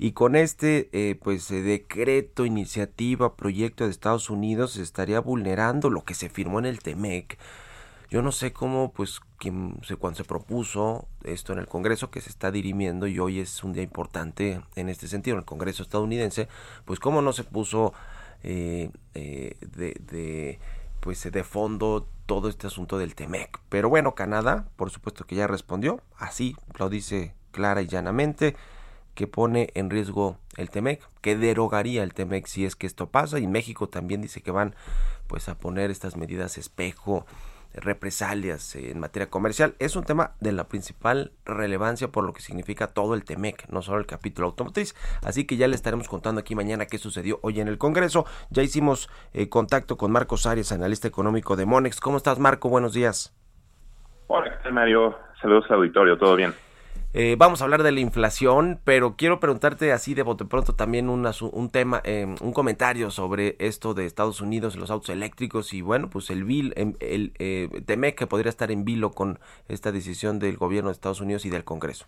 Y 0.00 0.10
con 0.10 0.34
este 0.34 0.88
eh, 0.92 1.14
pues 1.14 1.48
eh, 1.52 1.62
decreto, 1.62 2.44
iniciativa, 2.46 3.36
proyecto 3.36 3.84
de 3.84 3.90
Estados 3.90 4.28
Unidos 4.28 4.72
se 4.72 4.82
estaría 4.82 5.20
vulnerando 5.20 5.88
lo 5.88 6.02
que 6.02 6.14
se 6.14 6.28
firmó 6.28 6.58
en 6.58 6.66
el 6.66 6.80
TEMEC. 6.80 7.38
Yo 8.12 8.20
no 8.20 8.30
sé 8.30 8.52
cómo, 8.52 8.92
pues, 8.92 9.20
quien, 9.38 9.80
cuando 9.98 10.18
se 10.18 10.24
propuso 10.24 11.08
esto 11.24 11.54
en 11.54 11.58
el 11.58 11.66
Congreso, 11.66 12.10
que 12.10 12.20
se 12.20 12.28
está 12.28 12.50
dirimiendo 12.50 13.06
y 13.06 13.18
hoy 13.18 13.40
es 13.40 13.64
un 13.64 13.72
día 13.72 13.82
importante 13.82 14.60
en 14.76 14.90
este 14.90 15.08
sentido, 15.08 15.36
en 15.36 15.38
el 15.38 15.46
Congreso 15.46 15.82
estadounidense, 15.82 16.46
pues 16.84 17.00
cómo 17.00 17.22
no 17.22 17.32
se 17.32 17.42
puso 17.42 17.94
eh, 18.42 18.90
eh, 19.14 19.56
de, 19.62 19.96
de, 19.98 20.58
pues, 21.00 21.22
de 21.22 21.42
fondo 21.42 22.06
todo 22.26 22.50
este 22.50 22.66
asunto 22.66 22.98
del 22.98 23.14
TEMEC. 23.14 23.60
Pero 23.70 23.88
bueno, 23.88 24.14
Canadá, 24.14 24.68
por 24.76 24.90
supuesto 24.90 25.24
que 25.24 25.36
ya 25.36 25.46
respondió, 25.46 26.02
así 26.18 26.54
lo 26.78 26.90
dice 26.90 27.32
clara 27.50 27.80
y 27.80 27.86
llanamente, 27.86 28.56
que 29.14 29.26
pone 29.26 29.70
en 29.72 29.88
riesgo 29.88 30.36
el 30.58 30.68
TEMEC, 30.68 31.00
que 31.22 31.34
derogaría 31.38 32.02
el 32.02 32.12
TEMEC 32.12 32.46
si 32.46 32.66
es 32.66 32.76
que 32.76 32.86
esto 32.86 33.08
pasa, 33.08 33.38
y 33.38 33.46
México 33.46 33.88
también 33.88 34.20
dice 34.20 34.42
que 34.42 34.50
van 34.50 34.74
pues 35.28 35.48
a 35.48 35.58
poner 35.58 35.90
estas 35.90 36.18
medidas 36.18 36.58
espejo, 36.58 37.24
represalias 37.74 38.74
en 38.76 39.00
materia 39.00 39.30
comercial. 39.30 39.74
Es 39.78 39.96
un 39.96 40.04
tema 40.04 40.32
de 40.40 40.52
la 40.52 40.64
principal 40.68 41.32
relevancia 41.44 42.08
por 42.08 42.24
lo 42.24 42.32
que 42.32 42.42
significa 42.42 42.88
todo 42.88 43.14
el 43.14 43.24
TEMEC, 43.24 43.68
no 43.68 43.82
solo 43.82 43.98
el 43.98 44.06
capítulo 44.06 44.48
automotriz. 44.48 44.94
Así 45.22 45.46
que 45.46 45.56
ya 45.56 45.68
le 45.68 45.76
estaremos 45.76 46.08
contando 46.08 46.40
aquí 46.40 46.54
mañana 46.54 46.86
qué 46.86 46.98
sucedió 46.98 47.38
hoy 47.42 47.60
en 47.60 47.68
el 47.68 47.78
Congreso. 47.78 48.26
Ya 48.50 48.62
hicimos 48.62 49.08
eh, 49.32 49.48
contacto 49.48 49.96
con 49.96 50.12
Marcos 50.12 50.46
Arias, 50.46 50.72
analista 50.72 51.08
económico 51.08 51.56
de 51.56 51.66
Monex. 51.66 52.00
¿Cómo 52.00 52.16
estás, 52.16 52.38
Marco? 52.38 52.68
Buenos 52.68 52.92
días. 52.92 53.34
Hola, 54.28 54.50
¿qué 54.50 54.62
tal, 54.62 54.72
Mario? 54.72 55.16
Saludos 55.40 55.64
al 55.68 55.76
auditorio, 55.76 56.16
¿todo 56.16 56.36
bien? 56.36 56.54
Eh, 57.14 57.36
vamos 57.38 57.60
a 57.60 57.64
hablar 57.64 57.82
de 57.82 57.92
la 57.92 58.00
inflación, 58.00 58.78
pero 58.86 59.16
quiero 59.18 59.38
preguntarte 59.38 59.92
así 59.92 60.14
de 60.14 60.22
bote 60.22 60.46
pronto 60.46 60.72
también 60.72 61.10
un, 61.10 61.22
tema, 61.70 62.00
eh, 62.04 62.24
un 62.40 62.52
comentario 62.54 63.10
sobre 63.10 63.56
esto 63.58 63.92
de 63.92 64.06
Estados 64.06 64.40
Unidos, 64.40 64.76
los 64.76 64.90
autos 64.90 65.10
eléctricos 65.10 65.74
y 65.74 65.82
bueno, 65.82 66.08
pues 66.10 66.30
el 66.30 66.44
bill, 66.44 66.72
em, 66.74 66.94
el 67.00 67.32
eh, 67.38 67.68
que 68.16 68.26
podría 68.26 68.48
estar 68.48 68.70
en 68.70 68.86
vilo 68.86 69.10
con 69.10 69.38
esta 69.68 69.92
decisión 69.92 70.38
del 70.38 70.56
gobierno 70.56 70.88
de 70.88 70.92
Estados 70.92 71.20
Unidos 71.20 71.44
y 71.44 71.50
del 71.50 71.64
Congreso. 71.64 72.06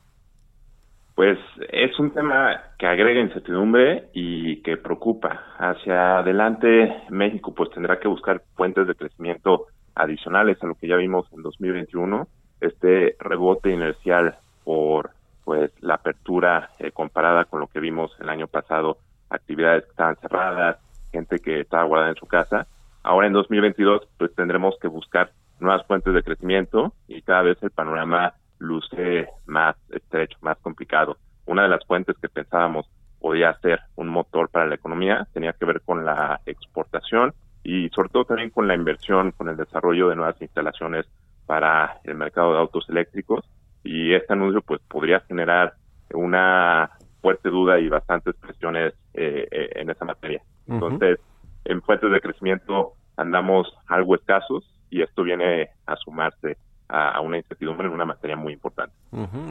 Pues 1.15 1.39
es 1.71 1.99
un 1.99 2.11
tema 2.13 2.59
que 2.79 2.87
agrega 2.87 3.21
incertidumbre 3.21 4.09
y 4.15 4.63
que 4.63 4.79
preocupa. 4.79 5.55
Hacia 5.59 6.19
adelante, 6.21 6.97
México 7.11 7.55
pues 7.55 7.69
tendrá 7.71 8.01
que 8.01 8.09
buscar 8.09 8.43
fuentes 8.57 8.87
de 8.87 8.95
crecimiento 8.95 9.67
adicionales 9.95 10.57
a 10.63 10.67
lo 10.67 10.75
que 10.77 10.89
ya 10.89 10.97
vimos 10.97 11.27
en 11.33 11.43
2021. 11.43 12.27
Este 12.61 13.17
rebote 13.21 13.71
inercial 13.71 14.39
por 14.65 15.11
pues 15.45 15.71
la 15.81 15.95
apertura 15.95 16.71
eh, 16.79 16.91
comparada 16.91 17.45
con 17.45 17.61
lo 17.61 17.67
que 17.67 17.81
vimos 17.81 18.11
el 18.21 18.31
año 18.31 18.47
pasado, 18.49 18.99
actividades 19.29 19.85
que 19.85 19.91
estaban 19.91 20.17
cerradas, 20.17 20.79
gente 21.13 21.39
que 21.39 21.61
estaba 21.61 21.85
guardada 21.85 22.11
en 22.11 22.17
su 22.17 22.27
casa. 22.27 22.67
Ahora 23.03 23.27
en 23.27 23.35
2022 23.35 24.09
pues 24.19 24.35
tendremos 24.35 24.77
que 24.81 24.89
buscar 24.89 25.33
nuevas 25.61 25.87
fuentes 25.87 26.15
de 26.15 26.23
crecimiento 26.23 26.95
y 27.07 27.23
cada 27.23 27.43
vez 27.43 27.63
el 27.63 27.71
panorama 27.71 28.35
luce 28.59 29.29
más 29.47 29.77
estrecho, 29.91 30.39
más 30.41 30.59
complicado. 30.59 31.19
Una 31.47 31.63
de 31.63 31.69
las 31.69 31.85
fuentes 31.85 32.17
que 32.21 32.29
pensábamos 32.29 32.87
podía 33.21 33.55
ser 33.61 33.81
un 33.97 34.09
motor 34.09 34.49
para 34.49 34.67
la 34.67 34.75
economía 34.75 35.27
tenía 35.33 35.53
que 35.53 35.65
ver 35.65 35.83
con 35.83 36.05
la 36.05 36.41
exportación 36.47 37.35
y 37.63 37.89
sobre 37.91 38.09
todo 38.11 38.25
también 38.25 38.51
con 38.51 38.67
la 38.67 38.75
inversión, 38.75 39.33
con 39.33 39.49
el 39.49 39.57
desarrollo 39.57 40.09
de 40.09 40.17
nuevas 40.17 40.41
instalaciones 40.41 41.07
para 41.47 42.01
el 42.05 42.15
mercado 42.15 42.53
de 42.53 42.59
autos 42.59 42.89
eléctricos 42.89 43.45
y 43.85 44.15
este 44.15 44.33
anuncio 44.33 44.63
pues 44.63 44.81
podría 44.89 45.21
generar 45.21 45.75
una 46.13 46.91
fuerte 47.21 47.51
duda 47.51 47.79
y 47.79 47.89
bastantes 47.89 48.35
presiones 48.37 48.95
eh, 49.15 49.47
eh, 49.51 49.71
en 49.77 49.91
esa 49.91 50.05
materia. 50.05 50.43
Entonces, 50.67 51.21
en 51.65 51.81
fuentes 51.83 52.11
de 52.11 52.21
crecimiento 52.21 52.95
andamos 53.17 53.73
algo 53.87 54.15
escasos 54.15 54.65
y 54.91 55.03
esto 55.03 55.23
viene 55.23 55.71
a 55.87 55.97
sumarse 55.97 56.57
a, 56.89 57.21
una 57.21 57.39
incertidumbre 57.39 57.87
en 57.87 57.95
una 57.95 58.05
materia 58.05 58.37
muy 58.37 58.53
importante. 58.53 58.95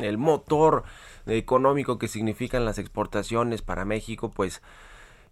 El 0.01 0.17
motor 0.17 0.83
económico 1.25 1.97
que 1.97 2.07
significan 2.07 2.65
las 2.65 2.77
exportaciones 2.77 3.61
para 3.61 3.85
México, 3.85 4.31
pues, 4.33 4.61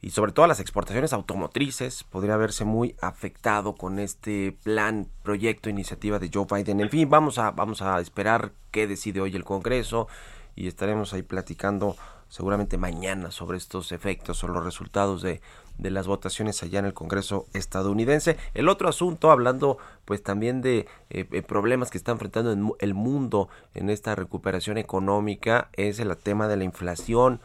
y 0.01 0.09
sobre 0.09 0.31
todo 0.31 0.47
las 0.47 0.59
exportaciones 0.59 1.13
automotrices, 1.13 2.03
podría 2.03 2.35
verse 2.35 2.65
muy 2.65 2.95
afectado 3.01 3.75
con 3.75 3.99
este 3.99 4.57
plan, 4.63 5.07
proyecto, 5.21 5.69
iniciativa 5.69 6.17
de 6.17 6.31
Joe 6.33 6.47
Biden. 6.49 6.79
En 6.79 6.89
fin, 6.89 7.09
vamos 7.09 7.37
a, 7.37 7.51
vamos 7.51 7.83
a 7.83 7.99
esperar 7.99 8.51
qué 8.71 8.87
decide 8.87 9.21
hoy 9.21 9.35
el 9.35 9.43
Congreso 9.43 10.07
y 10.55 10.67
estaremos 10.67 11.13
ahí 11.13 11.21
platicando 11.21 11.95
seguramente 12.29 12.77
mañana 12.77 13.29
sobre 13.29 13.57
estos 13.57 13.91
efectos 13.91 14.43
o 14.43 14.47
los 14.47 14.63
resultados 14.63 15.21
de, 15.21 15.41
de 15.77 15.91
las 15.91 16.07
votaciones 16.07 16.63
allá 16.63 16.79
en 16.79 16.85
el 16.85 16.93
Congreso 16.93 17.45
estadounidense. 17.53 18.37
El 18.53 18.69
otro 18.69 18.89
asunto, 18.89 19.29
hablando 19.29 19.77
pues 20.05 20.23
también 20.23 20.61
de 20.61 20.87
eh, 21.09 21.27
eh, 21.31 21.41
problemas 21.43 21.91
que 21.91 21.97
está 21.97 22.11
enfrentando 22.11 22.75
el 22.79 22.93
mundo 22.93 23.49
en 23.75 23.89
esta 23.89 24.15
recuperación 24.15 24.77
económica, 24.77 25.69
es 25.73 25.99
el 25.99 26.15
tema 26.17 26.47
de 26.47 26.57
la 26.57 26.63
inflación. 26.63 27.41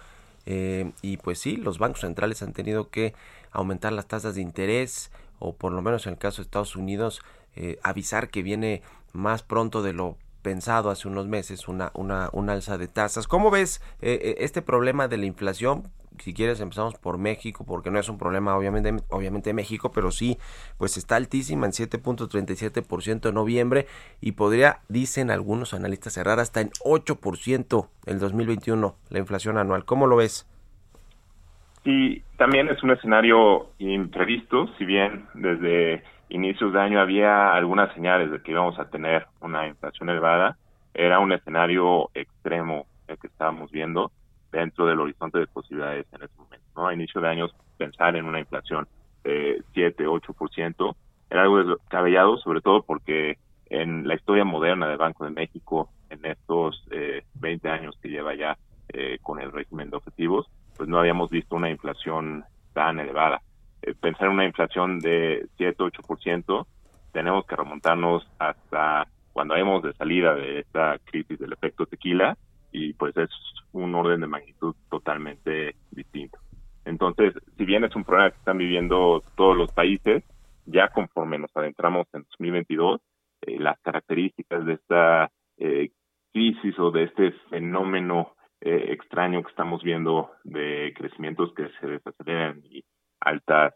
Eh, 0.46 0.92
y 1.02 1.16
pues 1.18 1.38
sí, 1.38 1.56
los 1.56 1.78
bancos 1.78 2.00
centrales 2.00 2.42
han 2.42 2.52
tenido 2.52 2.90
que 2.90 3.14
aumentar 3.50 3.92
las 3.92 4.06
tasas 4.06 4.34
de 4.34 4.42
interés 4.42 5.10
o 5.38 5.54
por 5.54 5.72
lo 5.72 5.82
menos 5.82 6.06
en 6.06 6.14
el 6.14 6.18
caso 6.18 6.38
de 6.38 6.46
Estados 6.46 6.76
Unidos 6.76 7.20
avisar 7.82 8.28
que 8.28 8.42
viene 8.42 8.82
más 9.14 9.42
pronto 9.42 9.82
de 9.82 9.94
lo 9.94 10.18
pensado 10.46 10.90
hace 10.90 11.08
unos 11.08 11.26
meses 11.26 11.66
una, 11.66 11.90
una, 11.92 12.28
una 12.30 12.52
alza 12.52 12.78
de 12.78 12.86
tasas. 12.86 13.26
¿Cómo 13.26 13.50
ves 13.50 13.82
este 14.00 14.62
problema 14.62 15.08
de 15.08 15.16
la 15.16 15.26
inflación? 15.26 15.90
si 16.18 16.32
quieres 16.32 16.60
empezamos 16.60 16.94
por 16.94 17.18
México, 17.18 17.64
porque 17.66 17.90
no 17.90 17.98
es 17.98 18.08
un 18.08 18.16
problema 18.16 18.56
obviamente, 18.56 18.94
obviamente 19.10 19.52
México, 19.52 19.90
pero 19.92 20.10
sí, 20.10 20.38
pues 20.78 20.96
está 20.96 21.16
altísima 21.16 21.66
en 21.66 21.72
7.37% 21.72 23.28
en 23.28 23.34
noviembre 23.34 23.86
y 24.20 24.32
podría, 24.32 24.78
dicen 24.88 25.30
algunos 25.30 25.74
analistas, 25.74 26.14
cerrar 26.14 26.38
hasta 26.38 26.60
en 26.60 26.70
8% 26.84 27.88
el 28.06 28.18
2021 28.18 28.94
la 29.10 29.18
inflación 29.18 29.58
anual. 29.58 29.84
¿Cómo 29.84 30.06
lo 30.06 30.16
ves? 30.16 30.48
Sí, 31.84 32.22
también 32.38 32.68
es 32.68 32.82
un 32.82 32.92
escenario 32.92 33.68
imprevisto, 33.78 34.68
si 34.78 34.86
bien 34.86 35.26
desde 35.34 36.02
inicios 36.28 36.72
de 36.72 36.80
año 36.80 37.00
había 37.00 37.52
algunas 37.52 37.92
señales 37.94 38.30
de 38.30 38.40
que 38.40 38.52
íbamos 38.52 38.78
a 38.78 38.88
tener 38.90 39.26
una 39.40 39.66
inflación 39.66 40.08
elevada, 40.08 40.56
era 40.94 41.18
un 41.20 41.32
escenario 41.32 42.10
extremo 42.14 42.86
el 43.06 43.18
que 43.18 43.26
estábamos 43.26 43.70
viendo 43.70 44.10
dentro 44.50 44.86
del 44.86 45.00
horizonte 45.00 45.38
de 45.38 45.46
posibilidades 45.46 46.06
en 46.12 46.22
ese 46.22 46.34
momento. 46.38 46.64
¿no? 46.76 46.88
A 46.88 46.94
inicio 46.94 47.20
de 47.20 47.28
años, 47.28 47.54
pensar 47.76 48.16
en 48.16 48.24
una 48.24 48.40
inflación 48.40 48.88
de 49.24 49.62
7, 49.74 50.06
8% 50.06 50.96
era 51.30 51.42
algo 51.42 51.62
descabellado, 51.64 52.38
sobre 52.38 52.60
todo 52.60 52.82
porque 52.82 53.38
en 53.68 54.06
la 54.06 54.14
historia 54.14 54.44
moderna 54.44 54.88
del 54.88 54.96
Banco 54.96 55.24
de 55.24 55.30
México, 55.30 55.90
en 56.08 56.24
estos 56.24 56.86
eh, 56.90 57.24
20 57.34 57.68
años 57.68 57.98
que 58.00 58.08
lleva 58.08 58.34
ya 58.34 58.56
eh, 58.88 59.18
con 59.22 59.40
el 59.40 59.52
régimen 59.52 59.90
de 59.90 59.96
objetivos, 59.96 60.46
pues 60.76 60.88
no 60.88 60.98
habíamos 60.98 61.30
visto 61.30 61.56
una 61.56 61.70
inflación 61.70 62.44
tan 62.72 63.00
elevada. 63.00 63.42
Eh, 63.86 63.94
pensar 63.94 64.26
en 64.26 64.34
una 64.34 64.44
inflación 64.44 64.98
de 64.98 65.46
7, 65.56 65.76
8%, 65.78 66.66
tenemos 67.12 67.46
que 67.46 67.56
remontarnos 67.56 68.28
hasta 68.38 69.06
cuando 69.32 69.54
hemos 69.54 69.82
de 69.82 69.92
salida 69.94 70.34
de 70.34 70.60
esta 70.60 70.98
crisis 71.04 71.38
del 71.38 71.52
efecto 71.52 71.86
tequila 71.86 72.36
y 72.72 72.92
pues 72.94 73.16
es 73.16 73.30
un 73.72 73.94
orden 73.94 74.20
de 74.20 74.26
magnitud 74.26 74.74
totalmente 74.90 75.76
distinto. 75.90 76.38
Entonces, 76.84 77.34
si 77.56 77.64
bien 77.64 77.84
es 77.84 77.94
un 77.94 78.04
problema 78.04 78.30
que 78.30 78.38
están 78.38 78.58
viviendo 78.58 79.22
todos 79.36 79.56
los 79.56 79.72
países, 79.72 80.24
ya 80.66 80.88
conforme 80.88 81.38
nos 81.38 81.56
adentramos 81.56 82.06
en 82.12 82.22
2022, 82.22 83.00
eh, 83.42 83.58
las 83.60 83.78
características 83.80 84.66
de 84.66 84.74
esta 84.74 85.30
eh, 85.58 85.90
crisis 86.32 86.78
o 86.78 86.90
de 86.90 87.04
este 87.04 87.32
fenómeno 87.50 88.34
eh, 88.60 88.86
extraño 88.90 89.42
que 89.42 89.50
estamos 89.50 89.82
viendo 89.82 90.30
de 90.44 90.92
crecimientos 90.96 91.52
que 91.54 91.68
se 91.80 91.86
desaceleran 91.86 92.62
y 92.64 92.84
altas 93.20 93.74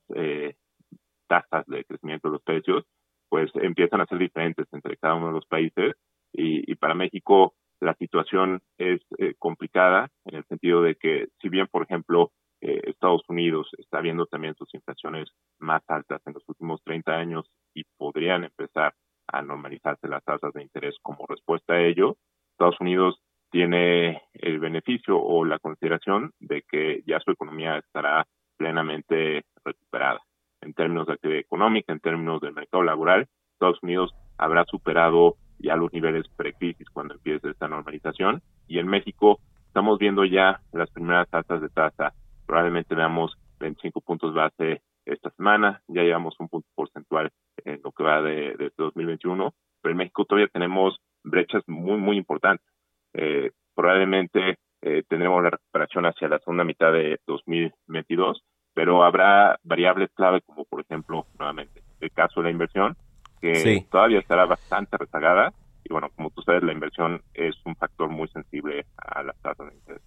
tasas 1.28 1.66
de 1.66 1.84
crecimiento 1.84 2.28
de 2.28 2.32
los 2.32 2.42
precios, 2.42 2.84
pues 3.28 3.50
empiezan 3.54 4.00
a 4.00 4.06
ser 4.06 4.18
diferentes 4.18 4.66
entre 4.72 4.96
cada 4.96 5.14
uno 5.14 5.28
de 5.28 5.32
los 5.34 5.46
países. 5.46 5.94
Y, 6.32 6.70
y 6.70 6.74
para 6.74 6.94
México 6.94 7.54
la 7.80 7.94
situación 7.94 8.60
es 8.78 9.00
eh, 9.18 9.34
complicada 9.38 10.08
en 10.26 10.36
el 10.36 10.44
sentido 10.44 10.82
de 10.82 10.96
que 10.96 11.28
si 11.40 11.48
bien, 11.48 11.66
por 11.66 11.82
ejemplo, 11.82 12.30
eh, 12.60 12.80
Estados 12.84 13.22
Unidos 13.28 13.68
está 13.78 14.00
viendo 14.00 14.26
también 14.26 14.54
sus 14.54 14.72
inflaciones 14.74 15.30
más 15.58 15.82
altas 15.88 16.20
en 16.26 16.34
los 16.34 16.46
últimos 16.46 16.82
30 16.84 17.12
años 17.12 17.46
y 17.74 17.84
podrían 17.96 18.44
empezar 18.44 18.94
a 19.28 19.42
normalizarse 19.42 20.08
las 20.08 20.22
tasas 20.24 20.52
de 20.52 20.62
interés 20.62 20.96
como 21.02 21.24
respuesta 21.26 21.74
a 21.74 21.80
ello, 21.80 22.16
Estados 22.52 22.80
Unidos 22.80 23.20
tiene 23.50 24.22
el 24.34 24.58
beneficio 24.60 25.18
o 25.18 25.44
la 25.44 25.58
consideración 25.58 26.32
de 26.38 26.62
que 26.68 27.02
ya 27.06 27.18
su 27.20 27.30
economía 27.30 27.78
estará 27.78 28.26
plenamente 28.60 29.46
recuperada. 29.64 30.20
En 30.60 30.74
términos 30.74 31.06
de 31.06 31.14
actividad 31.14 31.40
económica, 31.40 31.94
en 31.94 32.00
términos 32.00 32.42
del 32.42 32.52
mercado 32.52 32.82
laboral, 32.82 33.26
Estados 33.54 33.82
Unidos 33.82 34.14
habrá 34.36 34.66
superado 34.66 35.36
ya 35.58 35.76
los 35.76 35.90
niveles 35.94 36.28
precrisis 36.36 36.90
cuando 36.90 37.14
empiece 37.14 37.48
esta 37.48 37.68
normalización. 37.68 38.42
Y 38.68 38.78
en 38.78 38.86
México 38.86 39.40
estamos 39.66 39.98
viendo 39.98 40.26
ya 40.26 40.60
las 40.72 40.90
primeras 40.90 41.26
tasas 41.30 41.62
de 41.62 41.70
tasa. 41.70 42.12
Probablemente 42.46 42.94
veamos 42.94 43.34
25 43.60 44.02
puntos 44.02 44.34
base 44.34 44.82
esta 45.06 45.30
semana. 45.30 45.80
Ya 45.88 46.02
llevamos 46.02 46.34
un 46.38 46.50
punto 46.50 46.68
porcentual 46.74 47.30
en 47.64 47.80
lo 47.82 47.92
que 47.92 48.04
va 48.04 48.20
de, 48.20 48.56
de 48.58 48.70
2021. 48.76 49.54
Pero 49.80 49.92
en 49.92 49.96
México 49.96 50.26
todavía 50.26 50.48
tenemos 50.48 51.00
brechas 51.24 51.62
muy, 51.66 51.96
muy 51.96 52.18
importantes. 52.18 52.66
Eh, 53.14 53.52
probablemente 53.74 54.58
eh, 54.82 55.02
tendremos 55.08 55.42
la 55.42 55.50
recuperación 55.50 56.06
hacia 56.06 56.28
la 56.28 56.38
segunda 56.38 56.64
mitad 56.64 56.92
de 56.92 57.20
2022, 57.26 58.42
pero 58.74 59.02
habrá 59.04 59.58
variables 59.62 60.10
clave 60.14 60.40
como, 60.42 60.64
por 60.64 60.80
ejemplo, 60.80 61.26
nuevamente, 61.38 61.82
el 62.00 62.10
caso 62.12 62.40
de 62.40 62.44
la 62.44 62.50
inversión, 62.50 62.96
que 63.40 63.86
todavía 63.90 64.18
estará 64.20 64.46
bastante 64.46 64.96
rezagada. 64.96 65.52
Y 65.84 65.92
bueno, 65.92 66.08
como 66.14 66.30
tú 66.30 66.42
sabes, 66.42 66.62
la 66.62 66.72
inversión 66.72 67.22
es 67.34 67.56
un 67.64 67.74
factor 67.74 68.10
muy 68.10 68.28
sensible 68.28 68.84
a 68.98 69.22
las 69.22 69.36
tasas 69.40 69.68
de 69.68 69.74
interés. 69.74 70.02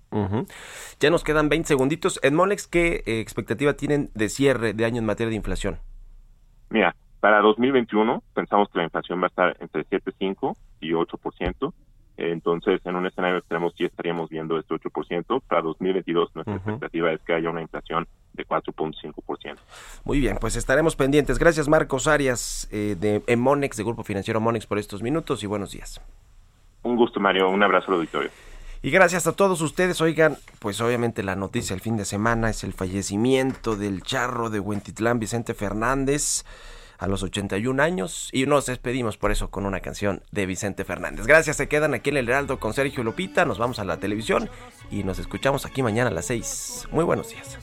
Ya 1.00 1.10
nos 1.10 1.24
quedan 1.24 1.50
20 1.50 1.68
segunditos. 1.68 2.20
En 2.24 2.36
Monex, 2.36 2.68
¿qué 2.68 3.04
eh, 3.06 3.20
expectativa 3.20 3.74
tienen 3.74 4.10
de 4.14 4.30
cierre 4.30 4.74
de 4.74 4.86
año 4.86 5.00
en 5.00 5.06
materia 5.06 5.32
de 5.32 5.36
inflación? 5.36 5.80
Mira, 6.70 6.96
para 7.20 7.42
2021 7.42 8.22
pensamos 8.34 8.70
que 8.70 8.78
la 8.78 8.84
inflación 8.86 9.20
va 9.20 9.26
a 9.26 9.28
estar 9.28 9.58
entre 9.60 9.86
7,5 9.86 10.56
y 10.82 10.92
8%. 10.92 11.74
Entonces, 12.18 12.80
en 12.86 12.96
un 12.96 13.08
escenario 13.08 13.40
extremo 13.40 13.72
sí 13.72 13.86
estaríamos 13.86 14.30
viendo 14.30 14.60
este 14.60 14.76
8%. 14.76 15.42
Para 15.48 15.62
2022 15.62 16.36
nuestra 16.36 16.56
expectativa 16.56 17.12
es 17.12 17.22
que 17.22 17.34
haya 17.34 17.50
una 17.50 17.62
inflación 17.62 18.08
de 18.34 18.46
4.5%. 18.46 19.58
Muy 20.04 20.20
bien, 20.20 20.38
pues 20.40 20.56
estaremos 20.56 20.96
pendientes. 20.96 21.40
Gracias 21.40 21.68
Marcos 21.68 22.08
Arias 22.08 22.68
eh, 22.72 22.96
de 23.00 23.36
Monex, 23.36 23.78
de 23.78 23.84
Grupo 23.84 24.04
Financiero 24.04 24.40
Monex, 24.40 24.66
por 24.66 24.80
estos 24.80 25.02
minutos 25.02 25.44
y 25.44 25.48
buenos 25.48 25.72
días. 25.72 26.02
Un 26.84 26.96
gusto, 26.98 27.20
Mario. 27.20 27.50
Un 27.50 27.64
abrazo 27.64 27.88
al 27.92 27.96
auditorio. 27.96 28.30
Y 28.82 28.92
gracias 28.92 29.28
a 29.28 29.32
todos 29.32 29.62
ustedes. 29.62 30.02
Oigan, 30.02 30.38
pues 30.60 30.82
obviamente 30.82 31.24
la 31.24 31.36
noticia 31.36 31.74
el 31.74 31.80
fin 31.80 31.96
de 31.96 32.04
semana 32.04 32.50
es 32.50 32.66
el 32.66 32.74
fallecimiento 32.74 33.78
del 33.78 34.04
charro 34.04 34.50
de 34.50 34.60
Huentitlán, 34.60 35.20
Vicente 35.20 35.54
Fernández 35.54 36.44
a 37.04 37.08
los 37.08 37.22
81 37.22 37.84
años 37.84 38.30
y 38.32 38.46
nos 38.46 38.66
despedimos 38.66 39.18
por 39.18 39.32
eso 39.32 39.52
con 39.52 39.66
una 39.66 39.82
canción 39.82 40.24
de 40.32 40.46
Vicente 40.46 40.86
Fernández. 40.86 41.28
Gracias, 41.28 41.58
se 41.58 41.68
quedan 41.68 41.94
aquí 41.94 42.12
en 42.12 42.18
el 42.18 42.30
Heraldo 42.30 42.60
con 42.60 42.74
Sergio 42.74 43.04
Lupita, 43.04 43.44
nos 43.44 43.58
vamos 43.58 43.78
a 43.80 43.84
la 43.84 43.98
televisión 43.98 44.50
y 44.90 45.04
nos 45.04 45.20
escuchamos 45.20 45.66
aquí 45.66 45.84
mañana 45.84 46.10
a 46.10 46.14
las 46.14 46.28
6. 46.28 46.88
Muy 46.92 47.04
buenos 47.04 47.30
días. 47.30 47.58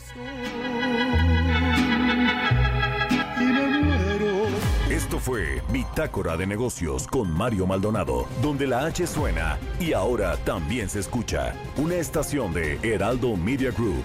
Esto 4.90 5.18
fue 5.18 5.62
Bitácora 5.72 6.36
de 6.36 6.46
Negocios 6.46 7.06
con 7.06 7.32
Mario 7.32 7.66
Maldonado, 7.66 8.28
donde 8.42 8.66
la 8.66 8.84
H 8.84 9.06
suena 9.06 9.58
y 9.80 9.94
ahora 9.94 10.36
también 10.44 10.90
se 10.90 10.98
escucha 10.98 11.54
una 11.78 11.94
estación 11.94 12.52
de 12.52 12.78
Heraldo 12.82 13.34
Media 13.36 13.70
Group. 13.70 14.04